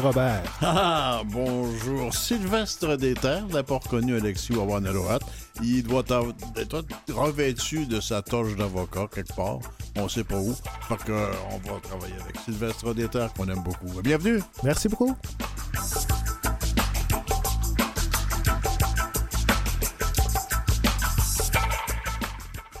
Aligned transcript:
Robert? 0.00 0.42
Ah, 0.62 1.22
bonjour. 1.26 2.14
Sylvestre 2.14 2.96
Déterre, 2.96 3.46
n'a 3.48 3.62
pas 3.62 3.78
reconnu 3.78 4.16
Alexis 4.16 4.52
Wawanalohat. 4.54 5.18
Il 5.62 5.82
doit 5.82 6.04
être 6.56 6.84
revêtu 7.12 7.86
de 7.86 8.00
sa 8.00 8.22
toche 8.22 8.56
d'avocat 8.56 9.06
quelque 9.12 9.34
part. 9.34 9.58
On 9.96 10.04
ne 10.04 10.08
sait 10.08 10.24
pas 10.24 10.38
où. 10.38 10.54
Fait 10.88 10.96
qu'on 11.04 11.72
va 11.72 11.80
travailler 11.82 12.14
avec 12.22 12.36
Sylvestre 12.44 12.94
Déterre, 12.94 13.32
qu'on 13.34 13.48
aime 13.48 13.62
beaucoup. 13.62 14.00
Bienvenue. 14.02 14.40
Merci 14.62 14.88
beaucoup. 14.88 15.14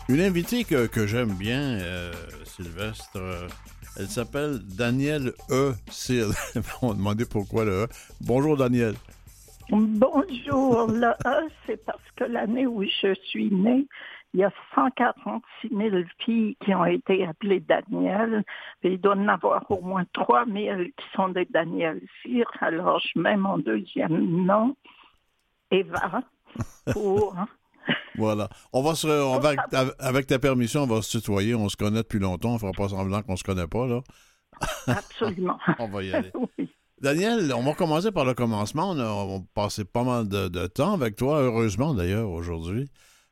Une 0.08 0.20
invitée 0.20 0.64
que, 0.64 0.86
que 0.86 1.06
j'aime 1.06 1.32
bien, 1.32 1.60
euh, 1.60 2.12
Sylvestre, 2.44 3.16
euh, 3.16 3.48
elle 3.98 4.08
s'appelle 4.08 4.60
Danielle 4.76 5.32
E. 5.50 5.72
Cyr. 5.90 6.28
On 6.82 6.88
va 6.88 6.94
demander 6.94 7.24
pourquoi 7.24 7.64
le 7.64 7.84
E. 7.84 7.88
Bonjour, 8.20 8.56
Danielle. 8.56 8.94
Bonjour. 9.70 10.86
Le 10.88 11.12
E, 11.26 11.48
c'est 11.66 11.84
parce 11.84 12.10
que 12.16 12.24
l'année 12.24 12.66
où 12.66 12.82
je 12.82 13.14
suis 13.24 13.50
née, 13.50 13.86
il 14.34 14.40
y 14.40 14.44
a 14.44 14.52
146 14.74 15.68
000 15.68 15.96
filles 16.24 16.56
qui 16.64 16.74
ont 16.74 16.86
été 16.86 17.26
appelées 17.26 17.60
Danielle. 17.60 18.44
Il 18.82 18.98
doit 18.98 19.14
y 19.14 19.18
en 19.18 19.28
avoir 19.28 19.70
au 19.70 19.80
moins 19.82 20.04
3 20.14 20.46
000 20.46 20.84
qui 20.84 21.06
sont 21.14 21.28
des 21.28 21.44
Daniel 21.44 22.00
Cyr. 22.22 22.46
Alors, 22.60 23.00
je 23.00 23.18
mets 23.18 23.36
mon 23.36 23.58
deuxième 23.58 24.44
nom, 24.44 24.74
Eva, 25.70 26.22
pour 26.92 27.34
voilà. 28.16 28.48
On 28.72 28.82
va 28.82 28.94
se, 28.94 29.06
on 29.06 29.38
va, 29.38 29.54
avec 29.98 30.26
ta 30.26 30.38
permission, 30.38 30.82
on 30.82 30.86
va 30.86 31.02
se 31.02 31.18
tutoyer. 31.18 31.54
On 31.54 31.68
se 31.68 31.76
connaît 31.76 32.02
depuis 32.02 32.18
longtemps. 32.18 32.50
On 32.50 32.54
ne 32.54 32.58
fera 32.58 32.72
pas 32.72 32.88
semblant 32.88 33.22
qu'on 33.22 33.36
se 33.36 33.44
connaît 33.44 33.66
pas, 33.66 33.86
là. 33.86 34.00
Absolument. 34.86 35.58
on 35.78 35.88
va 35.88 36.02
y 36.02 36.12
aller. 36.12 36.32
Daniel, 37.00 37.52
on 37.52 37.62
va 37.62 37.74
commencer 37.74 38.12
par 38.12 38.24
le 38.24 38.34
commencement. 38.34 38.90
On 38.90 39.38
a, 39.38 39.40
passé 39.54 39.84
pas 39.84 40.04
mal 40.04 40.28
de, 40.28 40.66
temps 40.68 40.92
avec 40.92 41.16
toi, 41.16 41.40
heureusement 41.40 41.94
d'ailleurs, 41.94 42.30
aujourd'hui. 42.30 42.88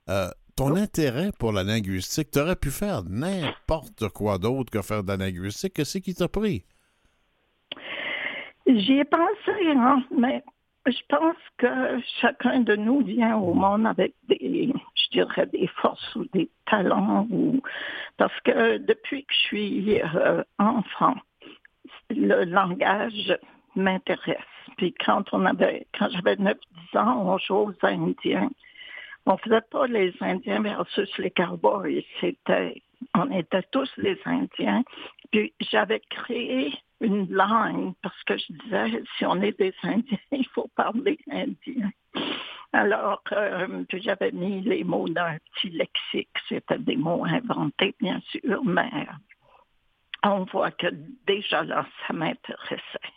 Euh, 0.09 0.29
ton 0.57 0.75
intérêt 0.75 1.31
pour 1.39 1.53
la 1.53 1.63
linguistique, 1.63 2.33
tu 2.33 2.41
aurais 2.41 2.57
pu 2.57 2.71
faire 2.71 3.05
n'importe 3.09 4.09
quoi 4.09 4.39
d'autre 4.39 4.71
que 4.73 4.83
faire 4.83 5.05
de 5.05 5.09
la 5.09 5.17
linguistique. 5.17 5.75
Qu'est-ce 5.75 5.99
qui 5.99 6.15
t'a 6.15 6.27
pris? 6.27 6.65
J'y 8.67 8.99
ai 8.99 9.05
pensé, 9.05 9.53
hein, 9.77 10.03
mais 10.19 10.43
je 10.87 10.99
pense 11.09 11.37
que 11.59 12.01
chacun 12.21 12.61
de 12.61 12.75
nous 12.75 13.05
vient 13.05 13.37
au 13.37 13.53
monde 13.53 13.87
avec 13.87 14.15
des, 14.29 14.73
je 14.95 15.11
dirais, 15.11 15.47
des 15.47 15.67
forces 15.67 16.15
ou 16.17 16.25
des 16.33 16.49
talents. 16.67 17.27
Ou... 17.31 17.61
Parce 18.17 18.39
que 18.41 18.79
depuis 18.79 19.25
que 19.25 19.33
je 19.33 19.41
suis 19.41 20.01
euh, 20.01 20.43
enfant, 20.59 21.17
le 22.11 22.45
langage 22.45 23.37
m'intéresse. 23.77 24.39
Puis 24.79 24.95
quand 25.05 25.25
on 25.33 25.45
avait, 25.45 25.87
quand 25.99 26.09
j'avais 26.11 26.37
9-10 26.37 26.99
ans, 26.99 27.23
on 27.27 27.39
jouait 27.39 27.73
aux 27.73 27.87
Indiens. 27.87 28.51
On 29.27 29.37
faisait 29.37 29.61
pas 29.71 29.87
les 29.87 30.15
Indiens 30.21 30.63
versus 30.63 31.11
les 31.19 31.31
cowboys. 31.31 32.03
C'était, 32.21 32.83
on 33.15 33.31
était 33.31 33.63
tous 33.71 33.91
les 33.97 34.19
Indiens. 34.25 34.83
Puis 35.31 35.53
j'avais 35.61 36.01
créé 36.11 36.73
une 37.01 37.31
langue 37.31 37.95
parce 38.03 38.23
que 38.25 38.37
je 38.37 38.53
disais, 38.65 39.03
si 39.17 39.27
on 39.27 39.41
est 39.43 39.59
des 39.59 39.75
Indiens, 39.83 40.19
il 40.33 40.47
faut 40.49 40.69
parler 40.77 41.19
indien. 41.31 41.91
Alors, 42.73 43.23
euh, 43.33 43.85
j'avais 43.93 44.31
mis 44.31 44.61
les 44.61 44.85
mots 44.85 45.09
d'un 45.09 45.39
petit 45.39 45.71
lexique. 45.71 46.29
C'était 46.49 46.79
des 46.79 46.97
mots 46.97 47.25
inventés, 47.25 47.97
bien 48.01 48.21
sûr, 48.31 48.65
mais 48.65 48.91
on 50.23 50.45
voit 50.45 50.71
que 50.71 50.87
déjà 51.27 51.65
là, 51.65 51.87
ça 52.07 52.13
m'intéressait. 52.13 53.11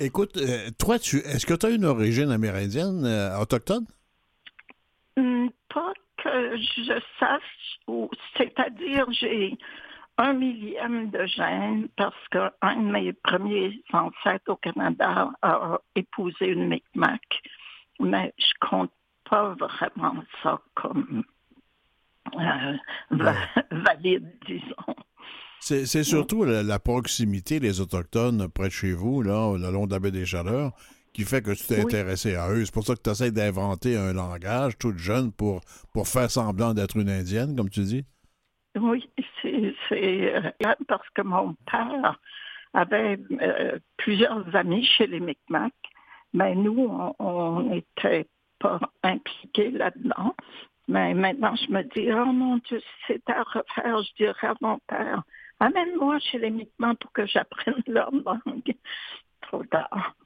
Écoute, 0.00 0.36
euh, 0.36 0.70
toi, 0.78 0.98
tu, 0.98 1.18
est-ce 1.18 1.46
que 1.46 1.54
tu 1.54 1.66
as 1.66 1.70
une 1.70 1.84
origine 1.84 2.30
amérindienne, 2.30 3.04
euh, 3.04 3.38
autochtone? 3.38 3.86
Hmm, 5.16 5.48
pas 5.72 5.92
que 6.24 6.56
je 6.56 7.00
sache, 7.18 8.08
c'est-à-dire 8.36 9.06
j'ai 9.12 9.56
un 10.16 10.32
millième 10.32 11.10
de 11.10 11.26
gêne 11.26 11.88
parce 11.96 12.28
qu'un 12.30 12.76
de 12.76 12.90
mes 12.90 13.12
premiers 13.12 13.82
ancêtres 13.92 14.52
au 14.52 14.56
Canada 14.56 15.30
a 15.42 15.78
épousé 15.94 16.46
une 16.46 16.68
Micmac, 16.68 17.20
mais 18.00 18.32
je 18.38 18.66
compte 18.68 18.92
pas 19.28 19.54
vraiment 19.54 20.14
ça 20.42 20.60
comme 20.74 21.24
euh, 22.36 22.76
valide, 23.70 24.32
disons. 24.46 24.94
C'est 25.60 26.04
surtout 26.04 26.44
la, 26.44 26.78
proximité 26.78 27.58
des 27.58 27.80
Autochtones 27.80 28.48
près 28.48 28.68
de 28.68 28.72
chez 28.72 28.92
vous, 28.92 29.22
là, 29.22 29.56
le 29.56 29.72
long 29.72 29.86
de 29.86 29.92
la 29.92 29.98
baie 29.98 30.10
des 30.10 30.26
Chaleurs, 30.26 30.72
qui 31.14 31.22
fait 31.22 31.42
que 31.42 31.52
tu 31.52 31.64
t'es 31.64 31.80
intéressé 31.80 32.34
à 32.34 32.50
eux. 32.50 32.64
C'est 32.64 32.74
pour 32.74 32.84
ça 32.84 32.94
que 32.94 33.02
tu 33.02 33.08
essaies 33.08 33.30
d'inventer 33.30 33.96
un 33.96 34.12
langage 34.12 34.76
toute 34.76 34.98
jeune 34.98 35.32
pour, 35.32 35.60
pour 35.92 36.08
faire 36.08 36.30
semblant 36.30 36.74
d'être 36.74 36.96
une 36.96 37.08
Indienne, 37.08 37.56
comme 37.56 37.70
tu 37.70 37.80
dis? 37.80 38.04
Oui, 38.76 39.08
c'est 39.40 40.34
euh, 40.34 40.50
parce 40.88 41.08
que 41.14 41.22
mon 41.22 41.54
père 41.70 42.18
avait 42.72 43.20
euh, 43.40 43.78
plusieurs 43.96 44.54
amis 44.56 44.84
chez 44.84 45.06
les 45.06 45.20
Micmacs, 45.20 45.72
mais 46.32 46.56
nous, 46.56 46.90
on 47.20 47.60
n'était 47.60 48.26
pas 48.58 48.80
impliqués 49.04 49.70
là-dedans. 49.70 50.34
Mais 50.88 51.14
maintenant, 51.14 51.54
je 51.54 51.70
me 51.72 51.82
dis, 51.82 52.12
oh 52.12 52.32
mon 52.32 52.56
Dieu, 52.58 52.80
si 52.80 53.04
c'était 53.06 53.32
à 53.32 53.44
refaire, 53.44 54.02
je 54.02 54.14
dirais 54.24 54.48
à 54.48 54.54
mon 54.60 54.78
père, 54.88 55.22
amène-moi 55.60 56.18
chez 56.18 56.38
les 56.38 56.50
Micmacs 56.50 56.98
pour 56.98 57.12
que 57.12 57.26
j'apprenne 57.26 57.82
leur 57.86 58.10
langue. 58.10 58.74
Trop 59.42 59.62
tard. 59.64 60.16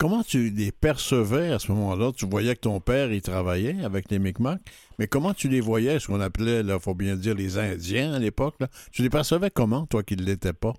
Comment 0.00 0.22
tu 0.22 0.48
les 0.48 0.72
percevais 0.72 1.52
à 1.52 1.58
ce 1.58 1.70
moment-là? 1.72 2.10
Tu 2.16 2.24
voyais 2.24 2.54
que 2.54 2.60
ton 2.60 2.80
père, 2.80 3.12
il 3.12 3.20
travaillait 3.20 3.84
avec 3.84 4.10
les 4.10 4.18
Micmacs, 4.18 4.62
mais 4.98 5.06
comment 5.06 5.34
tu 5.34 5.46
les 5.50 5.60
voyais, 5.60 5.98
ce 5.98 6.06
qu'on 6.06 6.22
appelait, 6.22 6.62
il 6.62 6.78
faut 6.80 6.94
bien 6.94 7.16
dire, 7.16 7.34
les 7.34 7.58
Indiens 7.58 8.14
à 8.14 8.18
l'époque? 8.18 8.54
Tu 8.92 9.02
les 9.02 9.10
percevais 9.10 9.50
comment, 9.50 9.84
toi 9.84 10.02
qui 10.02 10.16
ne 10.16 10.22
l'étais 10.22 10.54
pas? 10.54 10.72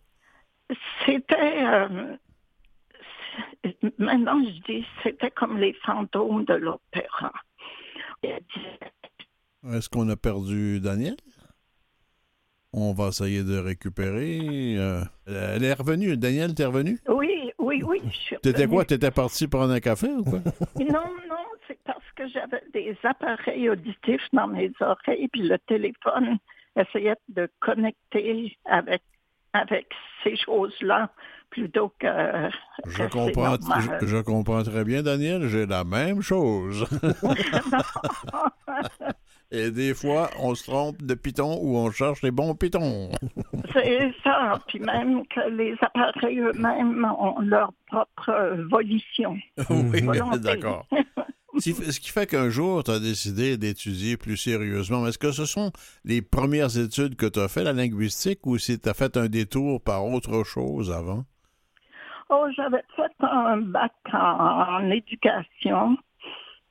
C'était... 1.06 1.64
Euh, 1.64 2.18
maintenant, 4.00 4.44
je 4.44 4.74
dis, 4.74 4.84
c'était 5.04 5.30
comme 5.30 5.60
les 5.60 5.74
fantômes 5.86 6.44
de 6.46 6.56
l'opéra. 6.56 7.32
Est-ce 8.24 9.88
qu'on 9.88 10.10
a 10.10 10.16
perdu 10.16 10.80
Daniel? 10.80 11.16
On 12.74 12.94
va 12.94 13.10
essayer 13.10 13.44
de 13.44 13.58
récupérer. 13.58 14.78
Euh, 14.78 15.04
elle 15.28 15.64
est 15.66 15.74
revenue. 15.74 16.16
Daniel, 16.16 16.56
t'es 16.56 16.64
revenu? 16.64 17.00
Oui, 17.10 17.21
oui, 17.84 18.02
oui. 18.04 18.38
T'étais 18.42 18.68
quoi? 18.68 18.86
T'étais 18.86 19.12
parti 19.12 19.48
prendre 19.48 19.74
un 19.74 19.80
café 19.80 20.08
ou 20.08 20.24
quoi? 20.24 20.40
non, 20.80 21.06
non, 21.30 21.46
c'est 21.68 21.80
parce 21.84 22.12
que 22.16 22.28
j'avais 22.28 22.64
des 22.74 22.98
appareils 23.04 23.70
auditifs 23.70 24.28
dans 24.34 24.48
mes 24.48 24.72
oreilles, 24.80 25.28
puis 25.30 25.44
le 25.44 25.58
téléphone 25.60 26.38
essayait 26.76 27.16
de 27.30 27.50
connecter 27.60 28.58
avec, 28.66 29.02
avec 29.54 29.88
ces 30.24 30.36
choses-là 30.38 31.10
plutôt 31.50 31.94
que. 32.00 32.08
Je 32.88 33.04
comprends, 33.04 33.56
je, 34.02 34.22
comprends 34.22 34.64
très 34.64 34.84
bien, 34.84 35.04
Daniel. 35.04 35.48
J'ai 35.48 35.66
la 35.66 35.84
même 35.84 36.22
chose. 36.22 36.86
Et 39.52 39.70
des 39.70 39.94
fois, 39.94 40.30
on 40.40 40.56
se 40.56 40.64
trompe 40.64 41.02
de 41.02 41.14
piton 41.14 41.60
ou 41.62 41.76
on 41.76 41.92
cherche 41.92 42.22
les 42.22 42.32
bons 42.32 42.56
pitons. 42.56 43.10
C'est 43.74 44.14
ça. 44.24 44.58
Puis 44.68 44.80
même 44.80 45.26
que 45.28 45.50
les 45.50 45.76
appareils 45.82 46.40
eux-mêmes 46.40 47.06
ont 47.20 47.40
leur 47.42 47.74
propre 47.88 48.58
volition. 48.70 49.38
oui, 49.70 50.02
d'accord. 50.42 50.88
Ce 51.60 52.00
qui 52.00 52.10
fait 52.10 52.26
qu'un 52.28 52.50
jour, 52.50 52.84
tu 52.84 52.92
as 52.92 53.00
décidé 53.00 53.58
d'étudier 53.58 54.16
plus 54.16 54.38
sérieusement. 54.38 55.06
Est-ce 55.06 55.18
que 55.18 55.32
ce 55.32 55.46
sont 55.46 55.72
les 56.06 56.22
premières 56.22 56.78
études 56.78 57.16
que 57.16 57.26
tu 57.26 57.40
as 57.40 57.50
fait, 57.50 57.64
la 57.64 57.74
linguistique, 57.74 58.48
ou 58.48 58.58
si 58.58 58.80
tu 58.80 58.88
as 58.90 58.94
fait 58.94 59.18
un 59.18 59.28
détour 59.28 59.82
par 59.82 60.06
autre 60.06 60.44
chose 60.44 60.92
avant? 60.92 61.26
Oh, 62.30 62.48
j'avais 62.56 62.84
fait 62.96 63.12
un 63.20 63.58
bac 63.58 63.92
en 64.14 64.90
éducation. 64.90 65.98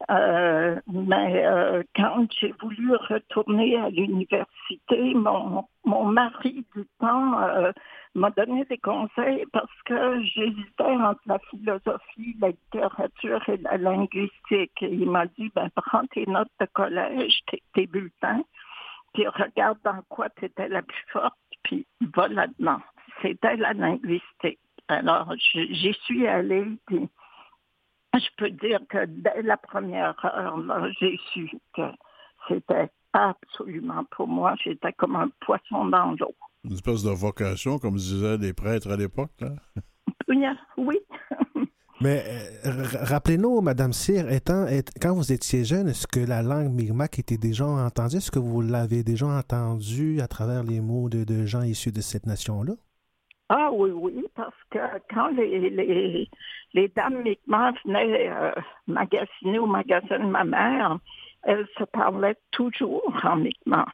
Euh, 0.08 0.80
mais 0.90 1.44
euh, 1.44 1.82
quand 1.94 2.26
j'ai 2.40 2.54
voulu 2.60 2.94
retourner 2.96 3.76
à 3.76 3.90
l'université, 3.90 5.14
mon, 5.14 5.64
mon 5.84 6.04
mari 6.06 6.64
du 6.74 6.86
temps 6.98 7.38
euh, 7.42 7.72
m'a 8.14 8.30
donné 8.30 8.64
des 8.64 8.78
conseils 8.78 9.44
parce 9.52 9.82
que 9.84 10.22
j'hésitais 10.22 10.84
entre 10.84 11.20
la 11.26 11.38
philosophie, 11.50 12.34
la 12.40 12.48
littérature 12.48 13.46
et 13.48 13.58
la 13.58 13.76
linguistique. 13.76 14.72
il 14.80 15.10
m'a 15.10 15.26
dit, 15.26 15.52
ben, 15.54 15.68
prends 15.76 16.06
tes 16.06 16.26
notes 16.26 16.50
de 16.60 16.66
collège, 16.72 17.40
tes, 17.74 17.86
bulletins, 17.86 18.42
puis 19.12 19.26
regarde 19.28 19.78
dans 19.84 20.00
quoi 20.08 20.30
tu 20.30 20.46
étais 20.46 20.68
la 20.68 20.82
plus 20.82 21.04
forte, 21.12 21.36
puis 21.62 21.86
va 22.16 22.28
là-dedans. 22.28 22.80
C'était 23.20 23.56
la 23.56 23.74
linguistique. 23.74 24.58
Alors, 24.88 25.32
j'y 25.36 25.92
suis 26.04 26.26
allée, 26.26 26.66
je 28.14 28.28
peux 28.36 28.50
dire 28.50 28.80
que 28.88 29.06
dès 29.06 29.42
la 29.42 29.56
première 29.56 30.14
heure, 30.24 30.58
j'ai 31.00 31.18
su 31.32 31.50
que 31.74 31.82
c'était 32.48 32.90
absolument 33.12 34.04
pour 34.10 34.28
moi. 34.28 34.54
J'étais 34.62 34.92
comme 34.92 35.16
un 35.16 35.30
poisson 35.40 35.86
dans 35.86 36.12
l'eau. 36.18 36.34
Une 36.64 36.72
espèce 36.72 37.02
de 37.02 37.10
vocation, 37.10 37.78
comme 37.78 37.96
disaient 37.96 38.36
les 38.36 38.52
prêtres 38.52 38.90
à 38.90 38.96
l'époque, 38.96 39.32
là? 39.40 39.50
Oui. 40.76 40.98
Mais 42.02 42.22
euh, 42.64 42.70
rappelez-nous, 43.02 43.60
Madame 43.60 43.92
Cyr, 43.92 44.30
étant, 44.32 44.64
quand 45.02 45.12
vous 45.12 45.32
étiez 45.32 45.64
jeune, 45.64 45.88
est-ce 45.88 46.06
que 46.06 46.20
la 46.20 46.42
langue 46.42 46.72
Mi'kmaq 46.72 47.18
était 47.18 47.36
déjà 47.36 47.66
entendue? 47.66 48.16
Est-ce 48.16 48.30
que 48.30 48.38
vous 48.38 48.62
l'avez 48.62 49.02
déjà 49.02 49.26
entendue 49.26 50.20
à 50.22 50.28
travers 50.28 50.62
les 50.62 50.80
mots 50.80 51.10
de, 51.10 51.44
gens 51.44 51.62
issus 51.62 51.92
de 51.92 52.00
cette 52.00 52.24
nation-là? 52.24 52.72
Ah 53.50 53.70
oui, 53.72 53.90
oui, 53.90 54.24
parce 54.34 54.56
que 54.70 54.78
quand 55.12 55.28
les, 55.28 55.68
les, 55.68 56.30
les 56.74 56.88
dames 56.88 57.22
Mi'kmaq 57.22 57.76
venaient 57.84 58.30
euh, 58.30 58.52
magasiner 58.86 59.58
au 59.58 59.66
magasin 59.66 60.18
de 60.18 60.26
ma 60.26 60.44
mère, 60.44 60.98
elles 61.42 61.66
se 61.78 61.84
parlaient 61.84 62.38
toujours 62.50 63.12
en 63.24 63.36
Mi'kmaq. 63.36 63.88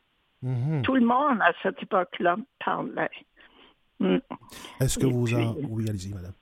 Mm-hmm. 0.45 0.83
Tout 0.83 0.95
le 0.95 1.07
monde 1.07 1.41
à 1.41 1.53
cette 1.63 1.83
époque-là 1.83 2.37
parlait. 2.65 3.11
Mm. 4.01 4.19
Est-ce 4.81 4.99
que 4.99 5.07
vous 5.07 5.35
en... 5.35 5.55
Oui, 5.69 5.89
allez-y, 5.89 6.13
madame. 6.13 6.33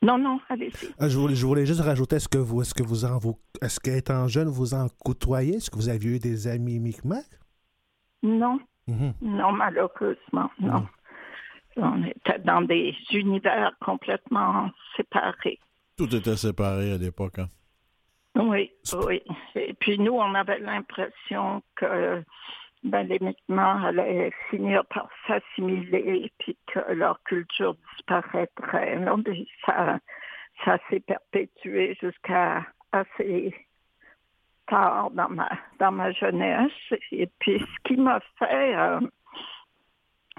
Non, 0.00 0.16
non, 0.16 0.40
allez-y. 0.48 0.88
Ah, 0.98 1.08
je, 1.08 1.18
voulais, 1.18 1.34
je, 1.34 1.44
voulais, 1.44 1.66
juste 1.66 1.80
rajouter, 1.80 2.16
est-ce 2.16 2.28
que 2.28 2.38
vous, 2.38 2.62
est-ce 2.62 2.72
que 2.72 2.82
vous 2.82 3.04
en, 3.04 3.18
vous, 3.18 3.38
est-ce 3.60 3.80
qu'étant 3.80 4.28
jeune, 4.28 4.48
vous 4.48 4.74
en 4.74 4.86
côtoyez? 5.04 5.56
Est-ce 5.56 5.70
que 5.70 5.76
vous 5.76 5.88
aviez 5.88 6.16
eu 6.16 6.18
des 6.18 6.46
amis 6.46 6.78
Micmac? 6.78 7.24
Non. 8.22 8.60
Mm-hmm. 8.88 9.12
Non, 9.22 9.52
malheureusement, 9.52 10.50
non. 10.60 10.86
On 11.78 12.04
était 12.04 12.38
dans 12.40 12.62
des 12.62 12.94
univers 13.12 13.72
complètement 13.80 14.70
séparés. 14.96 15.58
Tout 15.96 16.14
était 16.14 16.36
séparé 16.36 16.92
à 16.92 16.98
l'époque, 16.98 17.38
hein? 17.38 17.48
Oui, 18.36 18.70
oui. 19.06 19.22
Et 19.56 19.74
puis 19.74 19.98
nous, 19.98 20.12
on 20.12 20.34
avait 20.34 20.60
l'impression 20.60 21.62
que 21.74 22.22
ben, 22.84 23.02
les 23.08 23.18
Mi'kmaq 23.20 23.84
allaient 23.84 24.30
finir 24.50 24.84
par 24.86 25.08
s'assimiler 25.26 26.30
puis 26.38 26.56
que 26.72 26.92
leur 26.92 27.20
culture 27.24 27.76
disparaîtrait. 27.94 28.96
Non, 29.00 29.22
ça, 29.66 29.98
ça 30.64 30.78
s'est 30.88 31.00
perpétué 31.00 31.96
jusqu'à 32.00 32.64
assez 32.92 33.54
tard 34.68 35.10
dans 35.10 35.28
ma, 35.28 35.50
dans 35.80 35.92
ma 35.92 36.12
jeunesse. 36.12 36.70
Et 37.10 37.28
puis, 37.40 37.58
ce 37.58 37.88
qui 37.88 37.96
m'a 37.96 38.20
fait 38.38 38.76
euh, 38.76 39.00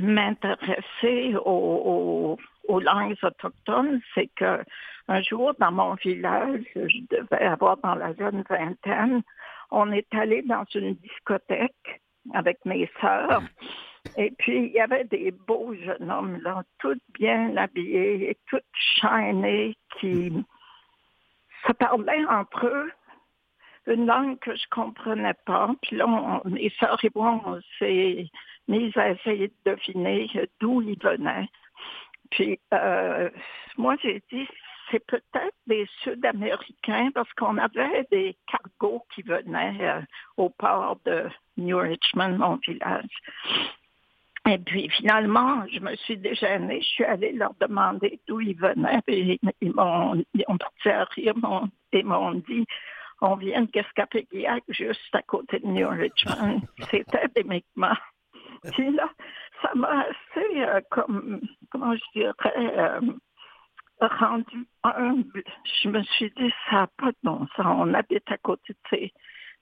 m'intéresser 0.02 1.36
aux, 1.46 2.38
aux, 2.68 2.80
langues 2.80 3.16
autochtones, 3.24 4.02
c'est 4.14 4.30
que 4.36 4.64
un 5.08 5.22
jour, 5.22 5.54
dans 5.60 5.72
mon 5.72 5.96
village, 5.96 6.62
je 6.76 7.00
devais 7.10 7.46
avoir 7.46 7.78
dans 7.78 7.96
la 7.96 8.14
jeune 8.14 8.44
vingtaine, 8.48 9.24
on 9.72 9.92
est 9.92 10.14
allé 10.14 10.42
dans 10.44 10.66
une 10.76 10.94
discothèque 10.96 12.02
avec 12.34 12.64
mes 12.66 12.90
sœurs. 13.02 13.42
Et 14.18 14.32
puis, 14.32 14.68
il 14.68 14.72
y 14.72 14.80
avait 14.80 15.04
des 15.06 15.32
beaux 15.32 15.74
jeunes 15.74 16.10
hommes, 16.12 16.40
là, 16.42 16.64
tous 16.80 17.00
bien 17.14 17.56
habillés, 17.58 18.38
tous 18.48 18.62
shinés, 18.74 19.76
qui 20.00 20.32
se 21.68 21.74
parlaient 21.74 22.26
entre 22.26 22.68
eux 22.68 22.92
une 23.88 24.06
langue 24.06 24.40
que 24.40 24.56
je 24.56 24.66
comprenais 24.70 25.34
pas. 25.46 25.72
Puis 25.82 25.98
là, 25.98 26.42
mes 26.46 26.72
sœurs 26.80 27.04
et 27.04 27.12
moi, 27.16 27.42
on 27.46 27.60
s'est 27.78 28.30
mis 28.70 28.92
à 28.96 29.12
essayer 29.12 29.48
de 29.66 29.72
deviner 29.72 30.30
d'où 30.60 30.82
ils 30.82 30.98
venaient. 31.02 31.50
Puis, 32.32 32.60
euh, 32.74 33.30
moi, 33.78 33.96
j'ai 34.02 34.22
dit, 34.32 34.48
c'est 34.92 35.06
peut-être 35.06 35.56
des 35.68 35.88
Sud-Américains 36.04 37.10
parce 37.14 37.32
qu'on 37.34 37.58
avait 37.58 38.06
des 38.12 38.38
cargos 38.48 39.04
qui 39.14 39.24
venaient 39.24 39.78
euh, 39.82 40.02
au 40.38 40.50
port 40.50 40.98
de 41.06 41.28
New 41.58 41.78
Richmond, 41.78 42.38
mon 42.38 42.56
village. 42.58 43.06
Et 44.48 44.58
puis 44.58 44.90
finalement, 44.90 45.64
je 45.72 45.80
me 45.80 45.96
suis 45.98 46.18
déjeunée, 46.18 46.82
je 46.82 46.88
suis 46.88 47.04
allée 47.04 47.34
leur 47.34 47.54
demander 47.60 48.20
d'où 48.28 48.40
ils 48.40 48.56
venaient, 48.56 49.02
et 49.08 49.40
ils 49.62 49.74
m'ont 49.74 50.24
ont 50.48 50.58
parti 50.58 50.90
à 50.90 51.04
rire 51.04 51.34
et 51.92 52.04
m'ont 52.04 52.34
dit 52.34 52.66
on 53.22 53.36
vient 53.36 53.64
de 53.64 53.72
Cascapeguiac, 53.72 54.64
juste 54.70 55.14
à 55.14 55.22
côté 55.22 55.60
de 55.60 55.68
New 55.68 55.90
Richmond. 55.90 56.62
C'était 56.90 57.28
des 57.36 57.44
Mi'kmaq. 57.44 58.00
Puis 58.74 58.92
là, 58.92 59.10
ça 59.62 59.72
m'a 59.76 60.02
assez, 60.02 60.62
euh, 60.64 60.82
comme, 60.90 61.42
comment 61.72 61.96
je 61.96 62.04
dirais, 62.14 62.34
euh, 62.56 63.02
rendu 64.02 64.68
humble. 64.84 65.44
Je 65.82 65.90
me 65.90 66.04
suis 66.04 66.32
dit, 66.38 66.52
ça 66.70 66.78
n'a 66.78 66.88
pas 66.98 67.12
de 67.12 67.18
bon 67.24 67.48
sens. 67.56 67.66
On 67.66 67.94
habite 67.94 68.30
à 68.32 68.38
côté 68.38 68.74
de 68.74 69.12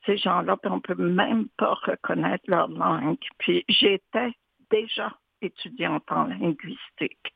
ces, 0.06 0.18
gens-là, 0.18 0.56
puis 0.58 0.72
on 0.72 0.78
ne 0.78 0.82
peut 0.82 0.96
même 0.96 1.50
pas 1.58 1.74
reconnaître 1.74 2.46
leur 2.48 2.70
langue. 2.70 3.18
Puis 3.40 3.66
j'étais 3.68 4.32
déjà 4.72 5.12
étudiante 5.42 6.10
en 6.10 6.26
linguistique. 6.26 7.36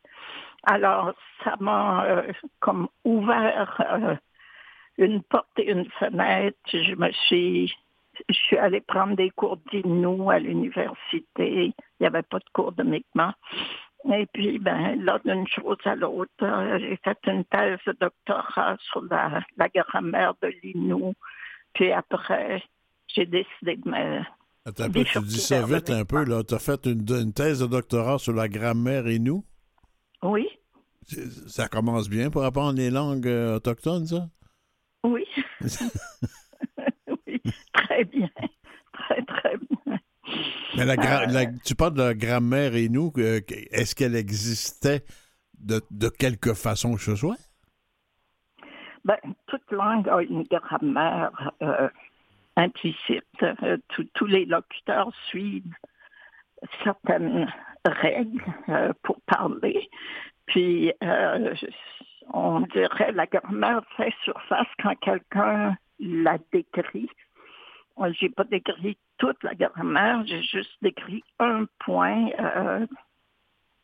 Alors, 0.64 1.14
ça 1.44 1.56
m'a 1.60 2.06
euh, 2.06 2.32
comme 2.60 2.88
ouvert 3.04 4.20
une 4.98 5.22
porte 5.24 5.58
et 5.58 5.70
une 5.70 5.90
fenêtre. 6.00 6.58
Je 6.72 6.96
me 6.96 7.12
suis, 7.12 7.74
je 8.30 8.34
suis 8.34 8.58
allée 8.58 8.82
prendre 8.82 9.16
des 9.16 9.30
cours 9.32 9.58
d'Innu 9.72 10.32
à 10.32 10.40
l'université. 10.40 11.26
Il 11.38 11.74
n'y 12.00 12.08
avait 12.08 12.24
pas 12.24 12.40
de 12.40 12.50
cours 12.54 12.72
de 12.72 12.84
Mi'kmaq. 12.84 13.36
Et 14.12 14.26
puis, 14.34 14.58
ben, 14.58 14.96
là, 15.04 15.20
d'une 15.24 15.48
chose 15.48 15.78
à 15.86 15.96
l'autre, 15.96 16.32
j'ai 16.80 16.98
fait 17.04 17.18
une 17.28 17.46
thèse 17.46 17.80
de 17.86 17.96
doctorat 18.00 18.78
sur 18.92 19.04
la, 19.04 19.44
grammaire 19.70 20.34
de 20.42 20.52
l'Innu. 20.64 21.14
Puis 21.74 21.92
après, 21.92 22.64
j'ai 23.08 23.26
décidé 23.26 23.76
de 23.78 23.90
me. 23.90 24.22
Attends 24.66 24.90
peu, 24.90 25.04
tu 25.04 25.20
dis 25.22 25.40
ça 25.40 25.66
vite 25.66 25.90
un 25.90 26.06
peu, 26.06 26.24
là. 26.24 26.44
Tu 26.44 26.54
as 26.54 26.60
fait 26.60 26.86
une, 26.86 27.34
thèse 27.34 27.62
de 27.62 27.68
doctorat 27.68 28.18
sur 28.20 28.34
la 28.34 28.48
grammaire 28.48 29.08
Innu? 29.08 29.42
Oui. 30.24 30.48
Ça 31.48 31.68
commence 31.68 32.10
bien 32.10 32.30
pour 32.30 32.44
apprendre 32.44 32.78
les 32.78 32.90
langues 32.90 33.28
euh, 33.28 33.56
autochtones, 33.56 34.06
ça? 34.06 34.30
Oui, 35.04 35.26
très 38.02 38.06
bien. 38.06 38.30
Très, 38.94 39.22
très 39.24 39.58
bien. 39.58 40.00
Mais 40.78 40.86
la, 40.86 41.46
tu 41.66 41.76
parles 41.76 41.94
de 41.94 42.04
la 42.04 42.14
grammaire 42.14 42.76
et 42.76 42.90
nous, 42.90 43.12
est-ce 43.16 43.96
qu'elle 43.96 44.16
existait 44.16 45.04
de, 45.58 46.10
quelque 46.10 46.54
façon 46.54 46.96
que 46.96 47.02
ce 47.02 47.16
soit? 47.16 47.38
Ben, 49.06 49.18
toute 49.48 49.72
langue 49.72 50.08
a 50.10 50.22
une 50.22 50.44
grammaire 50.44 51.52
euh, 51.62 51.90
implicite. 52.58 53.24
Euh, 53.42 53.78
tous 53.88 54.26
les 54.28 54.46
locuteurs 54.46 55.12
suivent 55.30 55.74
certaines 56.84 57.52
règles 57.86 58.44
euh, 58.70 58.94
pour 59.04 59.20
parler. 59.22 59.90
Puis, 60.46 60.92
on 62.34 62.60
dirait 62.62 63.14
la 63.14 63.26
grammaire 63.26 63.82
fait 63.96 64.14
surface 64.24 64.68
quand 64.82 64.96
quelqu'un 65.00 65.76
la 66.00 66.38
décrit 66.52 67.10
j'ai 68.20 68.30
pas 68.30 68.44
décrit 68.44 68.98
toute 69.18 69.42
la 69.44 69.56
grammaire, 69.56 70.24
j'ai 70.26 70.42
juste 70.42 70.72
décrit 70.82 71.24
un 71.40 71.66
point, 71.80 72.30
euh, 72.40 72.86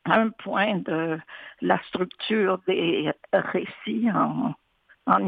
un 0.05 0.29
point 0.29 0.77
de 0.77 1.19
la 1.61 1.79
structure 1.87 2.59
des 2.67 3.11
récits 3.33 4.09
en, 4.11 4.53
en 5.05 5.19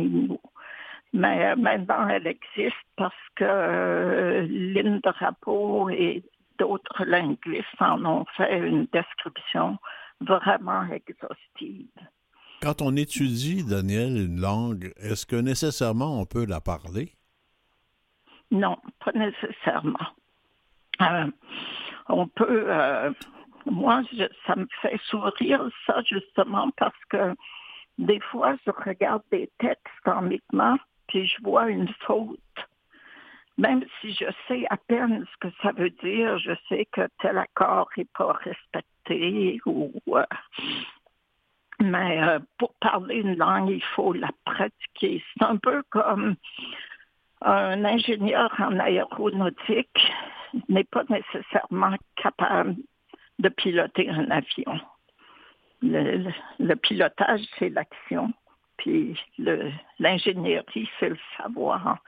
Mais 1.13 1.51
euh, 1.51 1.55
maintenant, 1.55 2.07
elle 2.07 2.27
existe 2.27 2.75
parce 2.95 3.13
que 3.35 3.43
euh, 3.43 4.41
Linda 4.47 5.11
Drapeau 5.11 5.89
et 5.89 6.23
d'autres 6.57 7.05
linguistes 7.05 7.81
en 7.81 8.03
ont 8.05 8.25
fait 8.35 8.57
une 8.57 8.87
description 8.91 9.77
vraiment 10.21 10.85
exhaustive. 10.85 11.87
Quand 12.61 12.81
on 12.81 12.95
étudie, 12.97 13.63
Daniel, 13.63 14.17
une 14.17 14.41
langue, 14.41 14.91
est-ce 14.97 15.25
que 15.25 15.37
nécessairement 15.37 16.19
on 16.19 16.25
peut 16.25 16.45
la 16.45 16.59
parler? 16.59 17.13
Non, 18.51 18.77
pas 19.03 19.11
nécessairement. 19.13 20.07
Euh, 21.01 21.31
on 22.07 22.27
peut, 22.27 22.65
euh, 22.67 23.11
moi, 23.65 24.01
ça 24.45 24.55
me 24.55 24.67
fait 24.81 24.99
sourire 25.05 25.69
ça 25.85 26.01
justement 26.03 26.71
parce 26.77 27.05
que 27.09 27.35
des 27.97 28.19
fois, 28.19 28.55
je 28.65 28.71
regarde 28.71 29.23
des 29.31 29.49
textes 29.59 30.07
en 30.07 30.21
Mi'kmaq, 30.23 30.79
puis 31.07 31.27
je 31.27 31.41
vois 31.43 31.69
une 31.69 31.91
faute. 32.05 32.39
Même 33.57 33.83
si 33.99 34.13
je 34.13 34.25
sais 34.47 34.65
à 34.69 34.77
peine 34.77 35.25
ce 35.31 35.47
que 35.47 35.53
ça 35.61 35.71
veut 35.73 35.89
dire, 35.89 36.37
je 36.39 36.53
sais 36.69 36.85
que 36.91 37.07
tel 37.21 37.37
accord 37.37 37.89
n'est 37.97 38.07
pas 38.17 38.31
respecté 38.33 39.59
ou 39.65 39.91
euh, 40.09 40.23
mais 41.81 42.19
pour 42.57 42.73
parler 42.81 43.17
une 43.17 43.37
langue, 43.37 43.69
il 43.69 43.83
faut 43.83 44.11
la 44.13 44.29
pratiquer. 44.45 45.23
C'est 45.33 45.45
un 45.45 45.57
peu 45.57 45.81
comme 45.89 46.35
un 47.41 47.85
ingénieur 47.85 48.53
en 48.59 48.79
aéronautique 48.79 50.11
n'est 50.67 50.83
pas 50.85 51.03
nécessairement 51.09 51.95
capable 52.15 52.75
de 53.39 53.49
piloter 53.49 54.09
un 54.09 54.29
avion. 54.29 54.79
Le, 55.81 56.75
pilotage, 56.75 57.41
c'est 57.57 57.69
l'action, 57.69 58.33
puis 58.77 59.17
l'ingénierie, 59.99 60.89
c'est 60.99 61.09
le 61.09 61.17
savoir. 61.37 61.99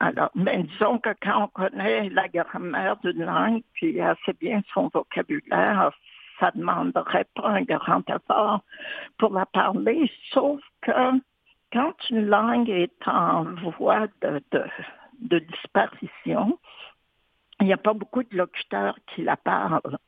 Alors, 0.00 0.30
mais 0.34 0.64
disons 0.64 0.98
que 0.98 1.14
quand 1.22 1.44
on 1.44 1.48
connaît 1.48 2.10
la 2.10 2.28
grammaire 2.28 2.98
d'une 2.98 3.24
langue, 3.24 3.62
puis 3.72 3.98
assez 4.02 4.34
bien 4.34 4.60
son 4.74 4.90
vocabulaire, 4.92 5.92
ça 6.38 6.50
ne 6.54 6.60
demanderait 6.60 7.26
pas 7.34 7.48
un 7.48 7.62
grand 7.62 8.08
effort 8.10 8.60
pour 9.16 9.32
la 9.32 9.46
parler, 9.46 10.10
sauf 10.30 10.60
que 10.82 10.92
quand 11.72 11.94
une 12.10 12.26
langue 12.26 12.70
est 12.70 13.06
en 13.06 13.44
voie 13.78 14.06
de, 14.22 15.38
disparition, 15.38 16.58
il 17.60 17.66
n'y 17.66 17.72
a 17.72 17.78
pas 17.78 17.92
beaucoup 17.92 18.22
de 18.22 18.36
locuteurs 18.36 18.98
qui 19.06 19.22
la 19.22 19.36
parlent. 19.36 19.98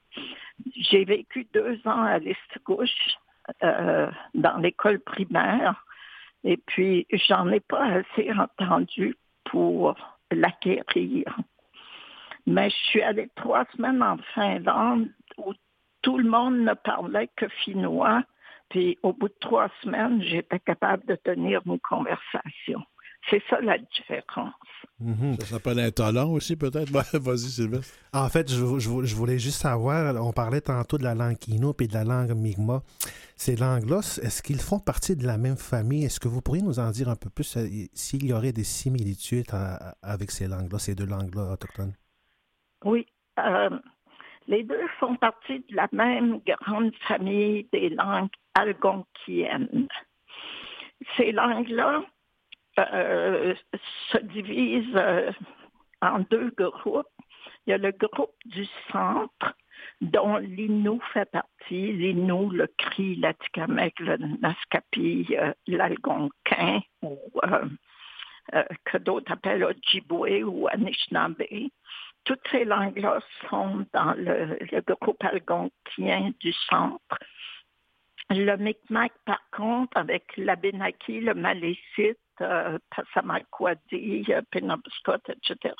J'ai 0.76 1.04
vécu 1.04 1.46
deux 1.52 1.80
ans 1.86 2.02
à 2.02 2.18
l'Est-Gauche, 2.18 3.18
euh, 3.62 4.10
dans 4.34 4.56
l'école 4.58 5.00
primaire, 5.00 5.84
et 6.44 6.56
puis 6.56 7.06
j'en 7.28 7.50
ai 7.50 7.60
pas 7.60 7.84
assez 7.84 8.30
entendu 8.32 9.16
pour 9.44 9.94
l'acquérir. 10.30 11.36
Mais 12.46 12.70
je 12.70 12.76
suis 12.76 13.02
allée 13.02 13.28
trois 13.36 13.64
semaines 13.76 14.02
en 14.02 14.16
Finlande 14.34 15.08
où 15.36 15.52
tout 16.02 16.18
le 16.18 16.28
monde 16.28 16.58
ne 16.58 16.74
parlait 16.74 17.28
que 17.36 17.48
finnois. 17.64 18.22
Puis 18.70 18.98
au 19.02 19.12
bout 19.12 19.28
de 19.28 19.34
trois 19.40 19.68
semaines, 19.82 20.22
j'étais 20.22 20.60
capable 20.60 21.04
de 21.06 21.16
tenir 21.16 21.60
une 21.66 21.80
conversation. 21.80 22.80
C'est 23.28 23.42
ça 23.50 23.60
la 23.60 23.76
différence. 23.76 24.54
Mhm. 24.98 25.36
Ça 25.40 25.46
s'appelle 25.46 25.78
un 25.80 25.90
talent 25.90 26.30
aussi, 26.30 26.56
peut-être? 26.56 26.90
Vas-y, 27.18 27.50
Sylvestre. 27.50 27.94
En 28.14 28.28
fait, 28.28 28.50
je, 28.50 29.14
voulais 29.14 29.38
juste 29.38 29.60
savoir, 29.60 30.16
on 30.24 30.32
parlait 30.32 30.60
tantôt 30.60 30.96
de 30.96 31.04
la 31.04 31.14
langue 31.14 31.36
Kino 31.36 31.74
et 31.78 31.86
de 31.86 31.92
la 31.94 32.04
langue 32.04 32.32
Mi'kmaq. 32.34 32.82
Ces 33.36 33.56
langues-là, 33.56 33.98
est-ce 33.98 34.42
qu'ils 34.42 34.60
font 34.60 34.78
partie 34.78 35.16
de 35.16 35.26
la 35.26 35.36
même 35.36 35.56
famille? 35.56 36.04
Est-ce 36.04 36.20
que 36.20 36.28
vous 36.28 36.40
pourriez 36.40 36.62
nous 36.62 36.78
en 36.78 36.90
dire 36.90 37.08
un 37.08 37.16
peu 37.16 37.30
plus 37.30 37.56
euh, 37.56 37.66
s'il 37.92 38.24
y 38.26 38.32
aurait 38.32 38.52
des 38.52 38.64
similitudes 38.64 39.46
avec 40.02 40.30
ces 40.30 40.46
langues-là, 40.46 40.78
ces 40.78 40.94
deux 40.94 41.06
langues-là 41.06 41.52
autochtones? 41.52 41.94
Oui. 42.84 43.06
Euh, 43.38 43.70
les 44.46 44.62
deux 44.64 44.86
font 44.98 45.16
partie 45.16 45.60
de 45.60 45.76
la 45.76 45.88
même 45.92 46.40
grande 46.40 46.94
famille 47.06 47.68
des 47.72 47.90
langues 47.90 48.28
algonquiennes. 48.54 49.88
Ces 51.16 51.32
langues-là 51.32 52.02
euh, 52.78 53.54
se 54.10 54.18
divisent 54.18 54.96
euh, 54.96 55.32
en 56.02 56.20
deux 56.30 56.50
groupes. 56.50 57.06
Il 57.66 57.70
y 57.70 57.72
a 57.74 57.78
le 57.78 57.92
groupe 57.92 58.34
du 58.46 58.66
centre, 58.90 59.54
dont 60.00 60.36
l'Innu 60.36 60.98
fait 61.12 61.30
partie, 61.30 61.92
l'Innu, 61.92 62.50
le 62.54 62.66
Cri, 62.78 63.16
l'Atikamekw, 63.16 64.00
le 64.00 64.16
Naskapi, 64.40 65.28
l'Algonquin, 65.66 66.80
ou 67.02 67.18
que 68.84 68.98
d'autres 68.98 69.32
appellent 69.32 69.64
Ojibwe 69.64 70.42
ou 70.44 70.68
Anishinaabe 70.68 71.70
toutes 72.30 72.48
ces 72.52 72.64
langues-là 72.64 73.18
sont 73.48 73.84
dans 73.92 74.14
le, 74.16 74.56
groupe 75.00 75.24
algonquien 75.24 76.30
du 76.38 76.52
centre. 76.52 77.18
Le 78.30 78.54
Micmac, 78.56 79.10
par 79.26 79.42
contre, 79.50 79.96
avec 79.96 80.36
l'Abenaki, 80.36 81.22
le 81.22 81.34
Malécite, 81.34 82.20
euh, 82.40 82.78
Passamaquoddy, 82.94 84.26
euh, 84.28 84.42
Penobscot, 84.52 85.16
etc., 85.28 85.74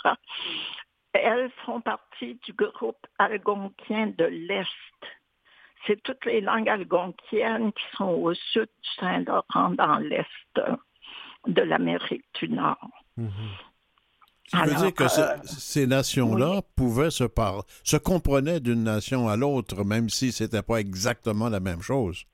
elles 1.13 1.53
font 1.65 1.81
partie 1.81 2.35
du 2.45 2.53
groupe 2.53 3.07
algonquien 3.21 4.09
de 4.19 4.25
l'Est. 4.25 4.67
C'est 5.87 6.03
toutes 6.03 6.25
les 6.25 6.41
langues 6.41 6.69
algonquiennes 6.69 7.73
qui 7.73 7.85
sont 7.97 8.11
au 8.11 8.35
sud 8.35 8.67
du 8.83 8.91
Saint-Laurent, 8.99 9.71
dans 9.71 9.99
l'Est 9.99 10.61
de 11.47 11.63
l'Amérique 11.63 12.27
du 12.41 12.49
Nord. 12.49 12.91
Mm-hmm. 13.17 13.70
Ça 14.51 14.65
veut 14.65 14.75
dire 14.75 14.93
que 14.93 15.05
euh, 15.05 15.37
ces 15.45 15.87
nations-là 15.87 16.63
pouvaient 16.77 17.13
se 17.13 17.23
parler, 17.23 17.63
se 17.85 17.97
comprenaient 17.97 18.59
d'une 18.59 18.83
nation 18.83 19.29
à 19.29 19.37
l'autre, 19.37 19.85
même 19.85 20.09
si 20.09 20.33
ce 20.33 20.43
n'était 20.43 20.63
pas 20.63 20.81
exactement 20.81 21.49
la 21.49 21.61
même 21.61 21.83
chose? 21.83 22.25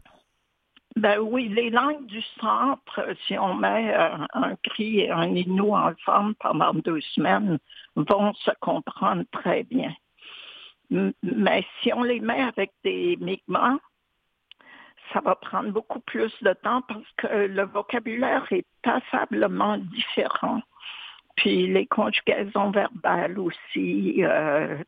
Ben 0.97 1.19
oui, 1.19 1.49
les 1.49 1.69
langues 1.69 2.07
du 2.07 2.23
centre, 2.41 3.03
si 3.27 3.37
on 3.37 3.55
met 3.55 3.95
euh, 3.95 4.17
un 4.33 4.57
cri 4.63 5.01
et 5.01 5.11
un 5.11 5.35
inou 5.35 5.75
ensemble 5.75 6.35
pendant 6.37 6.73
deux 6.73 7.03
semaines, 7.15 7.59
vont 7.97 8.33
se 8.33 8.51
comprendre 8.61 9.25
très 9.31 9.65
bien. 9.65 9.95
Mais 10.91 11.67
si 11.83 11.93
on 11.93 12.03
les 12.03 12.21
met 12.21 12.41
avec 12.41 12.73
des 12.83 13.19
Mi'kmaq, 13.21 13.79
ça 15.13 15.21
va 15.21 15.35
prendre 15.35 15.71
beaucoup 15.71 16.01
plus 16.01 16.33
de 16.41 16.55
temps 16.55 16.81
parce 16.89 17.13
que 17.19 17.27
le 17.27 17.65
vocabulaire 17.65 18.47
est 18.51 18.65
passablement 18.83 19.77
différent 19.77 20.63
puis 21.37 21.67
les 21.67 21.87
conjugaisons 21.87 22.71
verbales 22.71 23.39
aussi. 23.39 24.25
Euh, 24.25 24.79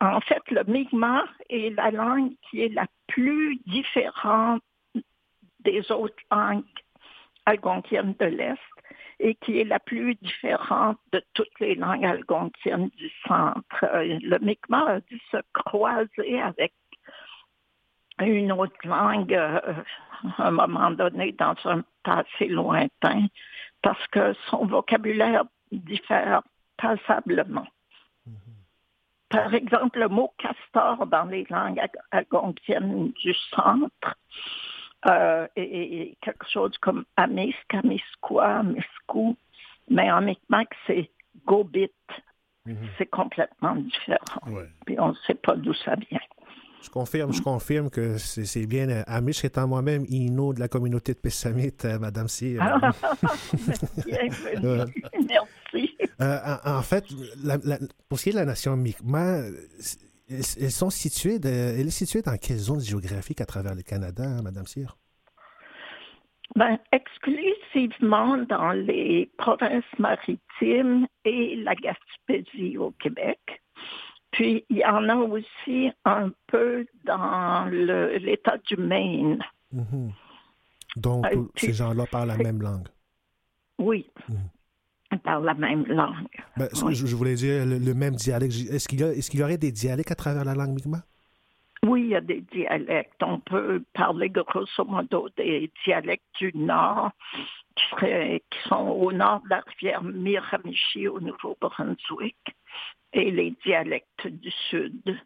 en 0.00 0.20
fait, 0.20 0.42
le 0.50 0.64
Mi'kmaq 0.64 1.28
est 1.50 1.74
la 1.76 1.90
langue 1.90 2.32
qui 2.48 2.62
est 2.62 2.74
la 2.74 2.86
plus 3.06 3.56
différente 3.66 4.62
des 5.60 5.90
autres 5.92 6.22
langues 6.30 6.64
algonquiennes 7.46 8.14
de 8.18 8.26
l'Est 8.26 8.58
et 9.20 9.34
qui 9.36 9.60
est 9.60 9.64
la 9.64 9.80
plus 9.80 10.14
différente 10.16 10.98
de 11.12 11.22
toutes 11.34 11.60
les 11.60 11.74
langues 11.74 12.04
algonquiennes 12.04 12.90
du 12.90 13.10
centre. 13.26 13.80
Le 13.82 14.38
Mi'kmaq 14.38 14.88
a 14.88 15.00
dû 15.00 15.20
se 15.30 15.38
croiser 15.52 16.40
avec 16.40 16.72
une 18.20 18.52
autre 18.52 18.76
langue 18.84 19.34
euh, 19.34 19.60
à 20.38 20.48
un 20.48 20.50
moment 20.50 20.90
donné 20.90 21.32
dans 21.32 21.54
un 21.64 21.84
passé 22.02 22.46
lointain 22.46 23.26
parce 23.82 24.06
que 24.08 24.34
son 24.50 24.66
vocabulaire 24.66 25.44
diffère 25.72 26.42
passablement. 26.76 27.66
Mm-hmm. 28.28 29.28
Par 29.30 29.54
exemple, 29.54 29.98
le 29.98 30.08
mot 30.08 30.32
castor 30.38 31.06
dans 31.06 31.24
les 31.24 31.46
langues 31.50 31.80
algonquiennes 32.10 33.10
du 33.12 33.34
centre 33.50 34.16
euh, 35.06 35.46
est, 35.56 36.16
quelque 36.20 36.48
chose 36.48 36.76
comme 36.78 37.04
amis, 37.16 37.54
amisqua, 37.70 38.58
amiscou, 38.58 39.36
mais 39.88 40.10
en 40.10 40.22
Micmac, 40.22 40.68
c'est 40.86 41.10
gobit. 41.44 41.90
Mm-hmm. 42.66 42.88
C'est 42.96 43.06
complètement 43.06 43.76
différent. 43.76 44.40
Puis 44.86 44.98
on 44.98 45.08
ne 45.08 45.14
sait 45.26 45.34
pas 45.34 45.56
d'où 45.56 45.74
ça 45.74 45.94
vient. 45.94 46.20
Je 46.82 46.90
confirme, 46.90 47.32
je 47.32 47.42
confirme 47.42 47.90
que 47.90 48.18
c'est 48.18 48.66
bien 48.66 48.88
euh, 48.88 49.02
Amish 49.06 49.44
étant 49.44 49.66
moi-même 49.66 50.04
Ino 50.08 50.52
de 50.52 50.60
la 50.60 50.68
communauté 50.68 51.12
de 51.12 51.18
Pessamit, 51.18 51.72
euh, 51.84 51.98
Madame 51.98 52.28
Cyr. 52.28 52.60
Ah, 52.62 52.92
Merci. 54.06 55.96
Euh, 56.20 56.38
en, 56.64 56.82
fait, 56.82 57.04
pour 58.08 58.18
ce 58.18 58.24
qui 58.24 58.28
est 58.30 58.32
de 58.32 58.38
la 58.38 58.44
nation 58.44 58.76
Mi'kmaq, 58.76 59.52
elles, 60.30 60.70
sont 60.70 60.90
situées 60.90 61.38
elle 61.42 61.86
est 61.86 61.90
située 61.90 62.22
dans 62.22 62.36
quelle 62.36 62.58
zone 62.58 62.80
géographique 62.80 63.40
à 63.40 63.46
travers 63.46 63.74
le 63.74 63.82
Canada, 63.82 64.40
Madame 64.42 64.66
Cyr? 64.66 64.96
Ben, 66.56 66.78
exclusivement 66.92 68.38
dans 68.38 68.72
les 68.72 69.30
provinces 69.36 69.84
maritimes 69.98 71.06
et 71.24 71.56
la 71.56 71.74
Gaspésie 71.74 72.78
au 72.78 72.90
Québec. 72.92 73.38
Puis, 74.30 74.64
il 74.68 74.78
y 74.78 74.84
en 74.84 75.08
a 75.08 75.16
aussi 75.16 75.90
un 76.04 76.30
peu 76.46 76.86
dans 77.04 77.66
l'État 77.70 78.58
du 78.66 78.76
Maine. 78.76 79.42
Mhm. 79.72 80.12
Donc, 80.96 81.26
euh, 81.26 81.44
ces 81.56 81.72
gens-là 81.72 82.04
parlent 82.10 82.28
la 82.28 82.36
même 82.36 82.60
langue. 82.60 82.88
Oui. 83.78 84.06
Mhm. 84.28 85.18
parlent 85.20 85.44
la 85.44 85.54
même 85.54 85.86
langue. 85.86 86.28
Ben, 86.56 86.68
je, 86.72 87.16
voulais 87.16 87.34
dire 87.34 87.64
le, 87.64 87.94
même 87.94 88.16
dialecte. 88.16 88.54
Est-ce 88.70 88.88
qu'il 88.88 89.00
y, 89.00 89.04
est 89.04 89.34
y, 89.34 89.42
aurait 89.42 89.58
des 89.58 89.72
dialectes 89.72 90.10
à 90.10 90.14
travers 90.14 90.44
la 90.44 90.54
langue 90.54 90.74
Mi'kmaq? 90.74 91.02
Oui, 91.86 92.02
il 92.02 92.08
y 92.08 92.16
a 92.16 92.20
des 92.20 92.40
dialectes. 92.52 93.22
On 93.22 93.38
peut 93.38 93.82
parler 93.94 94.30
grosso 94.30 94.84
modo 94.84 95.28
des 95.36 95.70
dialectes 95.84 96.24
du 96.40 96.50
Nord 96.54 97.12
qui, 97.76 98.06
qui 98.50 98.68
sont 98.68 98.88
au 98.88 99.12
nord 99.12 99.40
de 99.44 99.50
la 99.50 99.60
rivière 99.60 100.02
Miramichi 100.02 101.06
au 101.06 101.20
Nouveau-Brunswick 101.20 102.36
et 103.12 103.30
les 103.30 103.54
dialectes 103.64 104.26
du 104.26 104.50
Sud. 104.70 105.16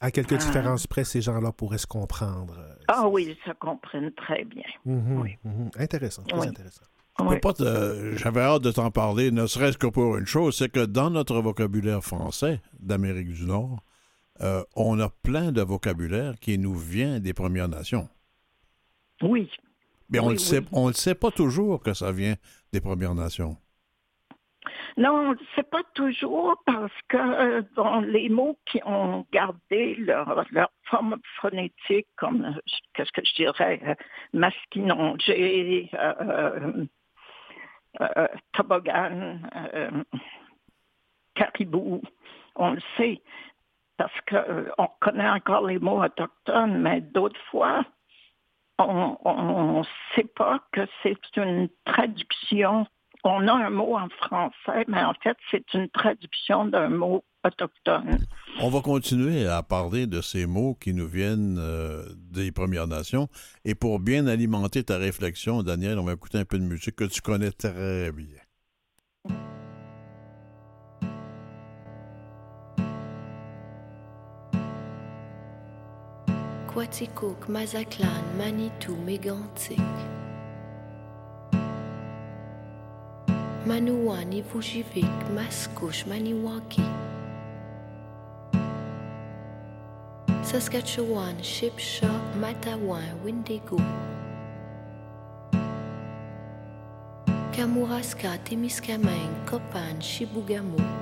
À 0.00 0.10
quelques 0.10 0.32
ah. 0.32 0.36
différences 0.38 0.86
près, 0.86 1.04
ces 1.04 1.20
gens-là 1.20 1.52
pourraient 1.52 1.78
se 1.78 1.86
comprendre. 1.86 2.58
Ah 2.88 3.08
oui, 3.08 3.28
ils 3.28 3.48
se 3.48 3.54
comprennent 3.56 4.12
très 4.14 4.44
bien. 4.44 4.64
Mhm, 4.84 5.20
oui. 5.20 5.36
Mhm. 5.44 5.70
Intéressant, 5.78 6.24
très 6.24 6.48
intéressant. 6.48 6.84
J'avais 8.16 8.40
hâte 8.40 8.62
de 8.62 8.72
t'en 8.72 8.90
parler, 8.90 9.30
ne 9.30 9.46
serait-ce 9.46 9.78
que 9.78 9.86
pour 9.86 10.16
une 10.16 10.26
chose, 10.26 10.56
c'est 10.56 10.70
que 10.70 10.84
dans 10.84 11.10
notre 11.10 11.40
vocabulaire 11.40 12.02
français 12.02 12.60
d'Amérique 12.80 13.32
du 13.32 13.44
Nord, 13.44 13.84
euh, 14.40 14.64
on 14.74 14.98
a 14.98 15.08
plein 15.08 15.52
de 15.52 15.62
vocabulaire 15.62 16.34
qui 16.40 16.58
nous 16.58 16.74
vient 16.74 17.20
des 17.20 17.34
Premières 17.34 17.68
Nations. 17.68 18.08
Oui. 19.20 19.48
Mais 20.08 20.18
on 20.18 20.30
ne 20.30 20.88
le 20.88 20.94
sait 20.94 21.14
pas 21.14 21.30
toujours 21.30 21.80
que 21.80 21.94
ça 21.94 22.12
vient 22.12 22.34
des 22.72 22.80
Premières 22.80 23.14
Nations. 23.14 23.56
Non, 24.96 25.34
sait 25.56 25.62
pas 25.62 25.82
toujours 25.94 26.56
parce 26.66 26.92
que 27.08 27.16
euh, 27.16 28.00
les 28.02 28.28
mots 28.28 28.58
qui 28.66 28.80
ont 28.84 29.26
gardé 29.32 29.96
leur, 29.96 30.44
forme 30.84 31.16
phonétique, 31.40 32.06
comme, 32.16 32.44
euh, 32.44 32.60
qu'est-ce 32.94 33.12
que 33.12 33.24
je 33.24 33.34
dirais, 33.34 33.80
euh, 33.86 33.94
masquinongé, 34.32 35.90
toboggan, 38.52 39.38
caribou, 41.34 42.02
on 42.56 42.72
le 42.72 42.80
sait. 42.96 43.20
Parce 43.96 44.20
qu'on 44.28 44.88
connaît 45.00 45.28
encore 45.28 45.66
les 45.66 45.78
mots 45.78 46.02
autochtones, 46.02 46.78
mais 46.78 47.00
d'autres 47.00 47.40
fois, 47.50 47.84
on 48.78 49.78
ne 49.80 49.84
sait 50.14 50.28
pas 50.34 50.60
que 50.72 50.86
c'est 51.02 51.36
une 51.36 51.68
traduction. 51.84 52.86
On 53.24 53.46
a 53.46 53.52
un 53.52 53.70
mot 53.70 53.96
en 53.96 54.08
français, 54.08 54.84
mais 54.88 55.02
en 55.02 55.14
fait, 55.22 55.36
c'est 55.50 55.74
une 55.74 55.88
traduction 55.90 56.64
d'un 56.64 56.88
mot 56.88 57.24
autochtone. 57.44 58.18
On 58.60 58.68
va 58.68 58.80
continuer 58.80 59.46
à 59.46 59.62
parler 59.62 60.06
de 60.06 60.20
ces 60.20 60.46
mots 60.46 60.74
qui 60.74 60.92
nous 60.92 61.06
viennent 61.06 61.56
euh, 61.58 62.04
des 62.16 62.50
Premières 62.50 62.88
Nations. 62.88 63.28
Et 63.64 63.76
pour 63.76 64.00
bien 64.00 64.26
alimenter 64.26 64.82
ta 64.82 64.98
réflexion, 64.98 65.62
Daniel, 65.62 66.00
on 66.00 66.04
va 66.04 66.14
écouter 66.14 66.38
un 66.38 66.44
peu 66.44 66.58
de 66.58 66.64
musique 66.64 66.96
que 66.96 67.04
tu 67.04 67.20
connais 67.20 67.52
très 67.52 68.10
bien. 68.10 68.26
Quaticook, 76.74 77.48
Mazatlan, 77.48 78.08
Manitou, 78.36 78.96
Mégantic. 79.04 79.78
Manouan, 83.66 84.32
Ivujivik, 84.32 85.30
Mascouche, 85.34 86.04
Maniwaki. 86.06 86.82
Saskatchewan, 90.42 91.36
Shipshaw, 91.40 92.20
Matawan, 92.40 93.22
Windigo. 93.22 93.78
Kamouraska, 97.52 98.36
Témiscamingue, 98.44 99.46
Copan, 99.46 100.00
Chibougamau. 100.00 101.01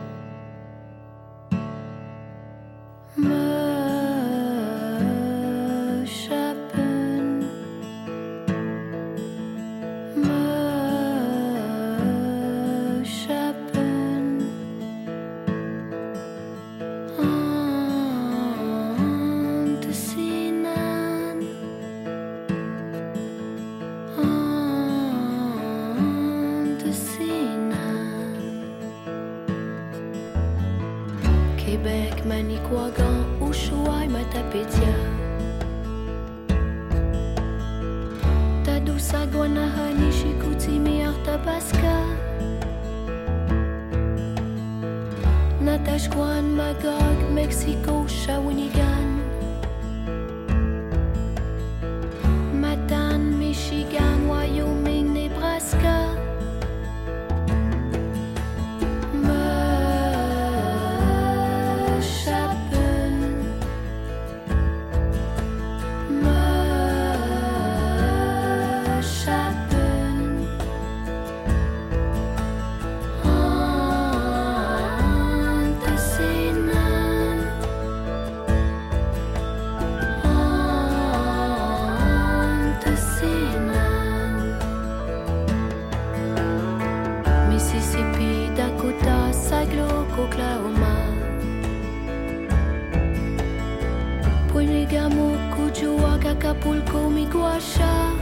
Bergamo, 94.60 95.38
Cujuaca, 95.56 96.32
Acapulco, 96.32 97.08
Miguacha 97.08 98.12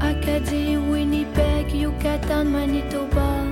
Acadie, 0.00 0.78
Winnipeg, 0.78 1.74
Yucatan, 1.74 2.44
Manitoba 2.46 3.44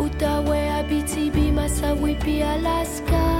Outaouais, 0.00 0.70
Abitibi, 0.80 1.52
Massawipi, 1.52 2.42
Alaska. 2.42 3.33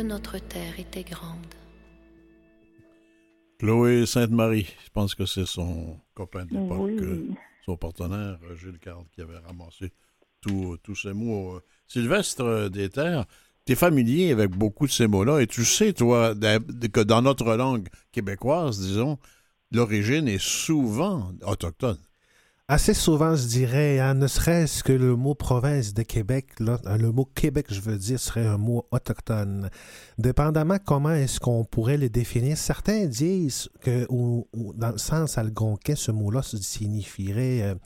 Notre 0.00 0.38
terre 0.38 0.78
était 0.78 1.04
grande. 1.04 1.54
Chloé 3.58 4.04
Sainte-Marie, 4.04 4.66
je 4.84 4.90
pense 4.92 5.14
que 5.14 5.24
c'est 5.24 5.46
son 5.46 5.98
copain 6.14 6.44
de 6.44 6.54
l'époque, 6.54 6.90
euh, 7.00 7.28
son 7.64 7.76
partenaire, 7.76 8.38
Gilles 8.54 8.78
Card, 8.78 9.04
qui 9.14 9.22
avait 9.22 9.38
ramassé 9.38 9.92
tous 10.42 10.94
ces 10.94 11.12
mots. 11.12 11.60
Sylvestre 11.86 12.68
des 12.68 12.88
Terres, 12.90 13.24
tu 13.64 13.72
es 13.72 13.74
familier 13.74 14.30
avec 14.30 14.50
beaucoup 14.50 14.86
de 14.86 14.92
ces 14.92 15.06
mots-là 15.06 15.40
et 15.40 15.46
tu 15.46 15.64
sais, 15.64 15.92
toi, 15.92 16.34
que 16.34 17.02
dans 17.02 17.22
notre 17.22 17.56
langue 17.56 17.88
québécoise, 18.12 18.78
disons, 18.78 19.18
l'origine 19.72 20.28
est 20.28 20.42
souvent 20.42 21.32
autochtone. 21.42 21.98
Assez 22.68 22.94
souvent, 22.94 23.36
je 23.36 23.46
dirais, 23.46 24.00
hein, 24.00 24.14
ne 24.14 24.26
serait-ce 24.26 24.82
que 24.82 24.92
le 24.92 25.14
mot 25.14 25.36
province 25.36 25.94
de 25.94 26.02
Québec, 26.02 26.48
hein, 26.58 26.98
le 26.98 27.12
mot 27.12 27.24
Québec, 27.24 27.66
je 27.70 27.80
veux 27.80 27.96
dire, 27.96 28.18
serait 28.18 28.44
un 28.44 28.58
mot 28.58 28.88
autochtone. 28.90 29.70
Dépendamment 30.18 30.78
comment 30.84 31.12
est-ce 31.12 31.38
qu'on 31.38 31.64
pourrait 31.64 31.96
le 31.96 32.08
définir, 32.08 32.58
certains 32.58 33.06
disent 33.06 33.68
que, 33.82 34.08
dans 34.74 34.90
le 34.90 34.98
sens 34.98 35.38
algonquin, 35.38 35.94
ce 35.94 36.10
mot-là 36.10 36.42
signifierait 36.42 37.76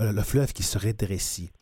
euh, 0.00 0.12
le 0.12 0.22
fleuve 0.22 0.54
qui 0.54 0.62
serait 0.62 0.94
dressé. 0.94 1.52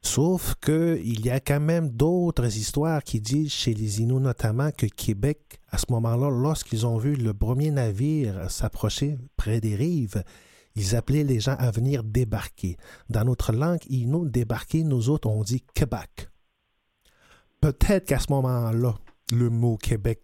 Sauf 0.00 0.54
qu'il 0.64 1.26
y 1.26 1.28
a 1.28 1.40
quand 1.40 1.60
même 1.60 1.90
d'autres 1.90 2.56
histoires 2.56 3.02
qui 3.02 3.20
disent 3.20 3.52
chez 3.52 3.74
les 3.74 4.00
Inuits 4.00 4.22
notamment 4.22 4.70
que 4.70 4.86
Québec, 4.86 5.60
à 5.70 5.76
ce 5.76 5.84
moment-là, 5.90 6.30
lorsqu'ils 6.30 6.86
ont 6.86 6.96
vu 6.96 7.16
le 7.16 7.34
premier 7.34 7.70
navire 7.70 8.50
s'approcher 8.50 9.18
près 9.36 9.60
des 9.60 9.76
rives, 9.76 10.22
ils 10.78 10.96
appelaient 10.96 11.24
les 11.24 11.40
gens 11.40 11.56
à 11.58 11.70
venir 11.70 12.04
débarquer. 12.04 12.76
Dans 13.10 13.24
notre 13.24 13.52
langue 13.52 13.80
Inuit, 13.88 14.30
débarquer, 14.30 14.84
nous 14.84 15.10
autres, 15.10 15.28
on 15.28 15.42
dit 15.42 15.62
Québec. 15.74 16.30
Peut-être 17.60 18.06
qu'à 18.06 18.20
ce 18.20 18.32
moment-là, 18.32 18.94
le 19.32 19.50
mot 19.50 19.76
Québec 19.76 20.22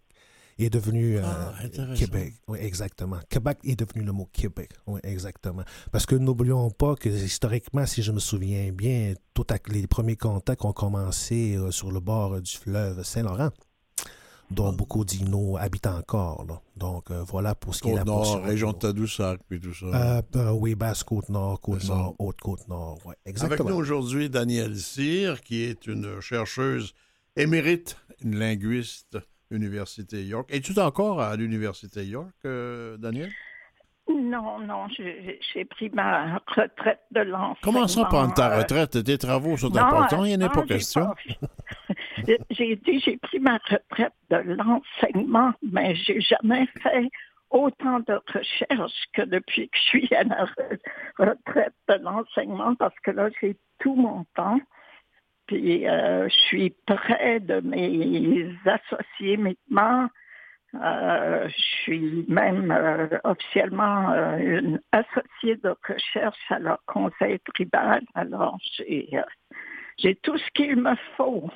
est 0.57 0.69
devenu 0.69 1.17
euh, 1.17 1.23
ah, 1.25 1.53
Québec. 1.95 2.35
Oui, 2.47 2.59
exactement. 2.61 3.19
Québec 3.29 3.57
est 3.65 3.77
devenu 3.77 4.03
le 4.03 4.13
mot 4.13 4.29
Québec. 4.31 4.71
Oui, 4.87 5.01
exactement. 5.03 5.63
Parce 5.91 6.05
que 6.05 6.15
n'oublions 6.15 6.71
pas 6.71 6.95
que 6.95 7.09
historiquement, 7.09 7.85
si 7.85 8.01
je 8.01 8.13
me 8.13 8.19
souviens 8.19 8.71
bien, 8.71 9.15
tous 9.33 9.45
les 9.67 9.85
premiers 9.87 10.15
contacts 10.15 10.63
ont 10.63 10.71
commencé 10.71 11.55
euh, 11.57 11.71
sur 11.71 11.91
le 11.91 11.99
bord 11.99 12.41
du 12.41 12.55
fleuve 12.55 13.03
Saint-Laurent 13.03 13.49
dont 14.51 14.69
ah. 14.69 14.75
beaucoup 14.75 15.05
d'Inuits 15.05 15.57
habitent 15.59 15.87
encore. 15.87 16.45
Donc, 16.77 17.11
euh, 17.11 17.23
voilà 17.27 17.55
pour 17.55 17.75
ce 17.75 17.81
qui 17.81 17.89
est 17.89 17.95
la 17.95 18.03
Nord, 18.03 18.43
région 18.43 18.71
de 18.71 18.77
Tadoussac, 18.77 19.39
puis 19.47 19.59
tout 19.59 19.73
ça. 19.73 20.21
oui, 20.53 20.75
Basse-Côte-Nord, 20.75 21.61
Côte-Nord, 21.61 22.15
Haute-Côte-Nord, 22.19 22.99
ouais, 23.05 23.15
exactement. 23.25 23.59
Avec 23.59 23.67
nous 23.67 23.79
aujourd'hui, 23.79 24.29
Danielle 24.29 24.77
Cyr, 24.77 25.41
qui 25.41 25.63
est 25.63 25.87
une 25.87 26.19
chercheuse 26.21 26.93
émérite, 27.35 27.97
une 28.23 28.37
linguiste 28.37 29.17
Université 29.51 30.23
York. 30.23 30.47
Es-tu 30.51 30.77
encore 30.79 31.21
à 31.21 31.35
l'Université 31.35 32.05
York, 32.05 32.33
euh, 32.45 32.97
Daniel? 32.97 33.31
Non, 34.07 34.59
non, 34.59 34.87
j'ai 34.89 35.65
pris 35.65 35.89
ma 35.89 36.35
retraite 36.55 36.99
de 37.11 37.21
l'enseignement. 37.21 37.55
Comment 37.63 37.87
ça, 37.87 38.05
prendre 38.05 38.33
ta 38.35 38.51
euh, 38.51 38.59
retraite? 38.59 39.03
Tes 39.03 39.17
travaux 39.17 39.57
sont 39.57 39.75
importants, 39.75 40.23
il 40.25 40.37
n'y 40.37 40.43
en 40.43 40.47
a 40.47 40.49
pas 40.49 40.61
question. 40.63 41.07
j'ai 42.49 42.75
dit, 42.75 42.99
j'ai 42.99 43.17
pris 43.17 43.39
ma 43.39 43.57
retraite 43.69 44.13
de 44.29 44.37
l'enseignement, 44.37 45.53
mais 45.61 45.95
j'ai 45.95 46.21
jamais 46.21 46.67
fait 46.81 47.09
autant 47.49 47.99
de 48.01 48.19
recherches 48.33 49.05
que 49.13 49.21
depuis 49.21 49.69
que 49.69 49.77
je 49.77 49.83
suis 49.83 50.15
à 50.15 50.23
la 50.23 50.45
retraite 51.17 51.73
de 51.87 51.95
l'enseignement, 51.95 52.75
parce 52.75 52.97
que 53.03 53.11
là, 53.11 53.29
j'ai 53.41 53.55
tout 53.79 53.95
mon 53.95 54.25
temps. 54.35 54.59
Puis 55.47 55.87
euh, 55.87 56.27
je 56.27 56.35
suis 56.47 56.75
près 56.85 57.39
de 57.39 57.61
mes 57.61 58.49
associés 58.65 59.37
maintenant. 59.37 60.09
Euh, 60.73 61.47
je 61.47 61.61
suis 61.83 62.25
même 62.27 62.71
euh, 62.71 63.07
officiellement 63.23 64.09
une 64.37 64.81
associée 64.91 65.55
de 65.57 65.73
recherche 65.87 66.37
à 66.49 66.59
leur 66.59 66.83
conseil 66.87 67.39
tribal. 67.53 68.01
Alors, 68.15 68.57
j'ai 69.97 70.15
tout 70.23 70.37
ce 70.37 70.49
qu'il 70.55 70.77
me 70.77 70.95
faut. 71.15 71.49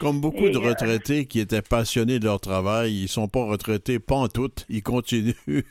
Comme 0.00 0.20
beaucoup 0.20 0.48
de 0.48 0.58
retraités 0.58 1.26
qui 1.26 1.40
étaient 1.40 1.62
passionnés 1.62 2.18
de 2.18 2.24
leur 2.24 2.40
travail, 2.40 2.92
ils 2.94 3.02
ne 3.02 3.08
sont 3.08 3.28
pas 3.28 3.44
retraités, 3.44 3.98
pas 3.98 4.16
en 4.16 4.28
tout, 4.28 4.50
ils 4.68 4.82
continuent. 4.82 5.34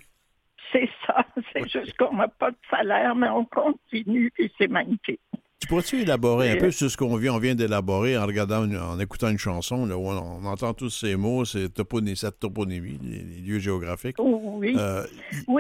C'est 0.72 0.90
ça, 1.06 1.24
c'est 1.54 1.70
juste 1.70 1.96
qu'on 1.98 2.16
n'a 2.16 2.28
pas 2.28 2.50
de 2.50 2.58
salaire, 2.68 3.14
mais 3.14 3.30
on 3.30 3.46
continue 3.46 4.32
et 4.40 4.50
c'est 4.58 4.68
magnifique. 4.68 5.22
Tu 5.64 5.68
pourrais-tu 5.68 6.02
élaborer 6.02 6.50
un 6.50 6.58
peu 6.58 6.72
sur 6.72 6.90
ce 6.90 6.98
qu'on 6.98 7.16
vient, 7.16 7.36
on 7.36 7.38
vient 7.38 7.54
d'élaborer 7.54 8.18
en 8.18 8.26
regardant, 8.26 8.64
en 8.64 9.00
écoutant 9.00 9.30
une 9.30 9.38
chanson 9.38 9.90
où 9.90 10.10
on, 10.10 10.46
entend 10.46 10.74
tous 10.74 10.90
ces 10.90 11.16
mots, 11.16 11.46
cette 11.46 11.76
toponymie, 11.76 13.00
les, 13.02 13.42
lieux 13.42 13.60
géographiques. 13.60 14.18
Oui. 14.20 14.76
Euh, 14.78 15.06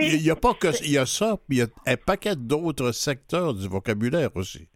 il 0.02 0.22
n'y 0.22 0.30
a 0.30 0.36
pas 0.36 0.56
que 0.56 0.68
il 0.84 0.92
y 0.92 0.98
a 0.98 1.06
ça, 1.06 1.38
puis 1.48 1.58
il 1.58 1.60
y 1.60 1.62
a 1.62 1.68
un 1.86 1.96
paquet 1.96 2.36
d'autres 2.36 2.92
secteurs 2.92 3.54
du 3.54 3.68
vocabulaire 3.68 4.32
aussi. 4.36 4.68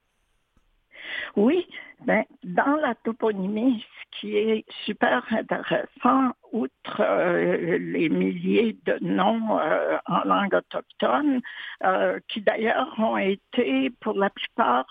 Oui, 1.35 1.65
ben, 2.05 2.23
dans 2.43 2.75
la 2.75 2.93
toponymie, 2.95 3.83
ce 3.83 4.19
qui 4.19 4.37
est 4.37 4.65
super 4.85 5.25
intéressant, 5.31 6.31
outre 6.51 7.01
euh, 7.01 7.77
les 7.79 8.09
milliers 8.09 8.77
de 8.85 8.97
noms 9.01 9.59
euh, 9.59 9.97
en 10.05 10.23
langue 10.23 10.53
autochtone, 10.53 11.41
euh, 11.83 12.19
qui 12.27 12.41
d'ailleurs 12.41 12.93
ont 12.99 13.17
été 13.17 13.89
pour 14.01 14.13
la 14.13 14.29
plupart 14.29 14.85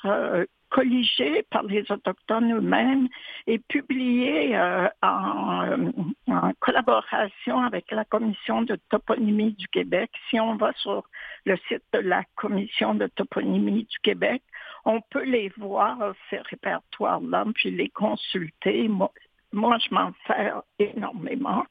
colligés 0.69 1.45
par 1.45 1.63
les 1.63 1.91
Autochtones 1.91 2.53
eux-mêmes 2.53 3.07
et 3.47 3.61
publiés 3.61 4.59
en, 5.01 5.93
en, 6.27 6.53
collaboration 6.59 7.61
avec 7.61 7.91
la 7.93 8.05
Commission 8.05 8.63
de 8.63 8.77
toponymie 8.91 9.53
du 9.53 9.69
Québec. 9.69 10.11
Si 10.29 10.41
on 10.41 10.57
va 10.57 10.73
sur 10.73 11.05
le 11.45 11.57
site 11.69 11.85
de 11.93 12.01
la 12.01 12.25
Commission 12.35 12.95
de 12.95 13.07
toponymie 13.07 13.85
du 13.85 13.99
Québec, 14.03 14.43
on 14.87 15.01
peut 15.11 15.25
les 15.25 15.51
voir, 15.59 16.15
ces 16.31 16.39
répertoires-là, 16.39 17.45
puis 17.55 17.73
les 17.73 17.89
consulter. 17.91 18.89
Moi, 18.89 19.13
moi, 19.53 19.79
je 19.79 19.95
m'en 19.95 20.13
sers 20.27 20.63
énormément. 20.79 21.65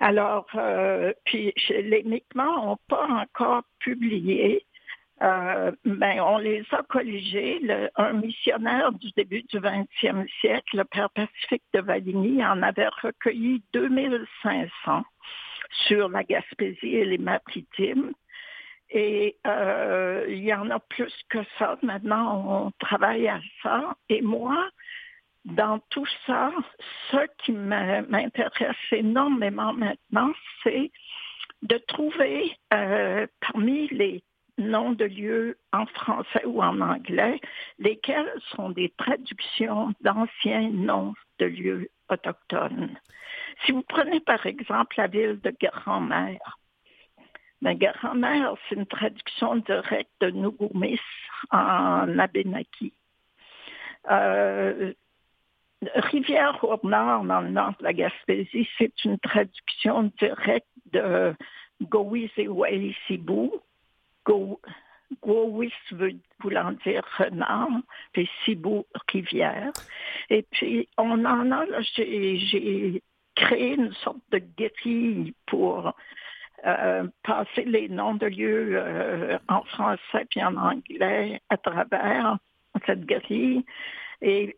Alors, 0.00 0.46
euh, 0.54 1.12
puis 1.24 1.52
les 1.68 2.02
Mi'kmaq 2.04 2.46
n'ont 2.46 2.78
pas 2.88 3.06
encore 3.06 3.64
publié, 3.80 4.64
euh, 5.22 5.72
mais 5.84 6.20
on 6.20 6.38
les 6.38 6.64
a 6.70 6.82
colligés. 6.84 7.60
un 7.96 8.12
missionnaire 8.14 8.92
du 8.92 9.10
début 9.16 9.42
du 9.42 9.58
20e 9.58 10.26
siècle, 10.40 10.76
le 10.76 10.84
père 10.84 11.10
Pacifique 11.10 11.64
de 11.74 11.80
Valigny, 11.80 12.44
en 12.44 12.62
avait 12.62 12.88
recueilli 13.02 13.62
2500 13.72 15.02
sur 15.86 16.08
la 16.08 16.24
Gaspésie 16.24 16.96
et 16.96 17.04
les 17.04 17.18
Maritimes. 17.18 18.12
Et 18.90 19.36
euh, 19.46 20.24
il 20.28 20.44
y 20.44 20.54
en 20.54 20.70
a 20.70 20.78
plus 20.78 21.12
que 21.28 21.38
ça. 21.58 21.78
Maintenant, 21.82 22.66
on 22.66 22.70
travaille 22.78 23.28
à 23.28 23.40
ça. 23.62 23.96
Et 24.08 24.22
moi, 24.22 24.68
dans 25.44 25.78
tout 25.90 26.06
ça, 26.26 26.52
ce 27.10 27.18
qui 27.38 27.52
m'intéresse 27.52 28.76
énormément 28.92 29.72
maintenant, 29.72 30.32
c'est 30.62 30.90
de 31.62 31.76
trouver 31.88 32.56
euh, 32.72 33.26
parmi 33.40 33.88
les 33.88 34.22
noms 34.58 34.92
de 34.92 35.04
lieux 35.04 35.56
en 35.72 35.86
français 35.86 36.44
ou 36.44 36.62
en 36.62 36.80
anglais, 36.80 37.40
lesquels 37.78 38.32
sont 38.56 38.70
des 38.70 38.90
traductions 38.98 39.92
d'anciens 40.00 40.68
noms 40.70 41.14
de 41.38 41.46
lieux 41.46 41.90
autochtones. 42.08 42.98
Si 43.64 43.72
vous 43.72 43.82
prenez 43.82 44.20
par 44.20 44.44
exemple 44.46 44.96
la 44.98 45.06
ville 45.06 45.40
de 45.40 45.54
Grand-Mère, 45.60 46.58
Ma 47.60 47.74
grand-mère, 47.74 48.54
c'est 48.68 48.76
une 48.76 48.86
traduction 48.86 49.56
directe 49.56 50.12
de 50.20 50.30
Nugumis 50.30 51.00
en 51.50 52.18
Abénaki. 52.18 52.92
Euh, 54.10 54.92
Rivière 55.94 56.58
au 56.64 56.78
nord, 56.86 57.24
dans 57.24 57.40
le 57.40 57.50
nord 57.50 57.74
de 57.78 57.84
la 57.84 57.92
Gaspésie, 57.92 58.68
c'est 58.78 59.04
une 59.04 59.18
traduction 59.18 60.10
directe 60.18 60.66
de 60.92 61.34
Gowis 61.82 62.32
Sibou. 63.06 63.52
Gowis 65.22 65.72
veut 65.92 66.14
voulant 66.40 66.72
dire 66.84 67.04
renard, 67.16 67.68
puis 68.12 68.28
Sibou, 68.44 68.86
rivière. 69.12 69.72
Et 70.30 70.42
puis, 70.50 70.88
on 70.98 71.24
en 71.24 71.52
a, 71.52 71.64
j'ai 71.80 73.02
créé 73.36 73.74
une 73.74 73.92
sorte 73.94 74.18
de 74.32 74.38
guérille 74.38 75.32
pour 75.46 75.94
euh, 76.66 77.06
passer 77.22 77.64
les 77.64 77.88
noms 77.88 78.14
de 78.14 78.26
lieux 78.26 78.70
euh, 78.74 79.38
en 79.48 79.62
français 79.62 80.26
puis 80.30 80.42
en 80.42 80.56
anglais 80.56 81.40
à 81.50 81.56
travers 81.56 82.38
cette 82.86 83.06
grille 83.06 83.64
et, 84.20 84.56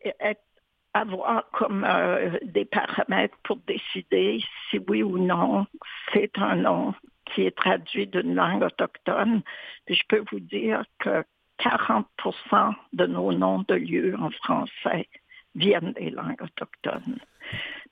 avoir 0.92 1.48
comme 1.52 1.84
euh, 1.84 2.38
des 2.42 2.64
paramètres 2.64 3.36
pour 3.44 3.58
décider 3.58 4.42
si 4.68 4.80
oui 4.88 5.02
ou 5.04 5.18
non 5.18 5.66
c'est 6.12 6.36
un 6.38 6.56
nom 6.56 6.94
qui 7.26 7.42
est 7.42 7.56
traduit 7.56 8.08
d'une 8.08 8.34
langue 8.34 8.62
autochtone. 8.62 9.42
Je 9.86 10.02
peux 10.08 10.24
vous 10.32 10.40
dire 10.40 10.82
que 10.98 11.22
40% 11.60 12.74
de 12.92 13.06
nos 13.06 13.32
noms 13.32 13.64
de 13.68 13.74
lieux 13.74 14.16
en 14.18 14.30
français 14.30 15.08
viennent 15.54 15.92
des 15.92 16.10
langues 16.10 16.42
autochtones. 16.42 17.20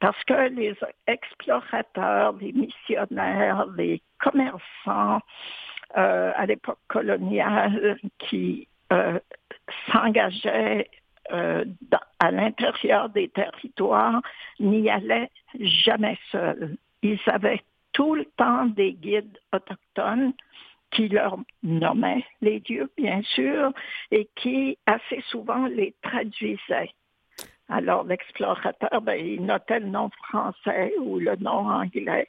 Parce 0.01 0.23
que 0.25 0.49
les 0.49 0.77
explorateurs, 1.07 2.35
les 2.41 2.53
missionnaires, 2.53 3.67
les 3.77 4.01
commerçants 4.21 5.21
euh, 5.97 6.33
à 6.37 6.47
l'époque 6.47 6.79
coloniale 6.89 7.99
qui 8.19 8.69
euh, 8.93 9.19
s'engageaient 9.91 10.89
euh, 11.33 11.65
à 12.21 12.31
l'intérieur 12.31 13.09
des 13.11 13.29
territoires 13.29 14.23
n'y 14.61 14.89
allaient 14.89 15.31
jamais 15.61 16.19
seuls. 16.31 16.77
Ils 17.03 17.21
avaient 17.27 17.63
tout 17.93 18.15
le 18.15 18.25
temps 18.37 18.67
des 18.67 18.93
guides 18.93 19.39
autochtones 19.53 20.33
qui 20.91 21.09
leur 21.09 21.39
nommaient 21.63 22.25
les 22.41 22.61
dieux, 22.61 22.91
bien 22.97 23.23
sûr, 23.23 23.73
et 24.11 24.29
qui 24.37 24.79
assez 24.87 25.23
souvent 25.29 25.67
les 25.67 25.95
traduisaient. 26.03 26.91
Alors 27.69 28.05
l'explorateur, 28.05 29.01
ben, 29.03 29.15
il 29.15 29.45
notait 29.45 29.81
le 29.81 29.87
nom 29.87 30.11
français 30.11 30.95
ou 31.01 31.19
le 31.19 31.37
nom 31.37 31.69
anglais 31.69 32.29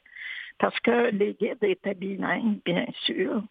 parce 0.60 0.80
que 0.82 1.10
les 1.12 1.34
guides 1.34 1.63
étaient 1.63 1.95
bilingues, 1.95 2.60
bien 2.65 2.86
sûr. 3.06 3.41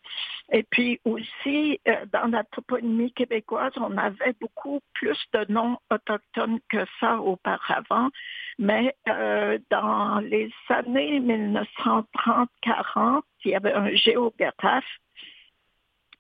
Et 0.53 0.63
puis 0.63 1.01
aussi, 1.05 1.81
euh, 1.89 2.05
dans 2.13 2.31
la 2.31 2.45
toponymie 2.45 3.13
québécoise, 3.13 3.73
on 3.77 3.97
avait 3.97 4.35
beaucoup 4.41 4.81
plus 4.93 5.19
de 5.33 5.51
noms 5.51 5.79
autochtones 5.91 6.61
que 6.69 6.85
ça 7.01 7.19
auparavant, 7.19 8.11
mais 8.59 8.95
euh, 9.09 9.59
dans 9.71 10.21
les 10.21 10.53
années 10.69 11.19
1930-40, 11.21 13.23
il 13.45 13.51
y 13.51 13.55
avait 13.55 13.73
un 13.73 13.91
géographe, 13.95 14.85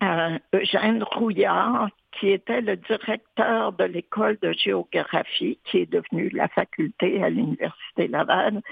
euh, 0.02 0.38
Eugène 0.54 1.02
Rouillard, 1.02 1.88
qui 2.12 2.30
était 2.30 2.60
le 2.60 2.76
directeur 2.76 3.72
de 3.72 3.84
l'école 3.84 4.38
de 4.42 4.52
géographie, 4.52 5.58
qui 5.64 5.78
est 5.78 5.92
devenue 5.92 6.30
la 6.30 6.48
faculté 6.48 7.22
à 7.22 7.30
l'Université 7.30 8.08
Laval, 8.08 8.62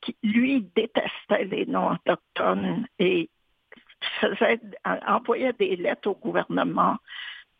qui, 0.00 0.16
lui, 0.22 0.66
détestait 0.74 1.44
les 1.44 1.66
noms 1.66 1.92
autochtones 1.92 2.86
et 2.98 3.28
faisait, 4.20 4.60
envoyait 5.06 5.52
des 5.54 5.76
lettres 5.76 6.08
au 6.08 6.14
gouvernement 6.14 6.96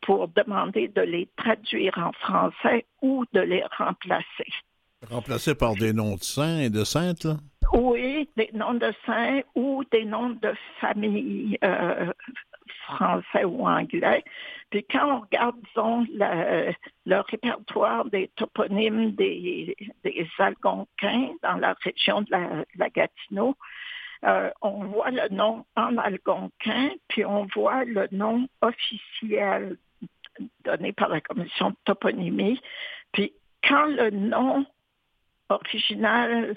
pour 0.01 0.27
demander 0.29 0.87
de 0.87 1.01
les 1.01 1.29
traduire 1.37 1.97
en 1.97 2.11
français 2.13 2.85
ou 3.01 3.25
de 3.33 3.41
les 3.41 3.63
remplacer. 3.77 4.51
Remplacer 5.09 5.55
par 5.55 5.75
des 5.75 5.93
noms 5.93 6.15
de 6.15 6.23
saints 6.23 6.59
et 6.59 6.69
de 6.69 6.83
saintes, 6.83 7.23
là? 7.23 7.37
Oui, 7.73 8.27
des 8.35 8.49
noms 8.53 8.73
de 8.73 8.91
saints 9.05 9.41
ou 9.55 9.83
des 9.91 10.05
noms 10.05 10.31
de 10.31 10.53
familles 10.79 11.57
euh, 11.63 12.11
français 12.83 13.43
ou 13.43 13.67
anglais. 13.67 14.23
Puis 14.69 14.85
quand 14.89 15.17
on 15.17 15.19
regarde, 15.21 15.55
disons, 15.67 16.05
le, 16.13 17.21
répertoire 17.21 18.05
des 18.05 18.29
toponymes 18.35 19.11
des, 19.11 19.75
Algonquins 20.39 21.31
dans 21.43 21.57
la 21.57 21.75
région 21.83 22.21
de 22.21 22.31
la, 22.31 22.89
Gatineau, 22.89 23.55
euh, 24.23 24.49
on 24.61 24.85
voit 24.85 25.11
le 25.11 25.29
nom 25.29 25.65
en 25.75 25.97
algonquin, 25.97 26.91
puis 27.07 27.25
on 27.25 27.47
voit 27.55 27.85
le 27.85 28.07
nom 28.11 28.47
officiel 28.61 29.77
donné 30.63 30.93
par 30.93 31.09
la 31.09 31.21
commission 31.21 31.71
de 31.71 31.75
toponymie. 31.85 32.61
Puis 33.11 33.33
quand 33.67 33.85
le 33.85 34.11
nom 34.11 34.65
original 35.49 36.55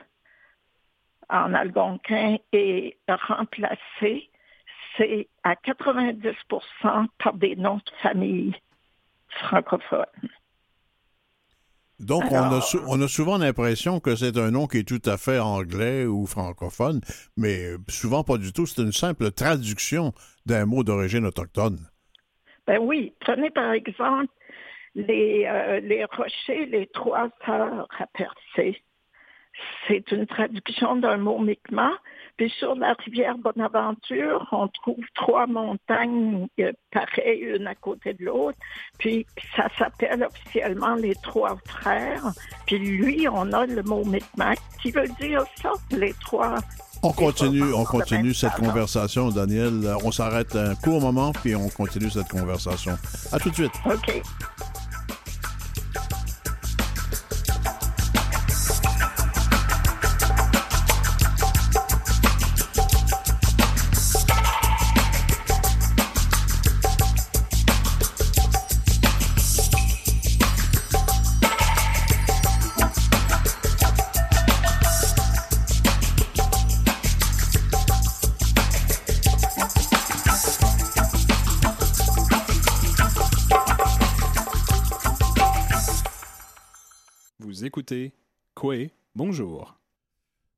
en 1.29 1.55
algonquin 1.55 2.37
est 2.53 2.97
remplacé, 3.09 4.31
c'est 4.97 5.29
à 5.43 5.55
90% 5.55 7.07
par 7.19 7.35
des 7.35 7.57
noms 7.57 7.77
de 7.77 7.91
famille 8.03 8.55
francophones. 9.29 10.05
Donc, 12.01 12.25
on, 12.33 13.01
a 13.01 13.09
souvent 13.09 13.39
l'impression 13.39 14.01
que 14.01 14.17
c'est 14.17 14.37
un 14.37 14.51
nom 14.51 14.67
qui 14.67 14.79
est 14.79 14.89
tout 14.89 15.03
à 15.09 15.17
fait 15.17 15.39
anglais 15.39 16.05
ou 16.05 16.27
francophone, 16.27 17.01
mais 17.37 17.71
souvent 17.89 18.25
pas 18.25 18.37
du 18.37 18.53
tout. 18.53 18.67
C'est 18.67 18.83
une 18.83 18.93
simple 18.93 19.31
traduction 19.31 20.13
d'un 20.45 20.67
mot 20.67 20.83
d'origine 20.83 21.25
autochtone. 21.25 21.79
Ben 22.67 22.79
oui. 22.79 23.15
Prenez 23.21 23.51
par 23.51 23.73
exemple 23.73 24.33
les, 24.97 25.47
euh, 25.47 25.81
les 25.81 26.05
rochers, 26.05 26.67
les 26.67 26.89
trois 26.89 27.29
sœurs 27.47 27.87
à 27.99 28.07
percer. 28.09 28.83
C'est 29.87 30.11
une 30.11 30.27
traduction 30.27 30.97
d'un 30.97 31.17
mot 31.17 31.39
Mi'kmaq, 31.39 31.95
puis 32.37 32.53
sur 32.59 32.75
la 32.75 32.95
rivière 32.95 33.37
Bonaventure, 33.39 34.47
on 34.51 34.69
trouve 34.69 35.05
trois 35.15 35.47
montagnes 35.47 36.47
euh, 36.61 36.73
pareilles, 36.91 37.57
une 37.57 37.67
à 37.67 37.75
côté 37.75 38.15
de 38.15 38.25
l'autre. 38.25 38.59
Puis 38.99 39.25
ça 39.57 39.69
s'appelle 39.79 40.25
officiellement 40.25 40.95
les 40.97 41.15
trois 41.23 41.57
frères. 41.67 42.33
Puis 42.67 42.79
lui, 42.79 43.29
on 43.29 43.53
a 43.53 43.67
le 43.67 43.83
mot 43.83 44.05
Micmac 44.05 44.59
qui 44.83 44.91
veut 44.91 45.09
dire 45.21 45.45
ça, 45.63 45.73
les 45.93 46.13
trois. 46.15 46.57
On 47.03 47.13
continue, 47.13 47.73
on 47.75 47.85
continue 47.85 48.35
cette 48.35 48.55
conversation, 48.55 49.29
Daniel. 49.29 49.95
On 50.05 50.11
s'arrête 50.11 50.57
un 50.57 50.75
court 50.75 51.01
moment, 51.01 51.33
puis 51.33 51.55
on 51.55 51.69
continue 51.69 52.11
cette 52.11 52.29
conversation. 52.29 52.97
À 53.31 53.39
tout 53.39 53.51
de 53.51 53.55
suite. 53.55 53.73
OK. 53.85 54.23
Coué, 88.55 88.93
bonjour. 89.17 89.77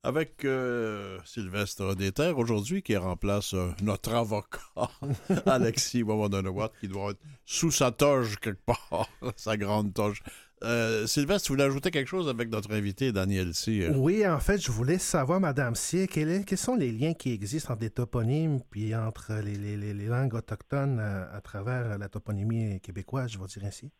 Avec 0.03 0.45
euh, 0.45 1.19
Sylvestre 1.25 1.97
Déterre 1.97 2.39
aujourd'hui 2.39 2.83
qui 2.83 2.95
remplace 2.95 3.55
euh, 3.55 3.71
notre 3.83 4.13
avocat, 4.13 4.61
Alexis 5.47 6.03
Wawadonawat, 6.03 6.73
qui 6.79 6.89
doit 6.89 7.13
être 7.13 7.21
sous 7.47 7.71
sa 7.71 7.93
toge 7.93 8.37
quelque 8.37 8.63
part, 8.67 9.09
sa 9.37 9.57
grande 9.57 9.95
toge. 9.95 10.23
Euh, 10.63 11.07
Sylvestre, 11.07 11.47
tu 11.47 11.53
voulais 11.53 11.65
ajouter 11.65 11.91
quelque 11.91 12.09
chose 12.09 12.29
avec 12.29 12.51
notre 12.51 12.71
invité, 12.75 13.13
Daniel 13.13 13.55
C. 13.55 13.89
Oui, 13.95 14.27
en 14.27 14.41
fait, 14.41 14.59
je 14.59 14.71
voulais 14.71 14.99
savoir, 14.99 15.41
Madame 15.41 15.75
C, 15.75 16.07
quels, 16.07 16.45
sont 16.59 16.77
les 16.77 16.93
liens 16.93 17.15
qui 17.15 17.33
existent 17.33 17.73
entre 17.73 17.83
les 17.83 17.91
toponymes 17.91 18.61
puis 18.71 18.95
entre 18.95 19.33
les, 19.43 19.95
langues 20.07 20.35
autochtones 20.35 21.01
à, 21.01 21.41
travers 21.41 21.97
la 21.97 22.09
toponymie 22.11 22.79
québécoise, 22.81 23.33
je 23.33 23.39
vais 23.39 23.47
dire 23.47 23.65
ainsi? 23.65 23.91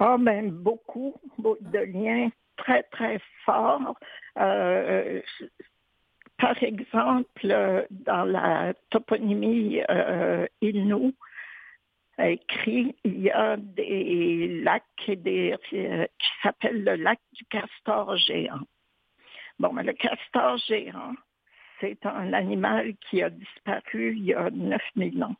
Ah, 0.00 0.16
ben, 0.18 0.50
beaucoup, 0.50 1.14
de 1.38 1.78
liens 1.78 2.28
très, 2.56 2.82
très 2.84 3.20
forts. 3.44 3.98
Euh, 4.38 5.20
par 6.38 6.62
exemple, 6.62 7.86
dans 7.90 8.24
la 8.24 8.74
toponymie 8.90 9.80
euh, 9.88 10.46
écrit, 12.18 12.94
il 13.04 13.20
y 13.20 13.30
a 13.30 13.56
des 13.56 14.60
lacs 14.62 14.84
euh, 15.08 15.56
qui 16.18 16.28
s'appellent 16.42 16.84
le 16.84 16.96
lac 16.96 17.20
du 17.32 17.44
castor 17.46 18.16
géant. 18.16 18.66
Bon, 19.58 19.72
mais 19.72 19.82
le 19.82 19.92
castor 19.92 20.58
géant, 20.58 21.14
c'est 21.80 22.04
un 22.06 22.32
animal 22.32 22.94
qui 23.08 23.22
a 23.22 23.30
disparu 23.30 24.16
il 24.16 24.24
y 24.24 24.34
a 24.34 24.50
9000 24.50 25.24
ans. 25.24 25.36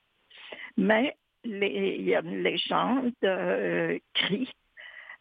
Mais 0.77 1.17
il 1.45 2.03
y 2.03 2.15
a 2.15 2.21
une 2.21 2.43
légende 2.43 3.13
euh, 3.25 3.99
cri 4.15 4.51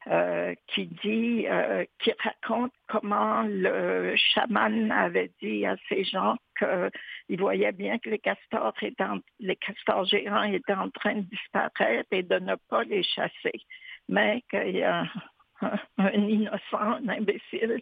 euh, 0.07 0.53
qui 0.67 0.87
dit, 1.03 1.47
euh, 1.47 1.83
qui 1.99 2.11
raconte 2.23 2.71
comment 2.87 3.41
le 3.43 4.15
chaman 4.15 4.91
avait 4.91 5.31
dit 5.41 5.65
à 5.65 5.75
ces 5.89 6.03
gens 6.03 6.35
qu'il 6.59 7.39
voyait 7.39 7.71
bien 7.71 7.97
que 7.97 8.09
les 8.09 8.19
castors, 8.19 8.73
étaient 8.81 9.03
les 9.39 9.55
castors 9.55 10.05
géants 10.05 10.43
étaient 10.43 10.73
en 10.73 10.89
train 10.89 11.15
de 11.15 11.21
disparaître 11.21 12.07
et 12.11 12.23
de 12.23 12.37
ne 12.39 12.55
pas 12.69 12.83
les 12.83 13.03
chasser, 13.03 13.59
mais 14.07 14.43
qu'il 14.49 14.75
y 14.75 14.83
a 14.83 15.05
un 15.97 16.11
innocent, 16.11 16.77
un 16.77 17.09
imbécile 17.09 17.81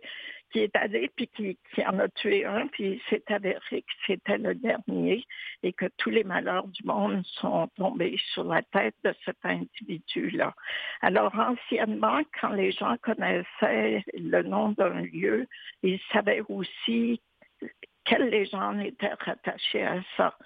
qui 0.52 0.60
est 0.60 0.76
allé 0.76 1.10
puis 1.16 1.28
qui, 1.28 1.58
en 1.86 1.98
a 2.00 2.08
tué 2.10 2.46
un, 2.46 2.68
puis 2.68 3.02
c'est 3.10 3.30
avéré 3.32 3.82
que 3.82 3.94
c'était 4.06 4.38
le 4.38 4.54
dernier 4.54 5.26
et 5.64 5.74
que 5.74 5.88
tous 5.98 6.12
les 6.12 6.24
malheurs 6.24 6.68
du 6.68 6.84
monde 6.86 7.24
sont 7.26 7.68
tombés 7.76 8.20
sur 8.34 8.44
la 8.44 8.62
tête 8.62 8.96
de 9.04 9.14
cet 9.26 9.38
individu-là. 9.44 10.54
Alors 11.02 11.34
anciennement, 11.36 12.22
quand 12.40 12.52
les 12.52 12.72
gens 12.72 12.96
connaissaient 13.02 14.04
le 14.14 14.44
nom 14.44 14.70
d'un 14.70 15.02
lieu, 15.02 15.48
ils 15.82 16.00
savaient 16.12 16.44
aussi 16.48 17.20
quelle 18.06 18.30
légende 18.30 18.82
était 18.82 19.14
rattachée 19.20 19.84
à 19.84 20.02
ça. 20.18 20.38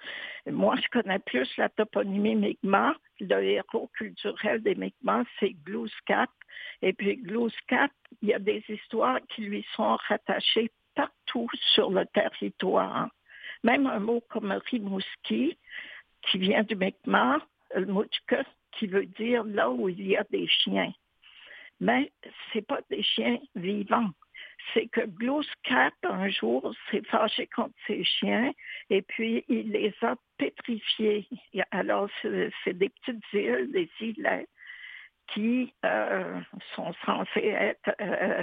Moi, 0.46 0.76
je 0.76 0.88
connais 0.88 1.18
plus 1.18 1.48
la 1.56 1.68
toponymie 1.68 2.36
Mi'kmaq. 2.36 2.96
Le 3.20 3.42
héros 3.42 3.90
culturel 3.94 4.62
des 4.62 4.76
Mi'kmaq, 4.76 5.26
c'est 5.40 5.54
Glooskap. 5.64 6.30
Et 6.82 6.92
puis 6.92 7.16
Glooskap, 7.16 7.90
il 8.22 8.28
y 8.28 8.34
a 8.34 8.38
des 8.38 8.62
histoires 8.68 9.20
qui 9.28 9.42
lui 9.42 9.66
sont 9.74 9.96
rattachées 10.08 10.70
partout 10.94 11.48
sur 11.74 11.90
le 11.90 12.06
territoire. 12.06 13.08
Même 13.64 13.86
un 13.86 13.98
mot 13.98 14.22
comme 14.28 14.52
Rimouski, 14.52 15.58
qui 16.22 16.38
vient 16.38 16.62
du 16.62 16.76
Mi'kmaq, 16.76 17.42
le 17.74 17.86
Mutchka, 17.86 18.44
qui 18.72 18.86
veut 18.86 19.06
dire 19.06 19.44
là 19.44 19.70
où 19.70 19.88
il 19.88 20.06
y 20.06 20.16
a 20.16 20.24
des 20.30 20.46
chiens. 20.46 20.92
mais 21.80 22.10
c'est 22.52 22.66
pas 22.66 22.80
des 22.90 23.02
chiens 23.02 23.38
vivants. 23.54 24.10
C'est 24.74 24.88
que 24.88 25.06
Glooskap, 25.06 25.94
un 26.02 26.28
jour, 26.28 26.74
s'est 26.90 27.02
fâché 27.02 27.46
contre 27.46 27.74
ses 27.86 28.02
chiens 28.04 28.52
et 28.90 29.02
puis 29.02 29.44
il 29.48 29.70
les 29.70 29.94
a 30.02 30.16
pétrifiés. 30.36 31.28
Alors, 31.70 32.08
c'est 32.22 32.76
des 32.76 32.88
petites 32.88 33.24
îles, 33.32 33.70
des 33.70 33.88
îlets 34.00 34.48
qui 35.32 35.72
euh, 35.84 36.40
sont 36.74 36.92
censés 37.04 37.46
être 37.46 37.94
euh, 38.00 38.42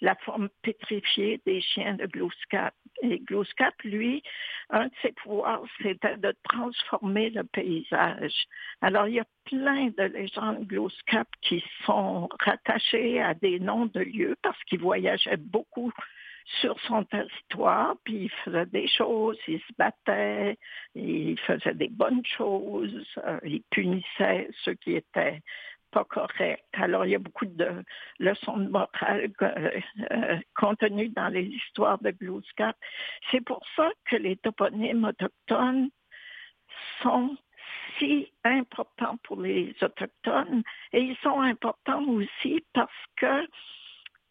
la 0.00 0.14
forme 0.16 0.48
pétrifiée 0.62 1.40
des 1.46 1.60
chiens 1.60 1.94
de 1.94 2.06
Glooskap. 2.06 2.74
Et 3.02 3.18
Glooskap, 3.20 3.74
lui, 3.82 4.22
un 4.70 4.86
de 4.86 4.92
ses 5.02 5.12
pouvoirs, 5.12 5.62
c'était 5.82 6.16
de 6.16 6.34
transformer 6.44 7.30
le 7.30 7.44
paysage. 7.44 8.34
Alors, 8.80 9.08
il 9.08 9.14
y 9.14 9.20
a 9.20 9.26
plein 9.44 9.88
de 9.96 10.04
légendes 10.04 10.66
Glooskap 10.66 11.28
qui 11.42 11.62
sont 11.84 12.28
rattachées 12.40 13.20
à 13.20 13.34
des 13.34 13.58
noms 13.60 13.86
de 13.86 14.00
lieux 14.00 14.36
parce 14.42 14.62
qu'il 14.64 14.80
voyageait 14.80 15.36
beaucoup 15.38 15.92
sur 16.60 16.78
son 16.82 17.04
territoire, 17.04 17.96
puis 18.04 18.24
il 18.24 18.30
faisait 18.44 18.66
des 18.66 18.86
choses, 18.86 19.36
il 19.48 19.58
se 19.58 19.72
battait, 19.76 20.56
il 20.94 21.38
faisait 21.40 21.74
des 21.74 21.88
bonnes 21.88 22.24
choses, 22.24 23.04
euh, 23.18 23.40
il 23.44 23.62
punissait 23.70 24.48
ceux 24.64 24.74
qui 24.74 24.94
étaient 24.94 25.42
correct. 26.04 26.64
Alors, 26.74 27.04
il 27.04 27.12
y 27.12 27.14
a 27.14 27.18
beaucoup 27.18 27.46
de 27.46 27.82
leçons 28.18 28.58
de 28.58 28.68
morale 28.68 29.30
euh, 29.42 30.38
contenues 30.54 31.10
dans 31.10 31.28
les 31.28 31.44
histoires 31.44 31.98
de 32.02 32.10
Glooskap. 32.10 32.76
C'est 33.30 33.44
pour 33.44 33.64
ça 33.76 33.90
que 34.06 34.16
les 34.16 34.36
toponymes 34.36 35.04
autochtones 35.04 35.90
sont 37.02 37.36
si 37.98 38.30
importants 38.44 39.16
pour 39.22 39.40
les 39.40 39.74
Autochtones 39.80 40.62
et 40.92 41.00
ils 41.00 41.16
sont 41.22 41.40
importants 41.40 42.04
aussi 42.04 42.64
parce 42.74 42.90
que 43.16 43.46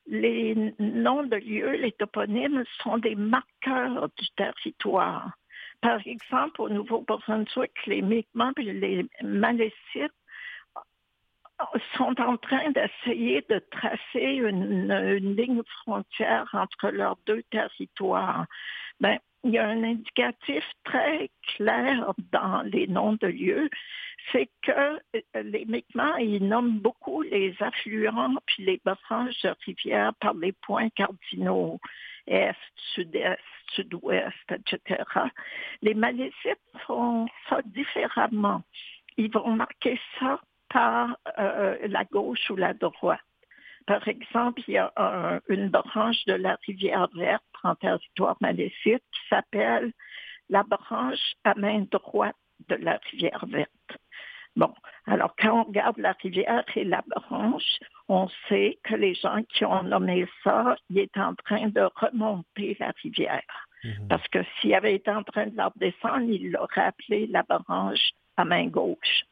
les 0.08 0.74
noms 0.78 1.24
de 1.24 1.38
lieux, 1.38 1.72
les 1.72 1.92
toponymes, 1.94 2.64
sont 2.84 3.00
des 3.00 3.16
marqueurs 3.16 4.10
du 4.18 4.28
territoire. 4.38 5.32
Par 5.82 6.00
exemple, 6.06 6.62
au 6.62 6.70
Nouveau-Brunswick, 6.70 7.72
les 7.88 8.02
Mi'kmaq 8.02 8.60
et 8.60 8.74
les 8.74 9.06
Malécites 9.24 10.14
sont 11.98 12.20
en 12.20 12.38
train 12.38 12.72
d'essayer 12.72 13.46
de 13.50 13.60
tracer 13.72 14.36
une, 14.36 15.36
ligne 15.36 15.62
frontière 15.82 16.48
entre 16.54 16.90
leurs 16.90 17.18
deux 17.26 17.44
territoires. 17.44 18.46
Ben, 19.00 19.18
il 19.44 19.52
y 19.52 19.58
a 19.60 19.68
un 19.68 19.84
indicatif 19.84 20.64
très 20.84 21.30
clair 21.56 22.14
dans 22.32 22.64
les 22.64 22.88
noms 22.88 23.14
de 23.14 23.28
lieux, 23.28 23.70
c'est 24.32 24.50
que 24.64 24.72
euh, 24.72 25.22
les 25.44 25.66
Mi'kmaq, 25.66 26.16
ils 26.20 26.48
nomment 26.48 26.80
beaucoup 26.80 27.22
les 27.22 27.56
affluents 27.60 28.36
puis 28.48 28.66
les 28.66 28.82
barrages 28.84 29.40
de 29.44 29.54
rivières 29.66 30.14
par 30.16 30.34
les 30.34 30.52
points 30.52 30.90
cardinaux, 30.90 31.80
est, 32.28 32.56
sud-est, 32.96 33.40
sud-ouest, 33.74 34.52
etc. 34.52 35.04
Les 35.84 35.94
Malécites 35.94 36.58
font 36.88 37.28
ça 37.48 37.62
différemment. 37.66 38.64
Ils 39.18 39.32
vont 39.32 39.52
marquer 39.52 40.00
ça 40.20 40.40
par 40.76 41.18
euh, 41.40 41.78
la 41.88 42.04
gauche 42.04 42.50
ou 42.50 42.58
la 42.58 42.74
droite. 42.74 43.22
Par 43.88 44.06
exemple, 44.10 44.62
il 44.68 44.74
y 44.74 44.78
a 44.78 44.92
une 45.48 45.70
branche 45.70 46.26
de 46.26 46.34
la 46.34 46.58
rivière 46.68 47.08
verte 47.16 47.44
en 47.64 47.76
territoire 47.76 48.36
maléfique 48.42 49.04
qui 49.14 49.22
s'appelle 49.30 49.94
la 50.50 50.64
branche 50.64 51.34
à 51.46 51.54
main 51.56 51.86
droite 51.90 52.36
de 52.68 52.76
la 52.76 53.00
rivière 53.10 53.46
verte. 53.48 53.92
Bon, 54.58 54.74
alors 55.06 55.34
quand 55.38 55.62
on 55.62 55.64
regarde 55.64 55.98
la 55.98 56.14
rivière 56.22 56.66
et 56.76 56.84
la 56.84 57.04
branche, 57.08 57.80
on 58.10 58.28
sait 58.50 58.78
que 58.84 58.96
les 58.96 59.14
gens 59.16 59.44
qui 59.44 59.64
ont 59.64 59.84
nommé 59.84 60.28
ça, 60.44 60.76
ils 60.90 61.00
étaient 61.00 61.20
en 61.20 61.36
train 61.36 61.68
de 61.68 61.88
remonter 61.96 62.76
la 62.80 62.92
rivière. 63.02 63.68
Mhm. 63.84 64.08
Parce 64.10 64.28
que 64.28 64.40
s'ils 64.60 64.74
avaient 64.74 64.96
été 64.96 65.12
en 65.12 65.24
train 65.24 65.48
de 65.48 65.56
la 65.56 65.72
descendre, 65.78 66.26
ils 66.28 66.52
l'auraient 66.52 66.90
appelé 66.92 67.28
la 67.28 67.44
branche 67.44 68.12
à 68.36 68.44
main 68.44 68.68
gauche. 68.68 69.24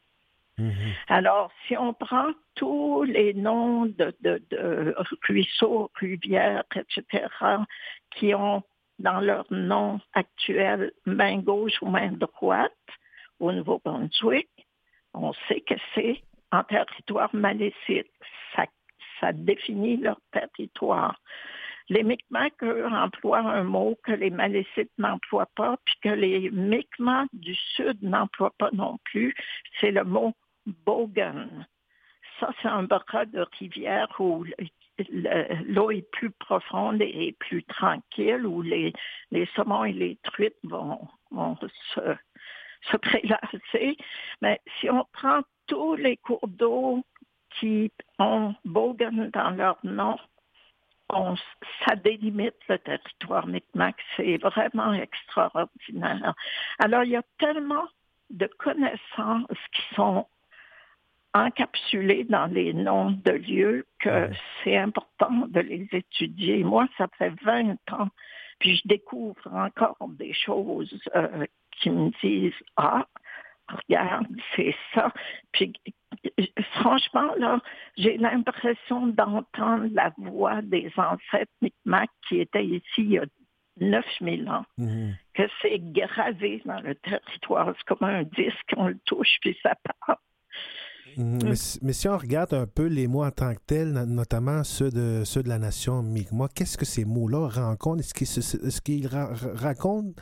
Mhm. 0.58 0.94
Alors, 1.08 1.52
si 1.68 1.76
on 1.78 1.94
prend 1.94 2.32
tous 2.56 3.04
les 3.04 3.34
noms 3.34 3.86
de, 3.86 4.96
ruisseaux, 5.28 5.89
rivières, 5.96 6.63
etc., 6.76 7.26
qui 8.12 8.36
ont 8.36 8.63
dans 9.00 9.20
leur 9.20 9.46
nom 9.52 10.00
actuel 10.13 10.92
main 11.06 11.39
gauche 11.39 11.82
ou 11.82 11.88
main 11.88 12.12
droite 12.12 12.72
au 13.39 13.52
Nouveau-Brunswick, 13.52 14.50
on 15.16 15.34
sait 15.48 15.62
que 15.62 15.76
c'est 15.96 16.22
en 16.52 16.63
territoire 16.63 17.34
malécite. 17.34 18.08
Ça, 19.20 19.32
définit 19.32 19.96
leur 19.96 20.20
territoire. 20.34 21.18
Les 21.88 22.04
Mi'kmaq, 22.04 22.62
emploient 22.62 23.39
un 23.39 23.63
mot 23.63 23.98
que 24.04 24.12
les 24.12 24.30
Malécites 24.30 24.92
n'emploient 24.98 25.50
pas, 25.56 25.78
puis 25.86 25.96
que 26.04 26.10
les 26.10 26.50
Mi'kmaq 26.52 27.30
du 27.32 27.56
Sud 27.56 28.04
n'emploient 28.04 28.54
pas 28.58 28.70
non 28.74 28.98
plus. 29.06 29.34
C'est 29.80 29.92
le 29.92 30.04
mot 30.04 30.34
Bogan. 30.65 31.67
Ça, 32.39 32.52
c'est 32.62 32.67
un 32.67 32.84
bras 32.84 33.26
de 33.26 33.45
rivière 33.60 34.10
où 34.19 34.45
l'eau 35.65 35.91
est 35.91 36.10
plus 36.12 36.32
profonde 36.32 37.02
et 37.02 37.36
plus 37.39 37.63
tranquille, 37.63 38.45
où 38.45 38.62
les, 38.62 38.93
les 39.32 39.45
saumons 39.56 39.86
et 39.86 39.93
les 39.93 40.17
truites 40.23 40.58
vont, 40.63 40.99
se, 41.93 42.15
se 42.91 42.97
prélasser. 42.97 43.97
Mais 44.41 44.60
si 44.80 44.89
on 44.89 45.06
prend 45.13 45.41
tous 45.67 45.95
les 45.95 46.17
cours 46.17 46.47
d'eau 46.47 47.04
qui 47.60 47.91
ont 48.19 48.56
Bogan 48.65 49.30
dans 49.32 49.52
leur 49.52 49.78
nom, 49.84 50.17
on, 51.10 51.36
ça 51.86 51.95
délimite 51.95 52.56
le 52.67 52.80
territoire 52.80 53.47
Micmac. 53.47 53.95
C'est 54.17 54.38
vraiment 54.38 54.93
extraordinaire. 54.93 56.34
Alors, 56.80 57.04
il 57.04 57.12
y 57.12 57.15
a 57.15 57.23
tellement 57.38 57.86
de 58.30 58.47
connaissances 58.58 59.47
qui 59.73 59.95
sont 59.95 60.26
encapsulés 61.34 62.26
dans 62.26 62.46
les 62.46 62.74
noms 62.74 63.12
de 63.12 63.32
lieux 63.32 63.86
que 64.00 64.30
c'est 64.63 64.78
important 64.78 65.48
de 65.48 65.60
les 65.60 65.88
étudier. 65.91 66.63
Moi, 66.63 66.88
ça 66.98 67.08
fait 67.17 67.34
20 67.43 67.76
ans, 67.91 68.10
puis 68.60 68.76
je 68.78 68.88
découvre 68.88 69.54
encore 69.54 69.98
des 70.10 70.34
choses 70.34 71.00
euh, 71.15 71.46
qui 71.72 71.89
me 71.89 72.12
disent, 72.22 72.54
ah, 72.78 73.08
regarde, 73.67 74.28
c'est 74.56 74.76
ça. 74.93 75.12
Puis 75.52 75.74
franchement, 76.74 77.32
là, 77.38 77.60
j'ai 77.98 78.17
l'impression 78.17 79.08
d'entendre 79.08 79.88
la 79.91 80.13
voix 80.17 80.62
des 80.62 80.91
ancêtres 80.98 81.52
Micmac 81.62 82.10
qui 82.28 82.39
étaient 82.41 82.65
ici 82.65 82.84
il 82.98 83.12
y 83.12 83.17
a 83.17 83.26
9000 83.80 84.50
ans, 84.50 84.65
mhm. 84.78 85.15
que 85.34 85.43
c'est 85.62 85.80
gravé 85.80 86.62
dans 86.65 86.80
le 86.82 86.96
territoire. 86.96 87.74
C'est 87.78 87.86
comme 87.86 88.08
un 88.08 88.24
disque, 88.24 88.74
on 88.78 88.88
le 88.89 89.00
touche, 89.06 89.38
puis 89.41 89.58
ça 89.63 89.76
part. 89.84 90.19
Mhm. 91.17 91.56
Mais, 91.82 91.93
si 91.93 92.08
on 92.08 92.17
regarde 92.17 92.54
un 92.54 92.67
peu 92.67 92.86
les 92.86 93.08
mots 93.08 93.23
en 93.23 93.32
tant 93.32 93.54
que 93.54 93.60
tels, 93.65 93.91
notamment 93.91 94.63
ceux 94.63 94.89
de, 94.89 95.23
ceux 95.26 95.43
de 95.43 95.49
la 95.49 95.60
nation 95.60 96.02
Mi'kmaq, 96.02 96.52
qu'est-ce 96.54 96.78
que 96.78 96.86
ces 96.86 97.06
mots-là 97.06 97.47
rencontrent? 97.49 98.02
Est-ce 98.02 98.82
qu'ils 98.82 99.08
racontent 99.08 100.13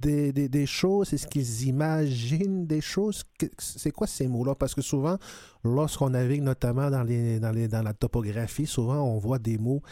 des, 0.00 0.66
choses? 0.66 1.12
Est-ce 1.12 1.26
qu'ils 1.26 1.68
imaginent 1.68 2.66
des 2.66 2.80
choses? 2.80 3.24
C'est 3.58 3.90
quoi 3.90 4.06
ces 4.06 4.28
mots-là? 4.28 4.54
Parce 4.54 4.74
que 4.74 4.82
souvent, 4.82 5.16
lorsqu'on 5.64 6.10
navigue 6.10 6.42
notamment 6.42 6.90
dans, 6.90 7.02
les, 7.02 7.40
dans, 7.40 7.50
les, 7.50 7.68
dans 7.68 7.82
la 7.82 7.94
topographie, 7.94 8.66
souvent 8.66 9.02
on 9.02 9.18
voit 9.18 9.38
des 9.38 9.58
mots, 9.58 9.82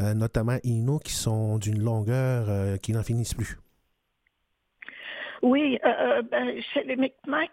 euh, 0.00 0.14
notamment 0.14 0.56
Inno, 0.64 0.98
qui 0.98 1.12
sont 1.12 1.58
d'une 1.58 1.82
longueur 1.82 2.46
euh, 2.48 2.76
qui 2.76 2.92
n'en 2.92 3.02
finissent 3.02 3.34
plus. 3.34 3.58
Oui, 5.42 5.78
euh, 5.86 6.22
ben, 6.22 6.60
chez 6.74 6.84
les 6.84 6.96
Micmacs, 6.96 7.50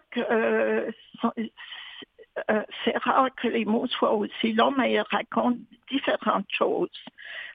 euh, 2.50 2.62
c'est 2.84 2.96
rare 2.98 3.28
que 3.36 3.48
les 3.48 3.64
mots 3.64 3.86
soient 3.86 4.14
aussi 4.14 4.52
longs, 4.52 4.74
mais 4.76 4.92
ils 4.94 5.00
racontent 5.00 5.58
différentes 5.90 6.50
choses. 6.50 6.90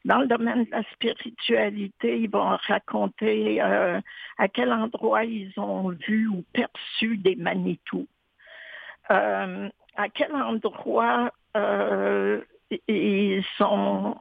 Dans 0.06 0.20
le 0.20 0.28
domaine 0.28 0.66
de 0.66 0.72
la 0.72 0.84
spiritualité, 0.94 2.20
ils 2.20 2.30
vont 2.30 2.58
raconter 2.68 3.62
euh, 3.62 4.00
à 4.38 4.48
quel 4.48 4.74
endroit 4.74 5.24
ils 5.24 5.52
ont 5.58 5.90
vu 5.90 6.28
ou 6.28 6.44
perçu 6.54 7.18
des 7.18 7.36
Manitou. 7.36 8.08
Euh, 9.12 9.70
à 9.96 10.10
quel 10.10 10.34
endroit 10.36 11.32
ils 12.88 13.44
ont 13.60 14.16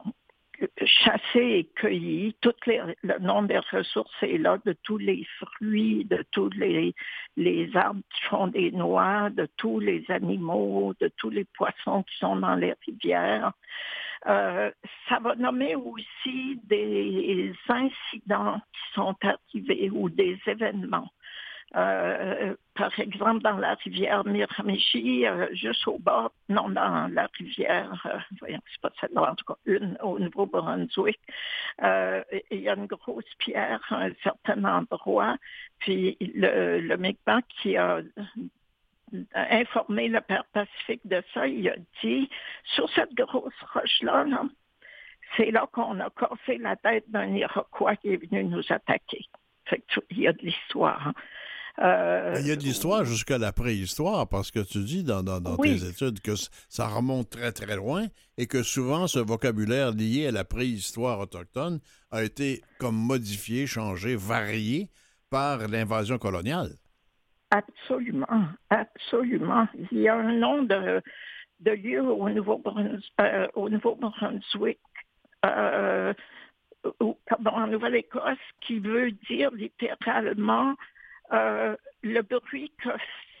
chasser 0.85 1.39
et 1.39 1.69
cueillir. 1.75 2.33
Tout 2.41 2.53
le 2.65 3.19
nombre 3.19 3.47
des 3.47 3.59
ressources 3.59 4.11
est 4.21 4.37
là, 4.37 4.57
de 4.65 4.75
tous 4.83 4.97
les 4.97 5.25
fruits, 5.39 6.05
de 6.05 6.23
tous 6.31 6.49
les, 6.51 6.93
les 7.37 7.75
arbres 7.75 8.01
qui 8.13 8.21
font 8.23 8.47
des 8.47 8.71
noix, 8.71 9.29
de 9.29 9.47
tous 9.57 9.79
les 9.79 10.03
animaux, 10.09 10.93
de 10.99 11.09
tous 11.17 11.29
les 11.29 11.45
poissons 11.45 12.03
qui 12.03 12.17
sont 12.17 12.35
dans 12.35 12.55
les 12.55 12.73
rivières. 12.85 13.53
Euh, 14.27 14.71
ça 15.09 15.19
va 15.19 15.35
nommer 15.35 15.75
aussi 15.75 16.59
des 16.63 17.53
incidents 17.67 18.61
qui 18.71 18.93
sont 18.95 19.15
arrivés 19.21 19.89
ou 19.91 20.09
des 20.09 20.39
événements. 20.47 21.09
Euh, 21.75 22.55
par 22.75 22.99
exemple, 22.99 23.41
dans 23.41 23.57
la 23.57 23.73
rivière 23.75 24.25
Miramichi, 24.25 25.25
euh, 25.25 25.47
juste 25.53 25.87
au 25.87 25.97
bord, 25.97 26.31
non, 26.49 26.69
dans 26.69 27.11
la 27.11 27.27
rivière, 27.37 28.05
euh, 28.05 28.19
voyons, 28.39 28.59
c'est 28.71 28.81
pas 28.81 28.91
celle-là, 29.01 29.31
en 29.31 29.35
tout 29.35 29.45
cas, 29.45 29.57
une 29.65 29.97
au 30.01 30.19
Nouveau-Brunswick, 30.19 31.19
il 31.81 32.59
y 32.59 32.69
a 32.69 32.75
une 32.75 32.85
grosse 32.85 33.33
pierre 33.39 33.81
à 33.89 34.03
un 34.03 34.11
certain 34.21 34.63
endroit, 34.65 35.35
puis 35.79 36.17
le, 36.19 36.79
le 36.79 36.97
qui 37.61 37.75
a 37.75 38.01
informé 39.33 40.09
le 40.09 40.21
Père 40.21 40.45
Pacifique 40.53 41.01
de 41.05 41.23
ça, 41.33 41.47
il 41.47 41.67
a 41.69 41.75
dit, 42.03 42.29
sur 42.75 42.89
cette 42.91 43.13
grosse 43.15 43.53
roche-là, 43.73 44.25
c'est 45.35 45.51
là 45.51 45.67
qu'on 45.71 45.99
a 45.99 46.09
cassé 46.11 46.57
la 46.59 46.75
tête 46.75 47.09
d'un 47.09 47.33
Iroquois 47.35 47.95
qui 47.95 48.13
est 48.13 48.17
venu 48.17 48.43
nous 48.43 48.63
attaquer. 48.69 49.25
Fait 49.65 49.83
il 50.11 50.19
y 50.19 50.27
a 50.27 50.33
de 50.33 50.41
l'histoire. 50.41 51.07
Hein. 51.07 51.13
Euh, 51.79 52.35
il 52.39 52.47
y 52.47 52.51
a 52.51 52.55
de 52.55 52.61
l'histoire 52.61 53.03
jusqu'à 53.03 53.39
la 53.39 53.51
préhistoire, 53.51 54.27
parce 54.27 54.51
que 54.51 54.59
tu 54.59 54.79
dis 54.79 55.03
dans, 55.03 55.23
tes 55.57 55.87
études 55.87 56.21
que 56.21 56.33
ça 56.69 56.87
remonte 56.87 57.31
très, 57.31 57.51
très 57.51 57.75
loin 57.75 58.05
et 58.37 58.45
que 58.45 58.61
souvent 58.61 59.07
ce 59.07 59.19
vocabulaire 59.19 59.91
lié 59.91 60.27
à 60.27 60.31
la 60.31 60.43
préhistoire 60.43 61.19
autochtone 61.19 61.79
a 62.11 62.23
été 62.23 62.61
comme 62.79 62.95
modifié, 62.95 63.65
changé, 63.65 64.15
varié 64.15 64.89
par 65.31 65.67
l'invasion 65.67 66.19
coloniale. 66.19 66.73
Absolument, 67.49 68.45
absolument. 68.69 69.67
Il 69.91 69.99
y 69.99 70.07
a 70.07 70.15
un 70.15 70.37
nom 70.37 70.63
de, 70.63 71.01
de 71.59 71.71
lieu 71.71 72.01
au 72.01 72.29
Nouveau-Brunswick, 72.29 73.13
euh, 73.19 73.47
au 73.55 73.69
Nouveau-Brunswick 73.69 74.79
euh, 75.45 76.13
en 77.45 77.67
Nouvelle-Écosse 77.67 78.37
qui 78.61 78.79
veut 78.79 79.11
dire 79.29 79.49
littéralement 79.51 80.75
euh, 81.31 81.75
le 82.01 82.21
bruit 82.21 82.71
que 82.83 82.89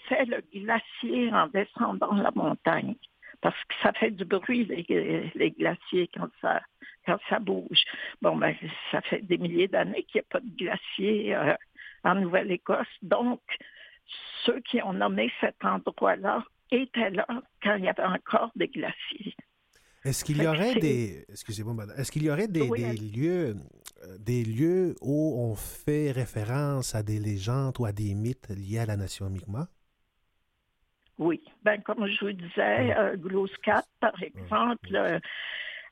fait 0.07 0.25
le 0.25 0.43
glacier 0.53 1.31
en 1.31 1.47
descendant 1.47 2.13
la 2.13 2.31
montagne. 2.31 2.95
Parce 3.41 3.61
que 3.65 3.75
ça 3.81 3.91
fait 3.93 4.11
du 4.11 4.25
bruit, 4.25 4.65
les, 4.65 5.51
glaciers, 5.51 6.09
quand 6.13 6.29
ça, 6.41 6.61
quand 7.05 7.19
ça 7.29 7.39
bouge. 7.39 7.83
Bon, 8.21 8.37
ben, 8.37 8.55
ça 8.91 9.01
fait 9.01 9.21
des 9.21 9.37
milliers 9.37 9.67
d'années 9.67 10.03
qu'il 10.03 10.21
n'y 10.21 10.21
a 10.21 10.27
pas 10.29 10.39
de 10.39 10.55
glacier 10.55 11.35
euh, 11.35 11.53
en 12.05 12.15
Nouvelle-Écosse. 12.15 12.87
Donc, 13.01 13.41
ceux 14.45 14.59
qui 14.61 14.81
ont 14.81 14.93
nommé 14.93 15.31
cet 15.41 15.63
endroit-là 15.63 16.45
étaient 16.71 17.09
là 17.09 17.27
quand 17.61 17.75
il 17.75 17.85
y 17.85 17.89
avait 17.89 18.03
encore 18.03 18.51
des 18.55 18.67
glaciers. 18.67 19.35
Est-ce 20.05 20.25
qu'il 20.25 20.41
y 20.41 20.47
aurait 20.47 20.75
des 20.75 21.25
excusez-moi 21.29 21.85
est-ce 21.97 22.11
qu'il 22.11 22.23
y 22.23 22.29
aurait 22.29 22.49
des, 22.49 22.67
lieux 22.67 23.55
des 24.19 24.43
lieux 24.43 24.95
où 25.01 25.35
on 25.37 25.55
fait 25.55 26.11
référence 26.11 26.95
à 26.95 27.03
des 27.03 27.19
légendes 27.19 27.75
ou 27.79 27.85
à 27.85 27.91
des 27.91 28.13
mythes 28.13 28.49
liés 28.49 28.79
à 28.79 28.85
la 28.85 28.97
nation 28.97 29.29
Mi'kmaq? 29.29 29.67
Oui, 31.19 31.43
ben 31.63 31.81
comme 31.81 32.07
je 32.07 32.25
vous 32.25 32.31
disais, 32.31 32.95
euh, 32.97 33.15
Glouscat, 33.15 33.83
par 33.99 34.21
exemple, 34.21 34.95
euh, 34.95 35.19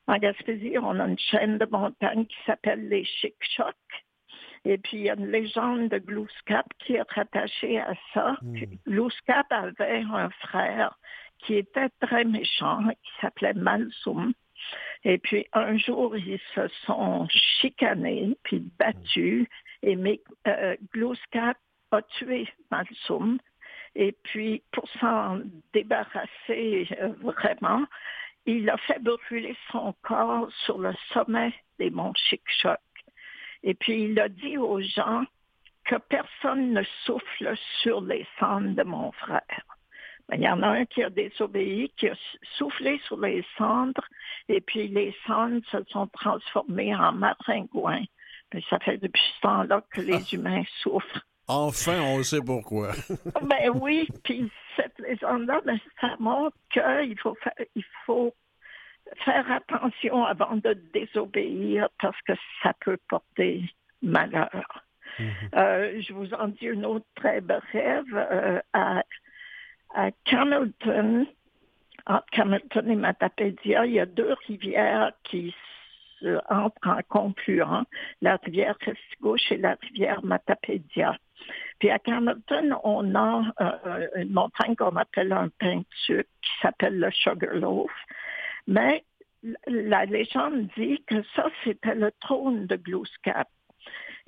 en 0.06 0.18
Gaspésie, 0.18 0.76
on 0.78 0.98
a 0.98 1.06
une 1.06 1.18
chaîne 1.18 1.58
de 1.58 1.66
montagnes 1.66 2.26
qui 2.26 2.36
s'appelle 2.44 2.88
les 2.88 3.04
Chic-Chocs. 3.04 3.76
Et 4.64 4.78
puis, 4.78 4.98
il 4.98 5.02
y 5.04 5.10
a 5.10 5.14
une 5.14 5.30
légende 5.30 5.88
de 5.88 5.98
Glouscat 5.98 6.64
qui 6.80 6.94
est 6.94 7.10
rattachée 7.10 7.78
à 7.80 7.94
ça. 8.14 8.36
Hmm. 8.42 8.56
avait 9.50 10.04
un 10.12 10.30
frère 10.40 10.98
qui 11.38 11.54
était 11.54 11.88
très 12.00 12.24
méchant, 12.24 12.80
qui 13.02 13.10
s'appelait 13.20 13.54
Malsum. 13.54 14.32
Et 15.04 15.18
puis 15.18 15.46
un 15.52 15.76
jour, 15.76 16.16
ils 16.16 16.40
se 16.54 16.68
sont 16.86 17.26
chicanés, 17.28 18.36
puis 18.44 18.62
battus, 18.78 19.46
et 19.82 19.96
euh, 20.46 20.76
a 21.92 22.02
tué 22.02 22.48
Malsum. 22.70 23.38
Et 23.94 24.12
puis, 24.22 24.62
pour 24.72 24.88
s'en 25.00 25.40
débarrasser 25.72 26.88
euh, 27.00 27.08
vraiment, 27.20 27.84
il 28.46 28.68
a 28.70 28.76
fait 28.78 29.02
brûler 29.02 29.56
son 29.70 29.94
corps 30.02 30.48
sur 30.64 30.78
le 30.78 30.92
sommet 31.12 31.52
des 31.78 31.90
monts 31.90 32.14
Chic-Choc. 32.14 32.80
Et 33.62 33.74
puis, 33.74 34.04
il 34.04 34.18
a 34.18 34.28
dit 34.28 34.56
aux 34.56 34.80
gens 34.80 35.24
que 35.84 35.96
personne 35.96 36.72
ne 36.72 36.82
souffle 37.04 37.54
sur 37.82 38.00
les 38.00 38.26
cendres 38.38 38.74
de 38.74 38.82
mon 38.82 39.12
frère. 39.12 39.64
Ben, 40.28 40.36
il 40.36 40.44
y 40.44 40.48
en 40.48 40.62
a 40.62 40.68
un 40.68 40.84
qui 40.86 41.02
a 41.02 41.10
désobéi, 41.10 41.92
qui 41.96 42.08
a 42.08 42.14
soufflé 42.56 43.00
sur 43.06 43.20
les 43.20 43.44
cendres, 43.58 44.04
et 44.48 44.60
puis 44.60 44.88
les 44.88 45.14
cendres 45.26 45.60
se 45.70 45.78
sont 45.90 46.06
transformées 46.08 46.94
en 46.94 47.12
maringouins. 47.12 48.04
Ben, 48.50 48.62
ça 48.68 48.78
fait 48.80 48.98
depuis 48.98 49.22
ce 49.36 49.40
temps-là 49.42 49.82
que 49.90 50.00
les 50.00 50.14
ah. 50.14 50.34
humains 50.34 50.62
souffrent. 50.82 51.26
Enfin, 51.48 52.00
on 52.00 52.22
sait 52.22 52.40
pourquoi. 52.40 52.92
ben 53.42 53.70
oui, 53.74 54.08
puis 54.24 54.50
cette 54.76 54.98
légende-là, 54.98 55.60
ben, 55.64 55.78
ça 56.00 56.16
montre 56.18 56.56
qu'il 56.72 57.18
faut 57.18 57.34
faire, 57.42 57.66
il 57.74 57.84
faut 58.06 58.34
faire 59.24 59.50
attention 59.50 60.24
avant 60.24 60.56
de 60.56 60.74
désobéir 60.94 61.88
parce 62.00 62.20
que 62.22 62.32
ça 62.62 62.72
peut 62.80 62.98
porter 63.08 63.64
malheur. 64.00 64.84
Mhm. 65.18 65.30
Euh, 65.56 66.00
je 66.00 66.12
vous 66.12 66.32
en 66.34 66.48
dis 66.48 66.66
une 66.66 66.86
autre 66.86 67.06
très 67.14 67.40
brève. 67.40 68.04
Euh, 68.14 68.60
à 68.72 69.02
à 69.94 70.10
Camilton, 70.24 71.26
entre 72.06 72.26
Camilton 72.32 72.88
et 72.88 72.96
Matapédia, 72.96 73.86
il 73.86 73.92
y 73.92 74.00
a 74.00 74.06
deux 74.06 74.34
rivières 74.46 75.12
qui 75.24 75.54
entrent 76.48 76.88
en 76.88 77.00
confluent, 77.08 77.62
la 78.20 78.36
rivière 78.36 78.76
Restigouche 78.80 79.50
et 79.50 79.56
la 79.56 79.76
rivière 79.80 80.24
Matapédia. 80.24 81.16
Puis 81.78 81.90
à 81.90 81.98
Camilton, 81.98 82.78
on 82.84 83.14
a 83.14 83.42
euh, 83.60 84.06
une 84.16 84.32
montagne 84.32 84.76
qu'on 84.76 84.96
appelle 84.96 85.32
un 85.32 85.48
sucre 86.06 86.28
qui 86.40 86.50
s'appelle 86.60 86.98
le 86.98 87.10
Sugarloaf. 87.10 87.90
Mais 88.68 89.04
la 89.66 90.04
légende 90.04 90.68
dit 90.76 91.02
que 91.06 91.22
ça, 91.34 91.50
c'était 91.64 91.96
le 91.96 92.12
trône 92.20 92.66
de 92.66 92.76
Glooscap. 92.76 93.48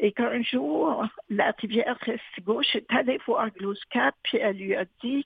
Et 0.01 0.11
qu'un 0.11 0.43
jour, 0.43 1.07
la 1.31 1.53
rivière 1.53 1.97
Restigouche 2.01 2.75
est 2.75 2.93
allée 2.93 3.21
voir 3.25 3.51
Glooscap, 3.51 4.17
puis 4.25 4.39
elle 4.39 4.57
lui 4.57 4.75
a 4.75 4.85
dit 5.03 5.25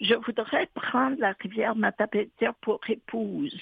je 0.00 0.14
voudrais 0.14 0.66
prendre 0.74 1.16
la 1.18 1.34
rivière 1.40 1.76
Matapédia 1.76 2.52
pour 2.60 2.80
épouse. 2.88 3.58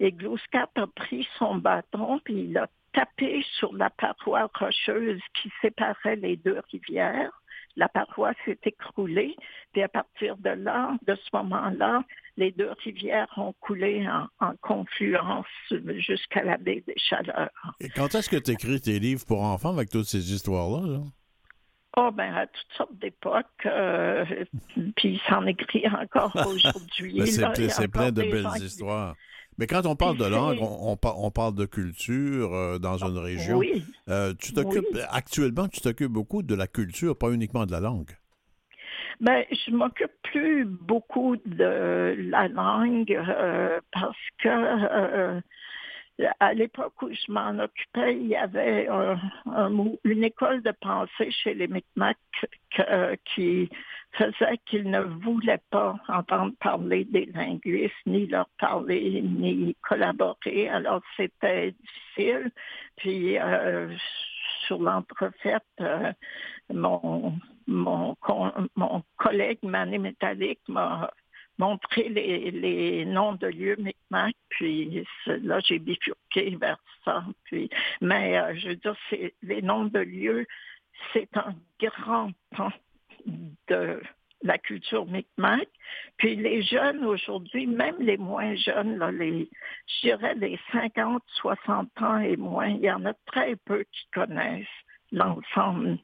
Et 0.00 0.12
Glouscat 0.12 0.68
a 0.74 0.86
pris 0.86 1.26
son 1.38 1.56
bâton, 1.56 2.20
puis 2.24 2.46
il 2.48 2.58
a 2.58 2.68
tapé 2.92 3.44
sur 3.58 3.74
la 3.74 3.90
paroi 3.90 4.50
rocheuse 4.54 5.20
qui 5.34 5.50
séparait 5.60 6.16
les 6.16 6.36
deux 6.36 6.60
rivières. 6.70 7.30
La 7.76 7.88
paroi 7.88 8.32
s'est 8.44 8.58
écroulée, 8.64 9.34
puis 9.72 9.82
à 9.82 9.88
partir 9.88 10.36
de 10.36 10.50
là, 10.50 10.94
de 11.06 11.14
ce 11.14 11.28
moment-là, 11.32 12.04
les 12.36 12.52
deux 12.52 12.72
rivières 12.84 13.32
ont 13.38 13.54
coulé 13.60 14.06
en, 14.40 14.54
confluence 14.60 15.46
jusqu'à 15.96 16.42
la 16.44 16.58
baie 16.58 16.82
des 16.86 16.96
Chaleurs. 16.96 17.50
Et 17.80 17.88
quand 17.88 18.14
est-ce 18.14 18.28
que 18.28 18.36
tu 18.36 18.50
écris 18.50 18.80
tes 18.80 18.98
livres 18.98 19.24
pour 19.26 19.42
enfants 19.42 19.72
avec 19.72 19.88
toutes 19.88 20.04
ces 20.04 20.32
histoires-là? 20.32 20.86
là? 20.86 21.00
Oh, 21.96 22.10
ben, 22.10 22.34
à 22.34 22.46
toutes 22.46 22.72
sortes 22.76 22.98
d'époques. 22.98 23.46
Euh, 23.66 24.24
puis 24.96 25.14
il 25.14 25.20
s'en 25.28 25.46
écrit 25.46 25.84
encore 25.88 26.34
aujourd'hui. 26.46 27.20
c'est 27.26 27.88
plein 27.88 28.10
de 28.10 28.22
belles 28.22 28.48
histoires. 28.62 29.14
Mais 29.58 29.66
quand 29.66 29.84
on 29.84 29.94
parle 29.96 30.16
de 30.16 30.24
langue, 30.24 30.58
on, 30.62 30.96
on, 31.04 31.30
parle 31.30 31.54
de 31.54 31.66
culture 31.66 32.54
euh, 32.54 32.78
dans 32.78 33.04
une 33.04 33.18
région. 33.18 33.58
Oui. 33.58 33.84
Euh, 34.08 34.32
tu 34.40 34.54
t'occupes 34.54 34.86
actuellement, 35.10 35.68
tu 35.68 35.82
t'occupes 35.82 36.10
beaucoup 36.10 36.42
de 36.42 36.54
la 36.54 36.66
culture, 36.66 37.16
pas 37.16 37.30
uniquement 37.30 37.66
de 37.66 37.72
la 37.72 37.80
langue. 37.80 38.10
Ben, 39.20 39.44
je 39.50 39.70
m'occupe 39.70 40.10
plus 40.22 40.64
beaucoup 40.64 41.36
de 41.44 42.16
la 42.30 42.48
langue 42.48 43.14
parce 43.92 44.16
que 44.38 45.42
à 46.40 46.52
l'époque 46.52 47.00
où 47.02 47.08
je 47.10 47.32
m'en 47.32 47.58
occupais, 47.58 48.16
il 48.16 48.28
y 48.28 48.36
avait 48.36 48.88
une 50.04 50.24
école 50.24 50.62
de 50.62 50.72
pensée 50.80 51.30
chez 51.30 51.54
les 51.54 51.68
Micmacs 51.68 52.18
euh, 52.80 53.16
qui 53.34 53.68
faisait 54.12 54.58
qu'ils 54.66 54.90
ne 54.90 55.00
voulaient 55.00 55.62
pas 55.70 55.96
entendre 56.08 56.52
parler 56.60 57.04
des 57.04 57.26
linguistes, 57.26 57.94
ni 58.06 58.26
leur 58.26 58.48
parler, 58.58 59.22
ni 59.22 59.74
collaborer. 59.88 60.68
Alors 60.68 61.02
c'était 61.16 61.72
difficile. 61.72 62.50
Puis 62.96 63.38
euh, 63.38 63.88
sur 64.66 64.80
l'entrefaite, 64.80 65.62
euh, 65.80 66.12
mon, 66.72 67.34
mon, 67.66 68.16
mon 68.76 69.02
collègue 69.16 69.58
Mané 69.62 69.98
Métallique 69.98 70.60
m'a 70.68 71.10
montrer 71.62 72.08
les, 72.08 73.04
noms 73.04 73.34
de 73.34 73.46
lieux 73.46 73.76
Micmac, 73.78 74.34
puis 74.48 75.04
là, 75.26 75.60
j'ai 75.60 75.78
bifurqué 75.78 76.56
vers 76.60 76.82
ça. 77.04 77.24
Puis, 77.44 77.70
mais 78.00 78.36
euh, 78.36 78.54
je 78.56 78.68
veux 78.68 78.76
dire, 78.76 78.96
les 79.42 79.62
noms 79.62 79.84
de 79.84 80.00
lieux, 80.00 80.46
c'est 81.12 81.28
un 81.36 81.54
grand 81.80 82.30
pan 82.56 82.72
de 83.68 84.02
la 84.42 84.58
culture 84.58 85.06
Micmac. 85.06 85.68
Puis 86.16 86.34
les 86.34 86.62
jeunes 86.62 87.04
aujourd'hui, 87.04 87.68
même 87.68 87.96
les 88.00 88.16
moins 88.16 88.56
jeunes, 88.56 88.98
là, 88.98 89.12
les, 89.12 89.48
je 89.86 90.08
dirais 90.08 90.34
les 90.34 90.58
50, 90.72 91.22
60 91.42 91.88
ans 92.02 92.18
et 92.18 92.36
moins, 92.36 92.70
il 92.70 92.80
y 92.80 92.90
en 92.90 93.04
a 93.04 93.14
très 93.26 93.54
peu 93.54 93.84
qui 93.92 94.06
connaissent 94.12 94.66
l'ensemble 95.12 95.98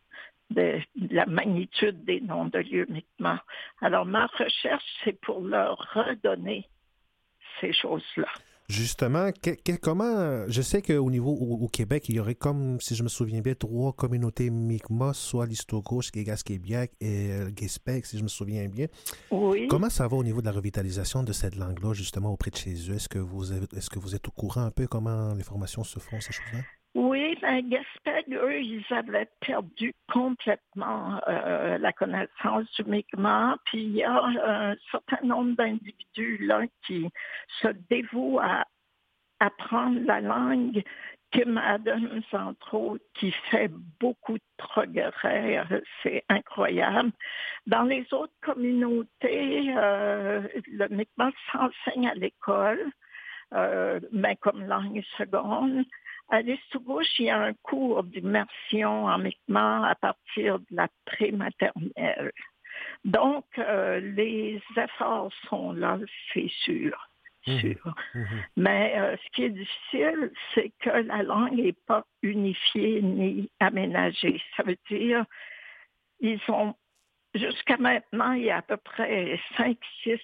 de, 0.51 0.79
la 1.11 1.27
magnitude 1.27 2.05
des 2.05 2.21
noms 2.21 2.47
de 2.47 2.59
lieux 2.59 2.87
Mi'kmaq. 2.89 3.41
Alors, 3.81 4.07
ma 4.07 4.27
recherche, 4.27 4.85
c'est 5.05 5.19
pour 5.21 5.41
leur 5.41 5.77
redonner 5.95 6.67
ces 7.61 7.73
choses-là. 7.73 8.29
Justement, 8.69 9.31
comment 9.81 10.47
je 10.47 10.61
sais 10.61 10.83
qu'au 10.83 11.11
niveau 11.11 11.31
au, 11.31 11.69
Québec, 11.69 12.11
il 12.11 12.17
y 12.17 12.21
aurait 12.21 12.35
comme, 12.35 12.79
si 12.83 12.95
je 12.95 13.03
me 13.03 13.09
souviens 13.09 13.41
bien, 13.41 13.55
trois 13.55 13.95
communautés 13.95 14.51
Mi'kmaq, 14.51 15.15
soit 15.15 15.47
l'Histo-Gauche, 15.47 16.11
et 16.15 16.25
euh, 16.29 17.51
si 17.57 18.19
je 18.19 18.23
me 18.23 18.29
souviens 18.29 18.69
bien. 18.69 18.87
Oui. 19.31 19.69
Comment 19.69 19.89
ça 19.89 20.07
va 20.07 20.19
au 20.19 20.23
niveau 20.23 20.43
de 20.43 20.47
la 20.47 20.53
revitalisation 20.53 21.23
de 21.23 21.33
cette 21.33 21.57
langue-là, 21.57 21.95
justement, 21.95 22.31
auprès 22.31 22.51
de 22.51 22.57
chez 22.57 22.75
eux? 22.91 22.97
Est-ce 22.97 23.09
que 23.09 23.19
vous 23.19 23.55
est-ce 23.55 23.89
que 23.89 23.99
vous 23.99 24.15
êtes 24.15 24.29
au 24.29 24.33
courant 24.33 24.65
un 24.65 24.71
peu 24.71 24.87
comment 24.87 25.33
les 25.35 25.45
formations 25.45 25.83
se 25.83 25.99
font, 25.99 26.21
ces 26.21 26.35
choses-là? 26.35 26.61
Oui, 26.95 27.37
ben, 27.41 27.69
Gaspard, 27.69 28.23
eux, 28.31 28.61
ils 28.61 28.85
avaient 28.91 29.29
perdu 29.41 29.95
complètement 30.13 31.21
euh, 31.29 31.79
la 31.79 31.93
connaissance 31.93 32.67
du 32.77 32.85
Mi'kmaq. 32.85 33.61
Puis 33.67 33.83
il 33.83 33.97
y 33.97 34.05
a 34.05 34.25
un 34.25 34.75
certain 34.91 35.25
nombre 35.25 35.55
d'individus 35.55 36.39
là 36.39 36.63
qui 36.87 37.09
se 37.61 37.69
dévouent 37.91 38.41
à 38.41 38.65
apprendre 39.41 40.01
la 40.07 40.21
langue. 40.21 40.83
Kim 41.31 41.59
Adams, 41.59 42.23
entre 42.33 42.75
autres, 42.75 43.05
qui 43.15 43.33
fait 43.51 43.71
beaucoup 44.01 44.39
de 44.39 44.45
progrès, 44.57 45.63
c'est 46.03 46.25
incroyable. 46.31 47.13
Dans 47.67 47.83
les 47.83 48.07
autres 48.13 48.33
communautés, 48.41 49.75
euh, 49.77 50.49
le 50.67 50.89
Mi'kmaq 50.89 51.35
s'enseigne 51.53 52.09
à 52.09 52.15
l'école, 52.15 52.83
euh, 53.53 54.01
mais 54.11 54.37
comme 54.37 54.65
langue 54.67 55.03
seconde. 55.19 55.85
À 56.31 56.43
l'Est-Gauche, 56.43 57.19
il 57.19 57.27
y 57.27 57.31
a 57.31 57.41
un 57.41 57.55
cours 57.55 58.05
d'immersion 58.05 59.07
en 59.07 59.19
Mi'kmaq 59.19 59.91
à 59.91 59.95
partir 59.95 60.59
de 60.59 60.67
la 60.71 60.89
prématernelle. 61.07 62.33
Donc, 63.05 63.47
euh, 63.59 64.01
les 64.01 64.61
efforts 64.77 65.33
sont 65.49 65.73
là, 65.73 65.99
c'est 66.33 66.51
sûr. 66.65 67.09
Mmh. 67.47 67.59
sûr. 67.61 67.95
Mmh. 68.15 68.25
Mais 68.57 68.95
euh, 68.99 69.17
ce 69.17 69.31
qui 69.33 69.45
est 69.45 69.51
difficile, 69.51 70.33
c'est 70.55 70.73
que 70.81 70.91
la 70.91 71.23
langue 71.23 71.53
n'est 71.55 71.73
pas 71.87 72.05
unifiée 72.23 73.01
ni 73.01 73.51
aménagée. 73.61 74.41
Ça 74.57 74.65
veut 74.65 74.77
dire, 74.91 75.25
ils 76.21 76.41
ont, 76.49 76.75
jusqu'à 77.35 77.79
maintenant, 77.79 78.33
il 78.33 78.45
y 78.45 78.51
a 78.51 78.59
à 78.59 78.63
peu 78.63 78.77
près 78.77 79.41
cinq, 79.57 79.79
six 80.03 80.21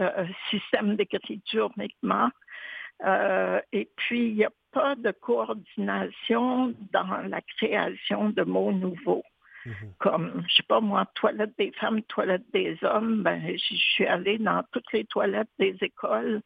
euh, 0.00 0.26
systèmes 0.50 0.96
d'écriture 0.96 1.70
Mi'kmaq. 1.76 2.32
Et 3.04 3.88
puis, 3.96 4.28
il 4.28 4.34
y 4.34 4.44
a 4.44 4.50
pas 4.72 4.94
de 4.96 5.10
coordination 5.10 6.74
dans 6.92 7.28
la 7.28 7.40
création 7.40 8.30
de 8.30 8.42
mots 8.42 8.72
nouveaux. 8.72 9.24
Mhm. 9.66 9.74
Comme, 9.98 10.44
je 10.48 10.54
sais 10.56 10.62
pas 10.62 10.80
moi, 10.80 11.06
toilette 11.14 11.56
des 11.58 11.72
femmes, 11.72 12.02
toilette 12.02 12.50
des 12.52 12.78
hommes, 12.82 13.22
ben, 13.22 13.40
je 13.56 13.74
suis 13.74 14.06
allée 14.06 14.38
dans 14.38 14.62
toutes 14.72 14.92
les 14.92 15.04
toilettes 15.04 15.50
des 15.58 15.76
écoles 15.80 16.42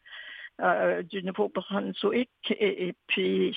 euh, 0.61 1.03
du 1.03 1.23
Nouveau-Brunswick 1.23 2.31
et, 2.51 2.95
puis 3.07 3.57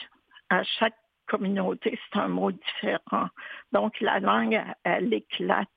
à 0.49 0.63
chaque 0.63 0.97
communauté, 1.27 1.97
c'est 2.11 2.19
un 2.19 2.27
mot 2.27 2.51
différent. 2.51 3.27
Donc 3.71 3.99
la 4.01 4.19
langue, 4.19 4.61
elle 4.83 5.13
éclate. 5.13 5.67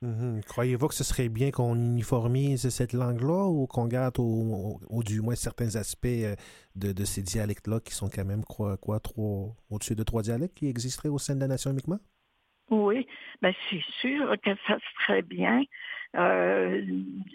Mhm. 0.00 0.42
Croyez-vous 0.46 0.86
que 0.86 0.94
ce 0.94 1.02
serait 1.02 1.28
bien 1.28 1.50
qu'on 1.50 1.74
uniformise 1.74 2.68
cette 2.68 2.92
langue-là 2.92 3.48
ou 3.48 3.66
qu'on 3.66 3.86
garde 3.86 4.14
au, 4.18 5.02
du 5.02 5.20
moins 5.20 5.34
certains 5.34 5.74
aspects 5.74 6.06
euh, 6.06 6.36
de, 6.76 7.04
ces 7.04 7.22
dialectes-là 7.22 7.80
qui 7.80 7.92
sont 7.92 8.08
quand 8.08 8.24
même 8.24 8.44
quoi, 8.44 8.76
trop 9.00 9.56
au-dessus 9.70 9.96
de 9.96 10.04
trois 10.04 10.22
dialectes 10.22 10.56
qui 10.56 10.68
existeraient 10.68 11.08
au 11.08 11.18
sein 11.18 11.34
de 11.34 11.40
la 11.40 11.48
nation 11.48 11.72
Mi'kmaq? 11.72 12.00
Oui, 12.70 13.06
ben 13.42 13.52
c'est 13.68 13.82
sûr 14.00 14.36
que 14.40 14.50
ça 14.68 14.78
serait 15.00 15.22
bien. 15.22 15.64
Euh, 16.16 16.80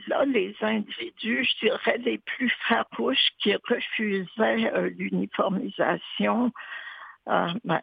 là, 0.08 0.26
les 0.26 0.56
individus, 0.62 1.44
je 1.44 1.66
dirais, 1.66 1.98
les 1.98 2.20
plus 2.20 2.54
farouches 2.70 3.30
qui 3.40 3.54
refusaient 3.56 4.74
euh, 4.74 4.90
l'uniformisation, 4.98 6.52
ben, 7.26 7.82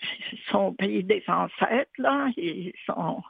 sont 0.51 0.59
au 0.59 0.72
pays 0.72 1.03
des 1.03 1.24
ancêtres, 1.26 1.91
là. 1.99 2.28
Ils 2.37 2.72
sont 2.87 3.22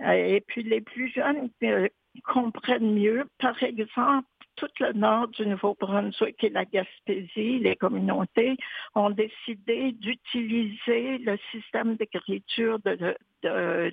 et 0.00 0.40
puis 0.46 0.62
les 0.62 0.80
plus 0.80 1.08
jeunes 1.08 1.50
euh, 1.64 1.88
comprennent 2.24 2.94
mieux, 2.94 3.28
par 3.38 3.60
exemple, 3.62 4.26
tout 4.56 4.68
le 4.80 4.92
nord 4.92 5.28
du 5.28 5.46
Nouveau-Brunswick 5.46 6.42
et 6.42 6.50
la 6.50 6.64
Gaspésie, 6.64 7.60
les 7.60 7.76
communautés 7.76 8.56
ont 8.94 9.10
décidé 9.10 9.92
d'utiliser 9.92 11.18
le 11.18 11.38
système 11.52 11.94
d'écriture 11.96 12.80
de, 12.80 13.16
de. 13.42 13.92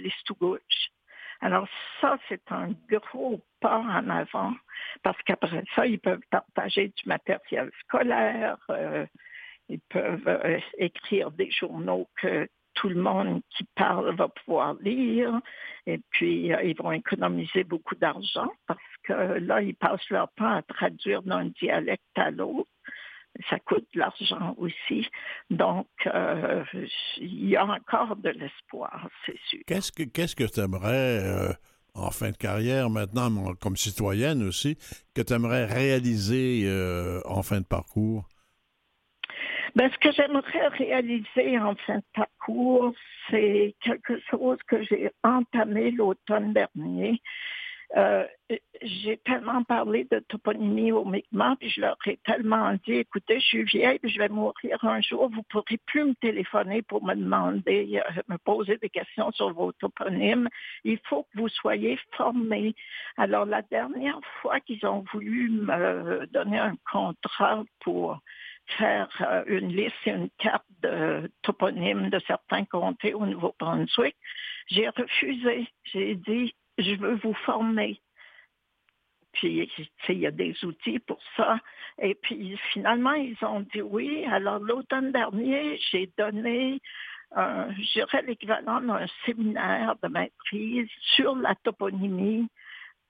Alors 1.41 1.67
ça, 2.01 2.17
c'est 2.27 2.51
un 2.51 2.69
gros 2.89 3.41
pas 3.59 3.79
en 3.79 4.09
avant, 4.09 4.53
parce 5.03 5.21
qu'après 5.23 5.63
ça, 5.75 5.85
ils 5.85 5.99
peuvent 5.99 6.25
partager 6.31 6.87
du 6.87 7.07
matériel 7.07 7.69
scolaire, 7.81 8.57
euh, 8.69 9.05
ils 9.69 9.81
peuvent 9.89 10.61
écrire 10.77 11.31
des 11.31 11.51
journaux 11.51 12.07
que 12.21 12.47
tout 12.75 12.89
le 12.89 13.01
monde 13.01 13.41
qui 13.49 13.65
parle 13.75 14.15
va 14.15 14.27
pouvoir 14.27 14.75
lire 14.81 15.41
et 15.87 15.99
puis 16.11 16.53
euh, 16.53 16.63
ils 16.63 16.75
vont 16.77 16.91
économiser 16.91 17.63
beaucoup 17.63 17.95
d'argent 17.95 18.51
parce 18.67 18.79
que 19.03 19.13
là, 19.13 19.61
ils 19.61 19.75
passent 19.75 20.09
leur 20.09 20.31
temps 20.33 20.51
à 20.51 20.61
traduire 20.61 21.21
d'un 21.23 21.45
dialecte 21.45 22.03
à 22.15 22.31
l'autre. 22.31 22.69
Ça 23.49 23.59
coûte 23.59 23.85
de 23.93 23.99
l'argent 23.99 24.55
aussi. 24.57 25.07
Donc, 25.49 25.87
euh, 26.05 26.63
il 27.17 27.49
y 27.49 27.57
a 27.57 27.65
encore 27.65 28.15
de 28.15 28.29
l'espoir, 28.29 29.09
c'est 29.25 29.37
sûr. 29.49 29.59
Qu'est-ce 29.67 29.91
que 29.91 30.03
qu'est-ce 30.03 30.35
que 30.37 30.45
tu 30.45 30.61
aimerais 30.61 31.19
euh, 31.21 31.53
en 31.95 32.11
fin 32.11 32.31
de 32.31 32.37
carrière 32.37 32.89
maintenant, 32.89 33.29
comme 33.55 33.75
citoyenne 33.75 34.41
aussi, 34.41 34.77
que 35.13 35.21
tu 35.21 35.33
aimerais 35.33 35.65
réaliser 35.65 36.65
en 37.25 37.43
fin 37.43 37.59
de 37.59 37.65
parcours? 37.65 38.25
Ben, 39.75 39.91
ce 39.91 39.97
que 39.97 40.11
j'aimerais 40.13 40.67
réaliser 40.69 41.59
en 41.59 41.75
fin 41.75 41.97
de 41.97 42.03
parcours, 42.13 42.93
c'est 43.29 43.75
quelque 43.81 44.17
chose 44.29 44.57
que 44.67 44.81
j'ai 44.83 45.11
entamé 45.21 45.91
l'automne 45.91 46.53
dernier. 46.53 47.21
Euh, 47.97 48.25
j'ai 48.81 49.17
tellement 49.17 49.63
parlé 49.63 50.07
de 50.09 50.19
toponymie 50.19 50.91
au 50.91 51.05
Mi'kmaq, 51.05 51.59
puis 51.59 51.69
je 51.69 51.81
leur 51.81 51.97
ai 52.05 52.17
tellement 52.25 52.73
dit, 52.85 52.93
écoutez, 52.93 53.39
je 53.39 53.45
suis 53.45 53.63
vieille, 53.63 53.99
puis 53.99 54.09
je 54.09 54.17
vais 54.17 54.29
mourir 54.29 54.83
un 54.83 55.01
jour, 55.01 55.29
vous 55.29 55.37
ne 55.37 55.43
pourrez 55.49 55.77
plus 55.85 56.05
me 56.05 56.13
téléphoner 56.15 56.81
pour 56.81 57.03
me 57.03 57.13
demander, 57.13 58.01
euh, 58.01 58.21
me 58.27 58.37
poser 58.37 58.77
des 58.77 58.89
questions 58.89 59.31
sur 59.31 59.53
vos 59.53 59.71
toponymes. 59.73 60.47
Il 60.83 60.99
faut 61.03 61.23
que 61.23 61.39
vous 61.39 61.49
soyez 61.49 61.99
formés. 62.13 62.75
Alors, 63.17 63.45
la 63.45 63.61
dernière 63.61 64.19
fois 64.41 64.59
qu'ils 64.61 64.85
ont 64.85 65.03
voulu 65.11 65.49
me 65.49 66.25
donner 66.27 66.59
un 66.59 66.75
contrat 66.91 67.63
pour 67.81 68.19
faire 68.77 69.09
euh, 69.21 69.43
une 69.47 69.69
liste 69.69 69.95
et 70.05 70.11
une 70.11 70.29
carte 70.37 70.65
de 70.81 71.31
toponymes 71.41 72.09
de 72.09 72.19
certains 72.27 72.65
comtés 72.65 73.13
au 73.13 73.25
Nouveau-Brunswick. 73.25 74.15
J'ai 74.67 74.89
refusé. 74.89 75.67
J'ai 75.83 76.15
dit, 76.15 76.55
je 76.77 76.95
veux 76.95 77.15
vous 77.15 77.33
former. 77.45 78.01
Puis, 79.33 79.69
il 80.09 80.19
y 80.19 80.27
a 80.27 80.31
des 80.31 80.55
outils 80.63 80.99
pour 80.99 81.19
ça. 81.35 81.59
Et 82.01 82.15
puis, 82.15 82.57
finalement, 82.71 83.13
ils 83.13 83.37
ont 83.43 83.61
dit 83.73 83.81
oui. 83.81 84.25
Alors, 84.25 84.59
l'automne 84.59 85.11
dernier, 85.11 85.77
j'ai 85.91 86.09
donné, 86.17 86.79
un, 87.35 87.69
je 87.73 87.93
dirais, 87.93 88.23
l'équivalent 88.25 88.81
d'un 88.81 89.05
séminaire 89.25 89.95
de 90.01 90.07
maîtrise 90.07 90.89
sur 91.15 91.35
la 91.35 91.53
toponymie 91.55 92.47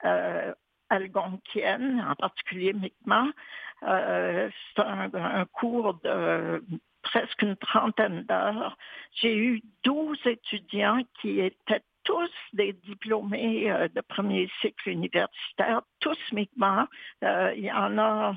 euh, 0.04 0.52
algonquienne, 0.88 2.04
en 2.08 2.14
particulier 2.16 2.72
Mi'kmaq. 2.72 3.34
Euh, 3.82 4.48
c'est 4.74 4.82
un, 4.82 5.44
cours 5.52 5.94
de 6.02 6.62
presque 7.02 7.42
une 7.42 7.56
trentaine 7.56 8.22
d'heures. 8.24 8.76
J'ai 9.12 9.36
eu 9.36 9.62
12 9.84 10.18
étudiants 10.26 11.00
qui 11.20 11.40
étaient 11.40 11.82
tous 12.02 12.30
des 12.52 12.72
diplômés 12.72 13.70
euh, 13.70 13.88
de 13.88 14.00
premier 14.00 14.48
cycle 14.60 14.90
universitaire, 14.90 15.82
tous 16.00 16.18
Mi'kmaq. 16.32 16.88
Euh, 17.22 17.52
il 17.56 17.64
y 17.64 17.72
en 17.72 17.98
a 17.98 18.36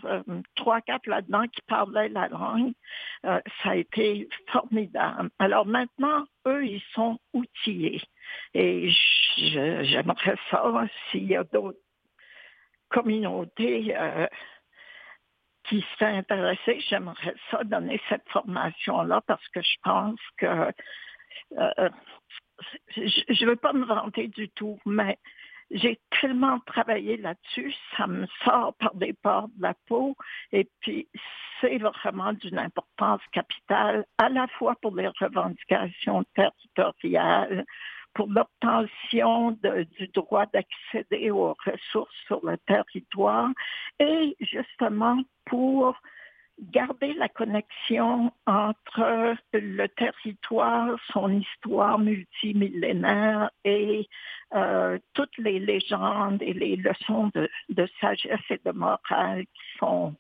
trois, 0.56 0.82
quatre 0.82 1.08
là-dedans 1.08 1.48
qui 1.48 1.62
parlaient 1.68 2.10
la 2.10 2.28
langue. 2.28 2.74
ça 3.24 3.42
a 3.66 3.76
été 3.76 4.28
formidable. 4.48 5.30
Alors 5.40 5.66
maintenant, 5.66 6.26
eux, 6.48 6.66
ils 6.66 6.84
sont 6.94 7.20
outillés. 7.34 8.02
Et 8.54 8.90
j'aimerais 9.38 10.36
ça, 10.52 10.86
s'il 11.10 11.26
y 11.26 11.36
a 11.36 11.44
d'autres 11.44 11.80
communautés 12.90 13.96
qui 15.66 15.86
seraient 15.97 16.18
intéressés, 16.18 16.80
j'aimerais 16.88 17.36
ça 17.51 17.64
donner 17.64 18.01
cette 18.10 18.28
formation-là 18.30 19.22
parce 19.28 19.47
que 19.49 19.62
je 19.62 19.76
pense 19.84 20.20
que 20.38 20.72
euh, 21.57 21.89
je 22.95 23.45
ne 23.45 23.49
veux 23.49 23.55
pas 23.55 23.74
me 23.74 23.86
vanter 23.86 24.28
du 24.28 24.49
tout, 24.49 24.80
mais 24.86 25.18
j'ai 25.72 25.99
tellement 26.20 26.60
travaillé 26.62 27.18
là-dessus, 27.18 27.74
ça 27.95 28.07
me 28.07 28.26
sort 28.43 28.74
par 28.80 28.95
des 28.95 29.14
pores 29.14 29.49
de 29.49 29.62
la 29.62 29.76
peau, 29.88 30.16
et 30.51 30.68
puis 30.82 31.07
c'est 31.62 31.78
vraiment 31.78 32.34
d'une 32.34 32.57
importance 32.57 33.22
capitale, 33.32 34.05
à 34.18 34.30
la 34.30 34.47
fois 34.47 34.76
pour 34.82 34.95
les 34.95 35.10
revendications 35.20 36.24
territoriales, 36.36 37.66
pour 38.14 38.28
l'obtention 38.28 39.51
du 39.51 40.07
droit 40.14 40.45
d'accéder 40.47 41.32
aux 41.32 41.55
ressources 41.66 42.16
sur 42.28 42.45
le 42.45 42.57
territoire 42.57 43.49
et 43.99 44.36
justement 44.39 45.18
pour 45.45 45.95
garder 46.60 47.14
la 47.14 47.30
connexion 47.30 48.32
entre 48.45 49.36
le 49.53 49.88
territoire, 49.88 50.97
son 51.12 51.32
histoire 51.32 51.99
multimillénaire 51.99 53.49
et 53.64 54.07
euh, 54.55 54.97
toutes 55.14 55.38
les 55.38 55.60
légendes 55.60 56.41
et 56.41 56.53
les 56.53 56.76
leçons 56.76 57.32
de, 57.34 57.88
sagesse 58.01 58.39
et 58.49 58.60
de 58.66 58.72
morale 58.72 59.45
qui 59.45 59.78
sont 59.78 60.16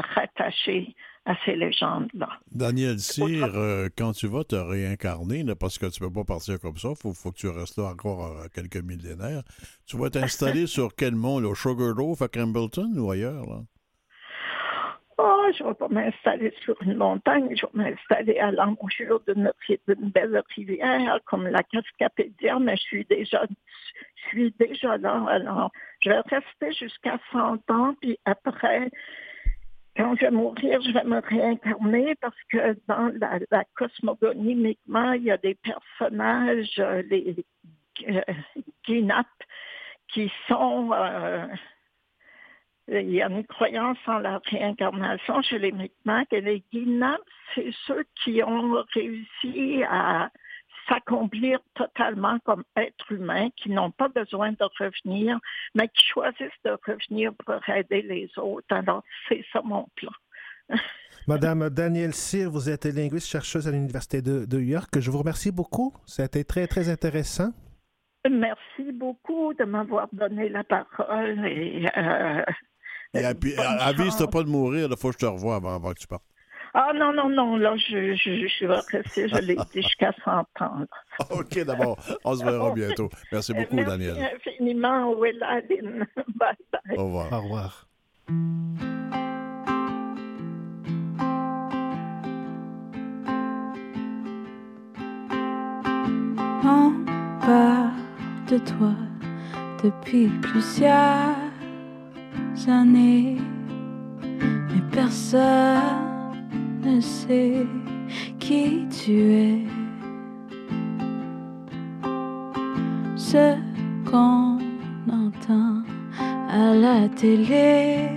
rattachées 0.00 0.94
à 1.24 1.34
ces 1.44 1.56
légendes-là. 1.56 2.28
Daniel 2.50 2.98
Cyr, 2.98 3.44
euh, 3.54 3.88
quand 3.96 4.12
tu 4.12 4.26
vas 4.28 4.44
te 4.44 4.56
réincarner, 4.56 5.44
parce 5.60 5.78
que 5.78 5.86
tu 5.86 6.02
ne 6.02 6.08
peux 6.08 6.14
pas 6.14 6.24
partir 6.24 6.58
comme 6.58 6.78
ça, 6.78 6.88
il 6.90 6.96
faut, 6.96 7.12
faut, 7.12 7.30
que 7.32 7.36
tu 7.36 7.48
restes 7.48 7.76
là 7.76 7.90
encore 7.90 8.26
euh, 8.26 8.46
quelques 8.54 8.82
millénaires, 8.82 9.42
tu 9.86 9.98
vas 9.98 10.08
t'installer 10.08 10.66
sur 10.76 10.94
quel 10.96 11.14
mont, 11.14 11.38
le 11.38 11.54
Sugarloaf 11.54 12.22
à 12.22 12.28
Campbellton 12.28 12.94
ou 12.96 13.10
ailleurs? 13.10 13.44
Là? 13.46 13.60
Oh, 15.20 15.50
je 15.52 15.64
ne 15.64 15.68
vais 15.68 15.74
pas 15.74 15.88
m'installer 15.88 16.54
sur 16.62 16.80
une 16.80 16.94
montagne, 16.94 17.52
je 17.56 17.66
vais 17.66 17.90
m'installer 17.90 18.38
à 18.38 18.52
l'embouchure 18.52 19.20
d'une 19.26 19.50
belle 20.10 20.42
rivière 20.54 21.18
comme 21.24 21.48
la 21.48 21.64
Cascapédia, 21.64 22.60
mais 22.60 22.76
je 22.76 22.82
suis 22.82 23.04
déjà, 23.04 23.44
je 23.48 24.28
suis 24.28 24.54
déjà 24.60 24.96
là. 24.96 25.24
Alors, 25.28 25.72
je 26.00 26.10
vais 26.10 26.20
rester 26.20 26.72
jusqu'à 26.72 27.18
100 27.32 27.68
ans, 27.68 27.96
puis 28.00 28.16
après, 28.26 28.92
quand 29.98 30.14
je 30.14 30.26
vais 30.26 30.30
mourir, 30.30 30.80
je 30.80 30.92
vais 30.92 31.04
me 31.04 31.20
réincarner 31.20 32.14
parce 32.20 32.40
que 32.50 32.78
dans 32.86 33.12
la, 33.20 33.64
cosmogonie 33.74 34.54
Mi'kmaq, 34.54 35.16
il 35.16 35.24
y 35.24 35.30
a 35.32 35.36
des 35.36 35.56
personnages, 35.56 36.78
euh, 36.78 37.02
les 37.10 37.44
euh, 38.08 38.22
qui 40.08 40.30
sont... 40.46 40.92
Euh, 40.92 41.46
il 42.90 43.10
y 43.10 43.20
a 43.20 43.28
une 43.28 43.44
croyance 43.44 43.98
en 44.06 44.18
la 44.20 44.40
réincarnation 44.44 45.42
chez 45.42 45.58
les 45.58 45.72
Micmacs 45.72 46.32
et 46.32 46.40
les 46.40 46.62
Guinaps, 46.72 47.20
c'est 47.54 47.70
ceux 47.86 48.04
qui 48.22 48.42
ont 48.42 48.82
réussi 48.94 49.82
à 49.86 50.30
s'accomplir 50.88 51.60
totalement 51.74 52.38
comme 52.44 52.64
êtres 52.76 53.12
humains, 53.12 53.48
qui 53.56 53.70
n'ont 53.70 53.90
pas 53.90 54.08
besoin 54.08 54.52
de 54.52 54.64
revenir, 54.78 55.38
mais 55.74 55.88
qui 55.88 56.04
choisissent 56.06 56.62
de 56.64 56.76
revenir 56.86 57.32
pour 57.34 57.56
aider 57.68 58.02
les 58.02 58.30
autres. 58.36 58.66
Alors, 58.70 59.02
c'est 59.28 59.44
ça 59.52 59.60
mon 59.64 59.86
plan. 59.96 60.12
Madame 61.26 61.68
Danielle 61.68 62.14
Cyr, 62.14 62.50
vous 62.50 62.70
êtes 62.70 62.86
linguiste 62.86 63.28
chercheuse 63.28 63.68
à 63.68 63.70
l'Université 63.70 64.22
de, 64.22 64.46
New 64.50 64.62
York. 64.64 64.98
Je 64.98 65.10
vous 65.10 65.18
remercie 65.18 65.52
beaucoup. 65.52 65.92
Ça 66.06 66.22
a 66.22 66.26
été 66.26 66.44
très, 66.44 66.66
très 66.66 66.88
intéressant. 66.88 67.50
Merci 68.28 68.92
beaucoup 68.92 69.54
de 69.54 69.64
m'avoir 69.64 70.08
donné 70.12 70.48
la 70.48 70.64
parole 70.64 71.46
et 71.46 71.86
euh, 71.96 72.42
et 73.14 73.34
puis, 73.34 73.54
avise 73.56 74.16
pas 74.30 74.42
de 74.42 74.48
mourir, 74.48 74.88
il 74.90 74.96
faut 74.96 75.08
que 75.08 75.14
je 75.14 75.18
te 75.18 75.26
revoie 75.26 75.56
avant, 75.56 75.92
que 75.92 75.98
tu 75.98 76.06
partes. 76.06 76.24
Ah 76.74 76.92
non, 76.94 77.12
non, 77.12 77.28
non, 77.28 77.56
là, 77.56 77.76
je, 77.76 78.14
je, 78.14 78.42
je 78.42 78.46
suis 78.46 78.66
restée, 78.66 79.28
je 79.28 79.40
l'ai 79.40 79.56
dit 79.56 79.82
jusqu'à 79.82 80.12
s'entendre. 80.24 80.86
OK, 81.30 81.58
d'abord, 81.64 81.98
on 82.24 82.34
se 82.34 82.44
verra 82.44 82.72
bientôt. 82.72 83.08
Merci 83.32 83.54
beaucoup, 83.54 83.76
Merci 83.76 83.90
Daniel. 83.90 84.14
Merci 84.18 84.48
infiniment, 84.50 85.14
Willadine. 85.14 86.06
Bye 86.36 86.56
bye. 86.72 86.96
Au 86.96 87.04
revoir. 87.04 87.32
Au 87.32 87.40
revoir. 87.42 87.86
On 96.64 96.92
parle 97.40 97.92
de 98.50 98.58
toi 98.58 98.94
depuis 99.82 100.28
plusieurs 100.42 101.34
années, 102.68 103.36
mais 104.22 104.82
personne 104.92 106.17
ne 106.88 107.00
sait 107.00 107.66
qui 108.38 108.86
tu 108.88 109.32
es. 109.32 109.64
Ce 113.16 113.56
qu'on 114.10 114.58
entend 115.10 115.82
à 116.48 116.74
la 116.74 117.08
télévision, 117.08 118.14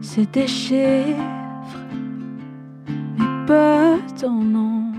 c'est 0.00 0.30
des 0.32 0.46
chiffres, 0.46 1.86
mais 3.18 3.46
pas 3.46 3.98
ton 4.18 4.42
nom. 4.42 4.92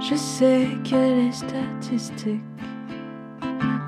Je 0.00 0.14
sais 0.14 0.68
que 0.84 0.96
les 1.18 1.32
statistiques 1.32 2.42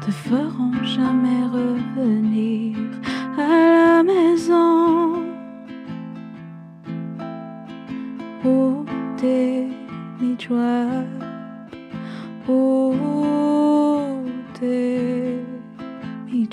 te 0.01 0.11
feront 0.11 0.73
jamais 0.83 1.45
revenir 1.53 2.77
à 3.39 3.47
la 3.47 4.03
maison. 4.03 5.23
Où 8.45 8.85
t'es 9.17 9.67
mi 10.21 10.37
où 12.49 12.95
t'es 14.55 15.37
mi 16.27 16.49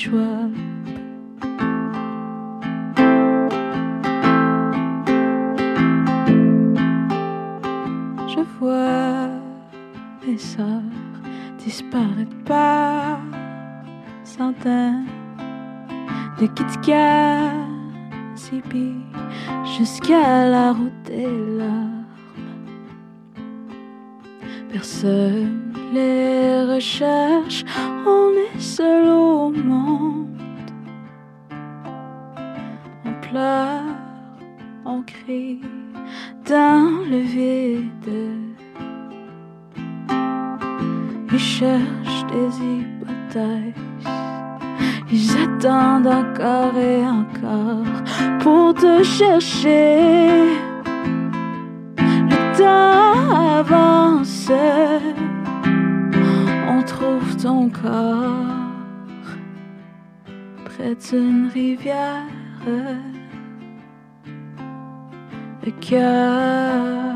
cœur 65.89 67.15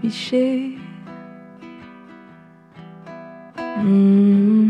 fiché. 0.00 0.78
Hmm. 3.56 4.68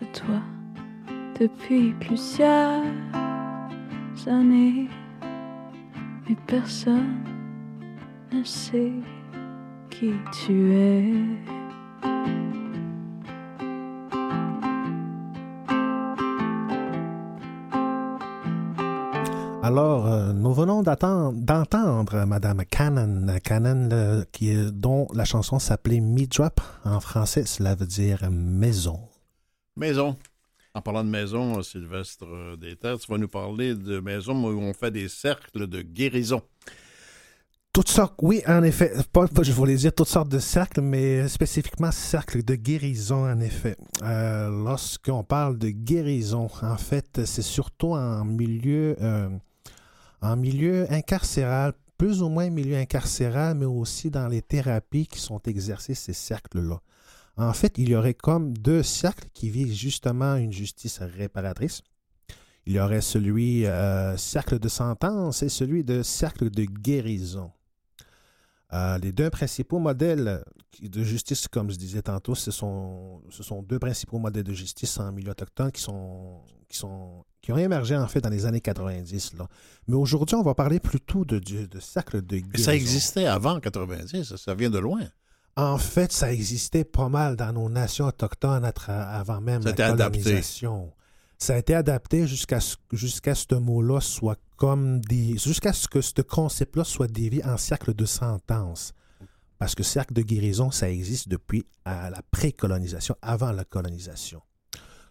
de 0.00 0.06
toi 0.12 0.40
depuis 1.40 1.92
plusieurs 1.98 2.84
années, 4.28 4.88
mais 6.28 6.36
personne 6.46 7.16
ne 8.32 8.44
sait 8.44 8.92
qui 9.90 10.12
tu 10.30 10.72
es. 10.72 11.61
Alors, 19.64 20.06
euh, 20.08 20.32
nous 20.32 20.52
venons 20.52 20.82
d'entendre 20.82 22.24
Madame 22.26 22.64
Cannon, 22.68 23.26
Cannon 23.44 24.24
qui, 24.32 24.54
dont 24.72 25.06
la 25.14 25.24
chanson 25.24 25.60
s'appelait 25.60 26.00
Me 26.00 26.26
Drop. 26.26 26.60
En 26.84 26.98
français, 26.98 27.44
cela 27.46 27.76
veut 27.76 27.86
dire 27.86 28.28
maison. 28.30 28.98
Maison. 29.76 30.16
En 30.74 30.80
parlant 30.80 31.04
de 31.04 31.10
maison, 31.10 31.62
Sylvestre 31.62 32.26
Terres, 32.80 32.98
tu 32.98 33.12
vas 33.12 33.18
nous 33.18 33.28
parler 33.28 33.74
de 33.76 34.00
maison 34.00 34.34
où 34.44 34.58
on 34.60 34.72
fait 34.74 34.90
des 34.90 35.08
cercles 35.08 35.68
de 35.68 35.82
guérison. 35.82 36.42
Toutes 37.72 37.88
sortes, 37.88 38.14
oui, 38.20 38.42
en 38.48 38.62
effet. 38.64 38.92
Pas, 39.12 39.28
pas- 39.28 39.42
je 39.44 39.52
voulais 39.52 39.76
dire 39.76 39.94
toutes 39.94 40.08
sortes 40.08 40.28
de 40.28 40.38
cercles, 40.40 40.80
mais 40.80 41.28
spécifiquement 41.28 41.90
cercles 41.92 42.42
de 42.42 42.54
guérison, 42.54 43.30
en 43.30 43.40
effet. 43.40 43.76
Euh, 44.02 44.48
Lorsqu'on 44.64 45.22
parle 45.24 45.56
de 45.56 45.68
guérison, 45.68 46.48
en 46.62 46.76
fait, 46.76 47.20
c'est 47.24 47.42
surtout 47.42 47.92
en 47.92 48.24
milieu, 48.24 48.96
euh, 49.00 49.28
en 50.22 50.36
milieu 50.36 50.90
incarcéral, 50.90 51.74
plus 51.98 52.22
ou 52.22 52.28
moins 52.28 52.48
milieu 52.48 52.76
incarcéral, 52.76 53.56
mais 53.56 53.66
aussi 53.66 54.10
dans 54.10 54.28
les 54.28 54.40
thérapies 54.40 55.06
qui 55.06 55.18
sont 55.18 55.40
exercées, 55.40 55.94
ces 55.94 56.12
cercles-là. 56.12 56.80
En 57.36 57.52
fait, 57.52 57.78
il 57.78 57.88
y 57.88 57.96
aurait 57.96 58.14
comme 58.14 58.56
deux 58.56 58.82
cercles 58.82 59.28
qui 59.34 59.50
visent 59.50 59.76
justement 59.76 60.36
une 60.36 60.52
justice 60.52 61.00
réparatrice. 61.00 61.82
Il 62.66 62.74
y 62.74 62.80
aurait 62.80 63.00
celui 63.00 63.66
euh, 63.66 64.16
cercle 64.16 64.58
de 64.58 64.68
sentence 64.68 65.42
et 65.42 65.48
celui 65.48 65.82
de 65.82 66.02
cercle 66.02 66.50
de 66.50 66.64
guérison. 66.64 67.50
Euh, 68.74 68.98
les 68.98 69.12
deux 69.12 69.28
principaux 69.28 69.78
modèles 69.78 70.42
de 70.80 71.02
justice, 71.02 71.46
comme 71.48 71.70
je 71.70 71.76
disais 71.76 72.02
tantôt, 72.02 72.34
ce 72.34 72.50
sont, 72.50 73.20
ce 73.28 73.42
sont 73.42 73.62
deux 73.62 73.78
principaux 73.78 74.18
modèles 74.18 74.44
de 74.44 74.54
justice 74.54 74.98
en 74.98 75.12
milieu 75.12 75.30
autochtone 75.30 75.70
qui, 75.70 75.82
sont, 75.82 76.40
qui, 76.68 76.78
sont, 76.78 77.24
qui 77.42 77.52
ont 77.52 77.58
émergé 77.58 77.96
en 77.96 78.08
fait 78.08 78.22
dans 78.22 78.30
les 78.30 78.46
années 78.46 78.62
90. 78.62 79.34
Là. 79.34 79.46
Mais 79.88 79.96
aujourd'hui, 79.96 80.36
on 80.36 80.42
va 80.42 80.54
parler 80.54 80.80
plutôt 80.80 81.24
de, 81.26 81.38
de, 81.38 81.66
de 81.66 81.80
cercle 81.80 82.22
de 82.22 82.36
guérison. 82.36 82.50
Mais 82.54 82.58
ça 82.58 82.74
existait 82.74 83.26
avant 83.26 83.60
90, 83.60 84.36
ça, 84.36 84.54
vient 84.54 84.70
de 84.70 84.78
loin. 84.78 85.02
En 85.54 85.76
fait, 85.76 86.10
ça 86.10 86.32
existait 86.32 86.84
pas 86.84 87.10
mal 87.10 87.36
dans 87.36 87.52
nos 87.52 87.68
nations 87.68 88.06
autochtones 88.06 88.70
avant 88.88 89.40
même 89.42 89.62
la 89.62 89.86
adapté. 89.86 90.40
Ça 91.42 91.54
a 91.54 91.58
été 91.58 91.74
adapté 91.74 92.28
jusqu'à 92.28 92.60
ce, 92.60 92.76
jusqu'à 92.92 93.34
ce 93.34 93.56
mot-là 93.56 94.00
soit 94.00 94.38
comme 94.56 95.00
des. 95.00 95.36
jusqu'à 95.36 95.72
ce 95.72 95.88
que 95.88 96.00
ce 96.00 96.22
concept-là 96.22 96.84
soit 96.84 97.08
dévié 97.08 97.44
en 97.44 97.56
cercle 97.56 97.94
de 97.94 98.04
sentence. 98.04 98.92
Parce 99.58 99.74
que 99.74 99.82
cercle 99.82 100.14
de 100.14 100.22
guérison, 100.22 100.70
ça 100.70 100.88
existe 100.88 101.28
depuis 101.28 101.66
à 101.84 102.10
la 102.10 102.22
pré-colonisation, 102.30 103.16
avant 103.22 103.50
la 103.50 103.64
colonisation. 103.64 104.40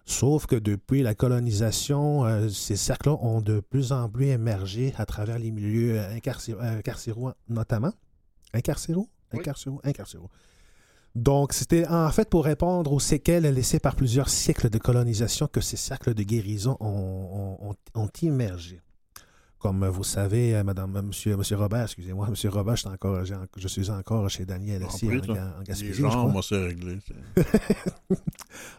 Sauf 0.06 0.46
que 0.46 0.56
depuis 0.56 1.04
la 1.04 1.16
colonisation, 1.16 2.24
euh, 2.24 2.48
ces 2.48 2.78
cercles-là 2.78 3.18
ont 3.22 3.42
de 3.42 3.60
plus 3.60 3.92
en 3.92 4.08
plus 4.08 4.28
émergé 4.28 4.94
à 4.96 5.06
travers 5.06 5.38
les 5.38 5.52
milieux 5.52 6.00
euh, 6.00 6.16
incarcé- 6.18 6.56
euh, 6.56 6.78
incarcéraux, 6.78 7.34
notamment. 7.50 7.92
Incarcéraux? 8.54 9.10
Oui. 9.34 9.40
Incarcéraux? 9.84 10.30
Donc, 11.16 11.52
c'était 11.54 11.86
en 11.88 12.10
fait 12.12 12.30
pour 12.30 12.46
répondre 12.46 12.94
aux 12.94 13.00
séquelles 13.00 13.44
laissées 13.44 13.80
par 13.80 13.96
plusieurs 13.96 14.30
siècles 14.30 14.70
de 14.70 14.78
colonisation 14.78 15.48
que 15.48 15.60
ces 15.60 15.76
cercles 15.78 16.14
de 16.14 16.24
guérison 16.24 16.78
ont, 16.80 17.58
ont- 17.96 18.10
émergé. 18.24 18.80
Comme 19.60 19.86
vous 19.88 20.04
savez, 20.04 20.56
euh, 20.56 20.64
madame, 20.64 20.96
euh, 20.96 21.02
monsieur, 21.04 21.38
monsieur 21.38 21.56
Robert, 21.58 21.84
excusez-moi, 21.84 22.28
monsieur 22.30 22.50
Robert, 22.50 22.76
je 22.78 22.82
suis 22.82 22.90
encore, 22.90 23.24
j'ai 23.26 23.36
en- 23.36 23.46
je 23.56 23.68
suis 23.68 23.92
encore 23.92 24.28
chez 24.30 24.44
Daniel 24.46 24.84
En 24.84 24.88
ici, 24.88 25.08
en, 25.08 25.20
toi, 25.20 25.36
en 25.36 25.60
Les 25.60 25.66
Gaspésie, 25.66 25.94
je 25.94 26.02
gens, 26.02 26.10
crois. 26.10 26.32
moi, 26.32 26.42
c'est 26.42 26.58
réglé. 26.64 26.98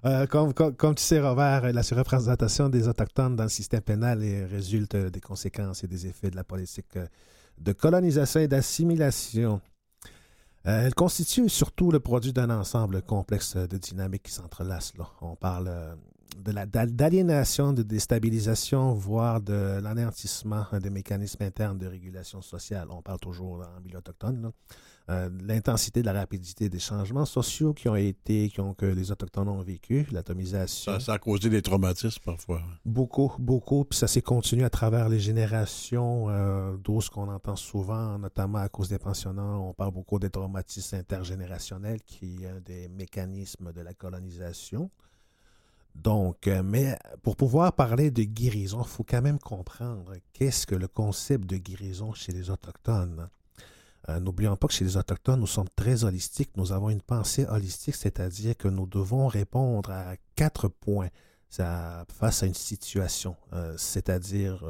Euh, 0.05 0.27
comme, 0.27 0.53
comme- 0.53 0.75
comme 0.75 0.95
tu 0.95 1.03
sais, 1.03 1.21
Robert, 1.21 1.73
la 1.73 1.83
surreprésentation 1.83 2.69
des 2.69 2.89
Autochtones 2.89 3.37
dans 3.37 3.45
le 3.45 3.49
système 3.49 3.81
pénal 3.81 4.21
résulte 4.51 4.97
des 4.97 5.21
conséquences 5.21 5.85
et 5.85 5.87
des 5.87 6.07
effets 6.07 6.31
de 6.31 6.37
la 6.37 6.45
politique 6.45 6.99
de 7.59 7.73
colonisation 7.73 8.41
et 8.41 8.49
d'assimilation. 8.49 9.61
Euh, 10.67 10.87
elle 10.87 10.95
constitue 10.95 11.49
surtout 11.49 11.91
le 11.91 11.99
produit 12.01 12.33
d'un 12.33 12.51
ensemble 12.51 13.03
complexe 13.03 13.57
de 13.57 13.77
dynamiques 13.79 14.25
qui 14.25 14.33
s'entrelacent. 14.33 14.93
On 15.21 15.35
parle 15.35 15.67
euh, 15.69 15.95
de 16.45 16.53
la- 16.53 16.67
d'al- 16.67 16.95
d'aliénation, 16.95 17.73
de 17.73 17.83
déstabilisation, 17.83 18.95
voire 18.95 19.41
de 19.41 19.81
l'anéantissement 19.83 20.65
des 20.81 20.91
mécanismes 20.91 21.43
internes 21.43 21.79
de 21.79 21.87
régulation 21.87 22.41
sociale. 22.43 22.89
On 22.91 23.03
parle 23.03 23.19
toujours 23.19 23.61
en 23.77 23.81
milieu 23.81 23.99
autochtone. 23.99 24.41
là. 24.43 24.51
Euh, 25.11 25.29
l'intensité 25.45 26.01
de 26.01 26.07
la 26.07 26.13
rapidité 26.13 26.69
des 26.69 26.79
changements 26.79 27.25
sociaux 27.25 27.75
qui 27.75 27.89
ont 27.89 27.97
été, 27.97 28.49
qui 28.51 28.61
ont, 28.61 28.73
que 28.73 28.87
les 28.87 29.11
Autochtones 29.11 29.49
ont 29.49 29.61
vécu, 29.61 30.07
l'atomisation. 30.13 30.93
Ça, 30.93 31.01
ça 31.01 31.13
a 31.15 31.19
causé 31.19 31.51
des 31.51 31.61
traumatismes 31.61 32.23
parfois. 32.25 32.63
Beaucoup, 32.85 33.33
beaucoup. 33.39 33.85
Puis 33.85 33.99
ça 33.99 34.07
s'est 34.07 34.23
continué 34.23 34.65
à 34.65 34.71
travers 34.71 35.09
les 35.09 35.19
générations, 35.19 36.29
euh, 36.29 36.77
d'où 36.83 37.01
ce 37.01 37.11
qu'on 37.11 37.29
entend 37.29 37.57
souvent, 37.57 38.17
notamment 38.19 38.59
à 38.59 38.69
cause 38.69 38.89
des 38.89 38.99
pensionnats. 38.99 39.59
On 39.59 39.73
parle 39.73 39.93
beaucoup 39.93 40.21
des 40.21 40.31
traumatismes 40.31 40.97
intergénérationnels, 40.97 42.03
qui 42.03 42.45
est 42.45 42.47
un 42.47 42.61
des 42.61 42.89
mécanismes 42.89 43.73
de 43.73 43.81
la 43.81 43.95
colonisation. 43.95 44.89
Donc, 45.97 46.47
euh, 46.47 46.63
mais 46.65 46.97
pour 47.23 47.37
pouvoir 47.37 47.73
parler 47.73 48.11
de 48.11 48.23
guérison, 48.23 48.83
il 48.83 48.89
faut 48.89 49.05
quand 49.05 49.21
même 49.21 49.39
comprendre 49.39 50.15
qu'est-ce 50.33 50.67
que 50.67 50.75
le 50.75 50.89
concept 50.89 51.45
de 51.51 51.57
guérison 51.57 52.13
chez 52.13 52.33
les 52.33 52.51
Autochtones. 52.51 53.29
Euh, 54.09 54.19
N'oublions 54.21 54.57
pas 54.57 54.67
que 54.69 54.75
chez 54.75 54.85
les 54.85 54.97
Autochtones, 54.97 55.41
nous 55.41 55.47
sommes 55.47 55.69
très 55.77 56.05
holistiques. 56.05 56.57
Nous 56.57 56.73
avons 56.73 56.91
une 56.91 57.03
pensée 57.03 57.47
holistique, 57.47 57.95
c'est-à-dire 57.95 58.57
que 58.57 58.69
nous 58.69 58.87
devons 58.87 59.27
répondre 59.29 59.91
à 59.91 60.17
quatre 60.35 60.69
points 60.69 61.09
face 61.51 62.43
à 62.43 62.47
une 62.47 62.55
situation. 62.55 63.37
Euh, 63.53 63.75
c'est-à-dire, 63.77 64.65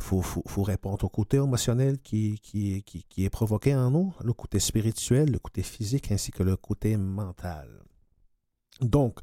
il 0.00 0.04
faut, 0.04 0.20
faut- 0.22 0.42
faut 0.46 0.62
répondre 0.64 1.04
au 1.04 1.08
côté 1.08 1.36
émotionnel 1.38 1.98
qui, 2.00 2.38
qui, 2.40 2.82
qui, 2.82 3.04
qui 3.04 3.24
est 3.24 3.30
provoqué 3.30 3.74
en 3.74 3.90
nous, 3.90 4.12
le 4.22 4.32
côté 4.32 4.58
spirituel, 4.60 5.30
le 5.30 5.38
côté 5.38 5.62
physique, 5.62 6.10
ainsi 6.12 6.30
que 6.32 6.42
le 6.42 6.56
côté 6.56 6.96
mental. 6.96 7.68
Donc, 8.80 9.18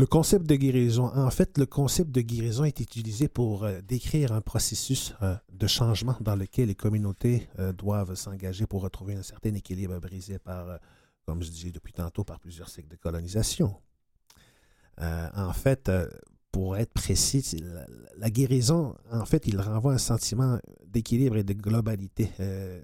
le 0.00 0.06
concept 0.06 0.46
de 0.46 0.54
guérison, 0.54 1.14
en 1.14 1.30
fait, 1.30 1.58
le 1.58 1.66
concept 1.66 2.10
de 2.10 2.22
guérison 2.22 2.64
est 2.64 2.80
utilisé 2.80 3.28
pour 3.28 3.64
euh, 3.64 3.82
décrire 3.82 4.32
un 4.32 4.40
processus 4.40 5.14
euh, 5.20 5.36
de 5.52 5.66
changement 5.66 6.16
dans 6.22 6.36
lequel 6.36 6.68
les 6.68 6.74
communautés 6.74 7.48
euh, 7.58 7.74
doivent 7.74 8.14
s'engager 8.14 8.66
pour 8.66 8.80
retrouver 8.80 9.14
un 9.14 9.22
certain 9.22 9.52
équilibre 9.52 10.00
brisé 10.00 10.38
par, 10.38 10.78
comme 11.26 11.42
je 11.42 11.50
disais 11.50 11.70
depuis 11.70 11.92
tantôt, 11.92 12.24
par 12.24 12.40
plusieurs 12.40 12.70
cycles 12.70 12.88
de 12.88 12.96
colonisation. 12.96 13.76
En 14.98 15.52
fait, 15.54 15.90
pour 16.52 16.76
être 16.76 16.92
précis, 16.92 17.42
la, 17.62 17.86
la 18.18 18.30
guérison, 18.30 18.94
en 19.10 19.24
fait, 19.24 19.46
il 19.46 19.58
renvoie 19.58 19.94
un 19.94 19.98
sentiment 19.98 20.58
d'équilibre 20.86 21.38
et 21.38 21.44
de 21.44 21.54
globalité. 21.54 22.30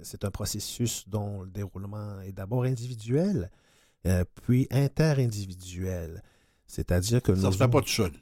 C'est 0.02 0.24
un 0.24 0.30
processus 0.30 1.06
dont 1.08 1.42
le 1.42 1.50
déroulement 1.50 2.20
est 2.22 2.32
d'abord 2.32 2.64
individuel, 2.64 3.50
puis 4.46 4.66
interindividuel. 4.70 6.22
C'est-à-dire 6.66 7.22
que 7.22 7.34
Ça 7.34 7.46
nous 7.46 7.52
se 7.52 7.58
fait 7.58 7.68
pas 7.68 7.80
tout 7.80 7.88
seul. 7.88 8.12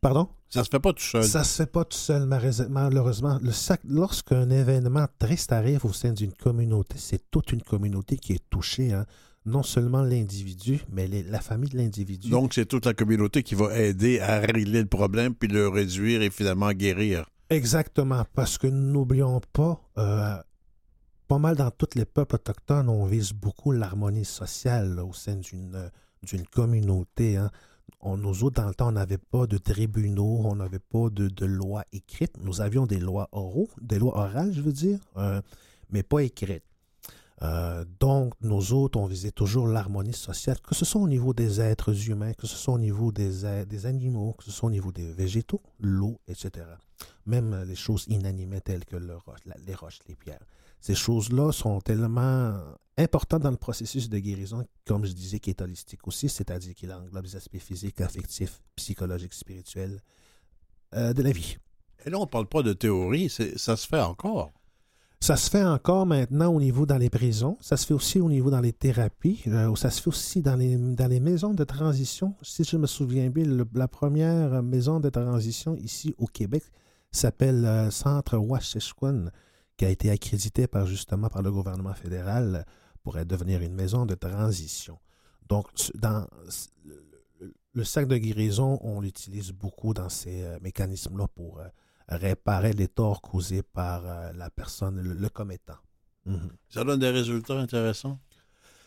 Pardon? 0.00 0.28
Ça 0.50 0.62
se 0.64 0.68
fait 0.70 0.78
pas 0.80 0.92
tout 0.92 1.02
seul. 1.02 1.24
Ça 1.24 1.42
se 1.44 1.56
fait 1.62 1.70
pas 1.70 1.84
tout 1.84 1.96
seul, 1.96 2.26
malheureusement- 2.26 2.68
malheureusement. 2.70 3.38
Le 3.42 3.50
sac- 3.52 3.80
Lorsqu'un 3.88 4.50
événement 4.50 5.06
triste 5.18 5.50
arrive 5.52 5.84
au 5.86 5.92
sein 5.92 6.12
d'une 6.12 6.32
communauté, 6.34 6.96
c'est 6.98 7.30
toute 7.30 7.52
une 7.52 7.62
communauté 7.62 8.16
qui 8.18 8.34
est 8.34 8.50
touchée. 8.50 8.92
hein. 8.92 9.06
Non 9.46 9.62
seulement 9.62 10.02
l'individu, 10.02 10.80
mais 10.90 11.06
les- 11.06 11.22
la 11.22 11.40
famille 11.40 11.68
de 11.68 11.76
l'individu. 11.76 12.30
Donc, 12.30 12.54
c'est 12.54 12.64
toute 12.66 12.86
la 12.86 12.94
communauté 12.94 13.42
qui 13.42 13.54
va 13.54 13.76
aider 13.78 14.18
à 14.20 14.38
régler 14.40 14.80
le 14.80 14.88
problème, 14.88 15.34
puis 15.34 15.48
le 15.48 15.68
réduire 15.68 16.22
et 16.22 16.30
finalement 16.30 16.72
guérir. 16.72 17.28
Exactement, 17.50 18.24
parce 18.34 18.56
que 18.56 18.66
n'oublions 18.66 19.40
pas, 19.52 19.80
euh, 19.98 20.36
pas 21.28 21.38
mal 21.38 21.56
dans 21.56 21.70
tous 21.70 21.88
les 21.94 22.06
peuples 22.06 22.36
autochtones, 22.36 22.88
on 22.88 23.04
vise 23.04 23.32
beaucoup 23.34 23.70
l'harmonie 23.72 24.24
sociale 24.24 24.94
là, 24.94 25.04
au 25.04 25.12
sein 25.12 25.36
d'une 25.36 25.74
euh, 25.74 25.88
d'une 26.22 26.46
communauté. 26.46 27.36
hein. 27.36 27.50
On, 28.00 28.16
nous 28.16 28.44
autres, 28.44 28.60
dans 28.60 28.68
le 28.68 28.74
temps, 28.74 28.88
on 28.88 28.92
n'avait 28.92 29.18
pas 29.18 29.46
de 29.46 29.56
tribunaux, 29.56 30.42
on 30.44 30.56
n'avait 30.56 30.78
pas 30.78 31.08
de, 31.10 31.46
lois 31.46 31.84
écrites. 31.92 32.36
Nous 32.42 32.60
avions 32.60 32.86
des 32.86 33.00
lois 33.00 33.28
oraux, 33.32 33.68
des 33.80 33.98
lois 33.98 34.18
orales, 34.18 34.52
je 34.52 34.60
veux 34.60 34.72
dire, 34.72 34.98
euh, 35.16 35.40
mais 35.90 36.02
pas 36.02 36.22
écrites. 36.22 36.64
Euh, 37.42 37.84
donc, 38.00 38.34
nous 38.40 38.72
autres, 38.72 38.98
on 38.98 39.06
visait 39.06 39.32
toujours 39.32 39.66
l'harmonie 39.66 40.12
sociale, 40.12 40.60
que 40.60 40.74
ce 40.74 40.84
soit 40.84 41.00
au 41.00 41.08
niveau 41.08 41.34
des 41.34 41.60
êtres 41.60 42.08
humains, 42.08 42.32
que 42.34 42.46
ce 42.46 42.56
soit 42.56 42.74
au 42.74 42.78
niveau 42.78 43.10
des, 43.10 43.64
des 43.66 43.86
animaux, 43.86 44.34
que 44.38 44.44
ce 44.44 44.50
soit 44.50 44.68
au 44.68 44.72
niveau 44.72 44.92
des 44.92 45.12
végétaux, 45.12 45.60
l'eau, 45.80 46.18
etc. 46.28 46.66
Même 47.26 47.52
euh, 47.52 47.64
les 47.64 47.74
choses 47.74 48.04
inanimées 48.08 48.60
telles 48.60 48.84
que 48.84 48.96
les 48.96 49.74
roches, 49.74 49.98
les 50.08 50.14
pierres. 50.14 50.44
Ces 50.86 50.94
choses-là 50.94 51.50
sont 51.50 51.80
tellement 51.80 52.52
importantes 52.98 53.40
dans 53.40 53.50
le 53.50 53.56
processus 53.56 54.10
de 54.10 54.18
guérison, 54.18 54.66
comme 54.84 55.06
je 55.06 55.12
disais, 55.14 55.38
qui 55.40 55.48
est 55.48 55.62
holistique 55.62 56.06
aussi, 56.06 56.28
c'est-à-dire 56.28 56.74
qu'il 56.74 56.92
englobe 56.92 57.24
les 57.24 57.36
aspects 57.36 57.56
physiques, 57.56 58.02
affectifs, 58.02 58.60
psychologiques, 58.76 59.32
spirituels 59.32 60.02
euh, 60.94 61.14
de 61.14 61.22
la 61.22 61.30
vie. 61.32 61.56
Et 62.04 62.10
là, 62.10 62.18
on 62.18 62.26
parle 62.26 62.46
pas 62.46 62.62
de 62.62 62.74
théorie, 62.74 63.30
ça 63.30 63.76
se 63.78 63.86
fait 63.86 64.02
encore. 64.02 64.52
Ça 65.20 65.36
se 65.36 65.48
fait 65.48 65.64
encore 65.64 66.04
maintenant 66.04 66.52
au 66.52 66.60
niveau 66.60 66.84
dans 66.84 66.98
les 66.98 67.08
prisons, 67.08 67.56
ça 67.62 67.78
se 67.78 67.86
fait 67.86 67.94
aussi 67.94 68.20
au 68.20 68.28
niveau 68.28 68.50
dans 68.50 68.60
les 68.60 68.74
thérapies, 68.74 69.40
euh, 69.46 69.74
ça 69.76 69.88
se 69.88 70.02
fait 70.02 70.08
aussi 70.08 70.42
dans 70.42 70.56
les, 70.56 70.76
dans 70.76 71.08
les 71.08 71.18
maisons 71.20 71.54
de 71.54 71.64
transition. 71.64 72.34
Si 72.42 72.62
je 72.62 72.76
me 72.76 72.86
souviens 72.86 73.30
bien, 73.30 73.44
le- 73.46 73.66
la 73.72 73.88
première 73.88 74.62
maison 74.62 75.00
de 75.00 75.08
transition 75.08 75.76
ici 75.76 76.14
au 76.18 76.26
Québec 76.26 76.62
s'appelle 77.10 77.64
euh, 77.64 77.90
Centre 77.90 78.36
Washishkwan, 78.36 79.32
qui 79.76 79.84
a 79.84 79.90
été 79.90 80.10
accrédité 80.10 80.66
par, 80.66 80.86
justement 80.86 81.28
par 81.28 81.42
le 81.42 81.50
gouvernement 81.50 81.94
fédéral 81.94 82.64
pour 83.02 83.16
euh, 83.16 83.24
devenir 83.24 83.60
une 83.62 83.74
maison 83.74 84.06
de 84.06 84.14
transition. 84.14 84.98
Donc, 85.48 85.66
dans 85.94 86.26
le, 87.74 87.84
sac 87.84 88.06
de 88.08 88.16
guérison, 88.16 88.78
on 88.82 89.00
l'utilise 89.00 89.52
beaucoup 89.52 89.92
dans 89.94 90.08
ces 90.08 90.42
euh, 90.42 90.58
mécanismes-là 90.62 91.26
pour 91.34 91.60
euh, 91.60 91.66
réparer 92.08 92.72
les 92.72 92.88
torts 92.88 93.20
causés 93.20 93.62
par 93.62 94.06
euh, 94.06 94.32
la 94.34 94.48
personne, 94.50 95.00
le, 95.00 95.12
le 95.12 95.28
commettant. 95.28 95.76
Mhm. 96.26 96.50
Ça 96.68 96.84
donne 96.84 97.00
des 97.00 97.10
résultats 97.10 97.58
intéressants? 97.58 98.18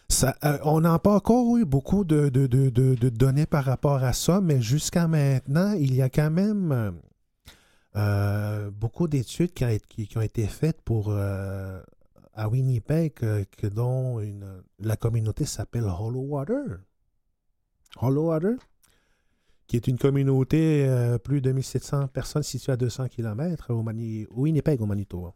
Ça, 0.10 0.36
euh, 0.46 0.58
on 0.64 0.80
n'a 0.80 0.98
pas 1.00 1.16
encore 1.16 1.58
eu 1.58 1.66
beaucoup 1.66 2.06
de, 2.06 2.30
de- 2.30 2.48
de- 2.48 2.70
de- 2.70 2.96
de 2.96 3.10
données 3.10 3.46
par 3.46 3.66
rapport 3.66 4.02
à 4.04 4.14
ça, 4.14 4.40
mais 4.40 4.62
jusqu'à 4.62 5.08
maintenant, 5.08 5.74
il 5.74 5.94
y 5.94 6.02
a 6.02 6.10
quand 6.10 6.32
même 6.32 6.98
euh, 7.98 8.70
beaucoup 8.72 9.08
d'études 9.08 9.54
qui, 9.54 9.66
ont 10.18 10.22
été- 10.22 10.48
faites 10.48 10.82
pour 10.84 11.10
euh, 11.10 11.82
à 12.34 12.48
Winnipeg, 12.50 13.14
euh, 13.24 13.44
dont 13.74 14.20
la 14.80 14.96
communauté 14.96 15.46
s'appelle 15.46 15.84
Hollow 15.84 16.22
Water. 16.22 16.80
Hollow 18.00 18.28
Water, 18.28 18.54
qui 19.66 19.76
est 19.78 19.88
une 19.88 19.98
communauté 19.98 20.86
euh, 20.88 21.18
plus 21.18 21.42
de 21.42 21.52
1700 21.52 22.08
personnes 22.10 22.44
située 22.44 22.74
à 22.74 22.78
200 22.78 23.08
km 23.08 23.74
au, 23.74 23.82
Mani- 23.82 24.28
au 24.30 24.42
Winnipeg, 24.44 24.80
au 24.82 24.86
Manitoba. 24.86 25.34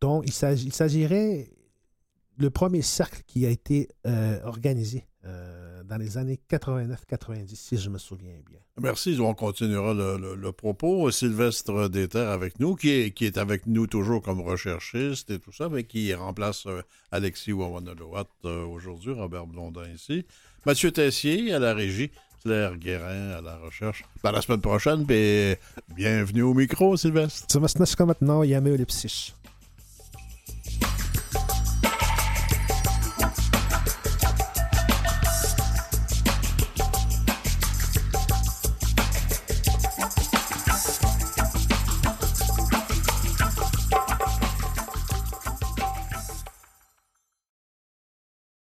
Donc, 0.00 0.24
il 0.26 0.72
s'agirait 0.72 1.48
le 2.36 2.50
premier 2.50 2.82
cercle 2.82 3.22
qui 3.26 3.46
a 3.46 3.50
été 3.50 3.88
organisé 4.44 5.06
dans 5.88 5.96
les 5.96 6.16
années 6.18 6.38
89-90, 6.50 7.54
si 7.54 7.76
je 7.76 7.90
me 7.90 7.98
souviens 7.98 8.34
bien. 8.48 8.58
Merci, 8.80 9.16
on 9.20 9.34
continuera 9.34 9.94
le, 9.94 10.16
le- 10.18 10.34
le 10.34 10.52
propos. 10.52 11.10
Sylvestre 11.10 11.88
Déterre 11.88 12.30
avec 12.30 12.58
nous, 12.60 12.74
qui 12.74 12.90
est, 12.90 13.10
qui 13.12 13.24
est 13.26 13.38
avec 13.38 13.66
nous 13.66 13.86
toujours 13.86 14.22
comme 14.22 14.40
recherchiste 14.40 15.30
et 15.30 15.38
tout 15.38 15.52
ça, 15.52 15.68
mais 15.68 15.84
qui 15.84 16.12
remplace 16.14 16.66
euh, 16.66 16.82
Alexis 17.12 17.52
Wawanaloat 17.52 18.26
euh, 18.44 18.64
aujourd'hui, 18.64 19.12
Robert 19.12 19.46
Blondin 19.46 19.88
ici. 19.94 20.24
Mathieu 20.66 20.90
Tessier 20.90 21.52
à 21.52 21.58
la 21.58 21.74
régie, 21.74 22.10
Claire 22.42 22.76
Guérin 22.76 23.30
à 23.30 23.40
la 23.40 23.56
recherche. 23.58 24.04
Ben, 24.22 24.32
la 24.32 24.42
semaine 24.42 24.60
prochaine, 24.60 25.06
puis 25.06 25.54
bienvenue 25.94 26.42
au 26.42 26.54
micro, 26.54 26.96
Sylvestre. 26.96 27.46
Maintenant, 28.06 28.42
il 28.42 28.50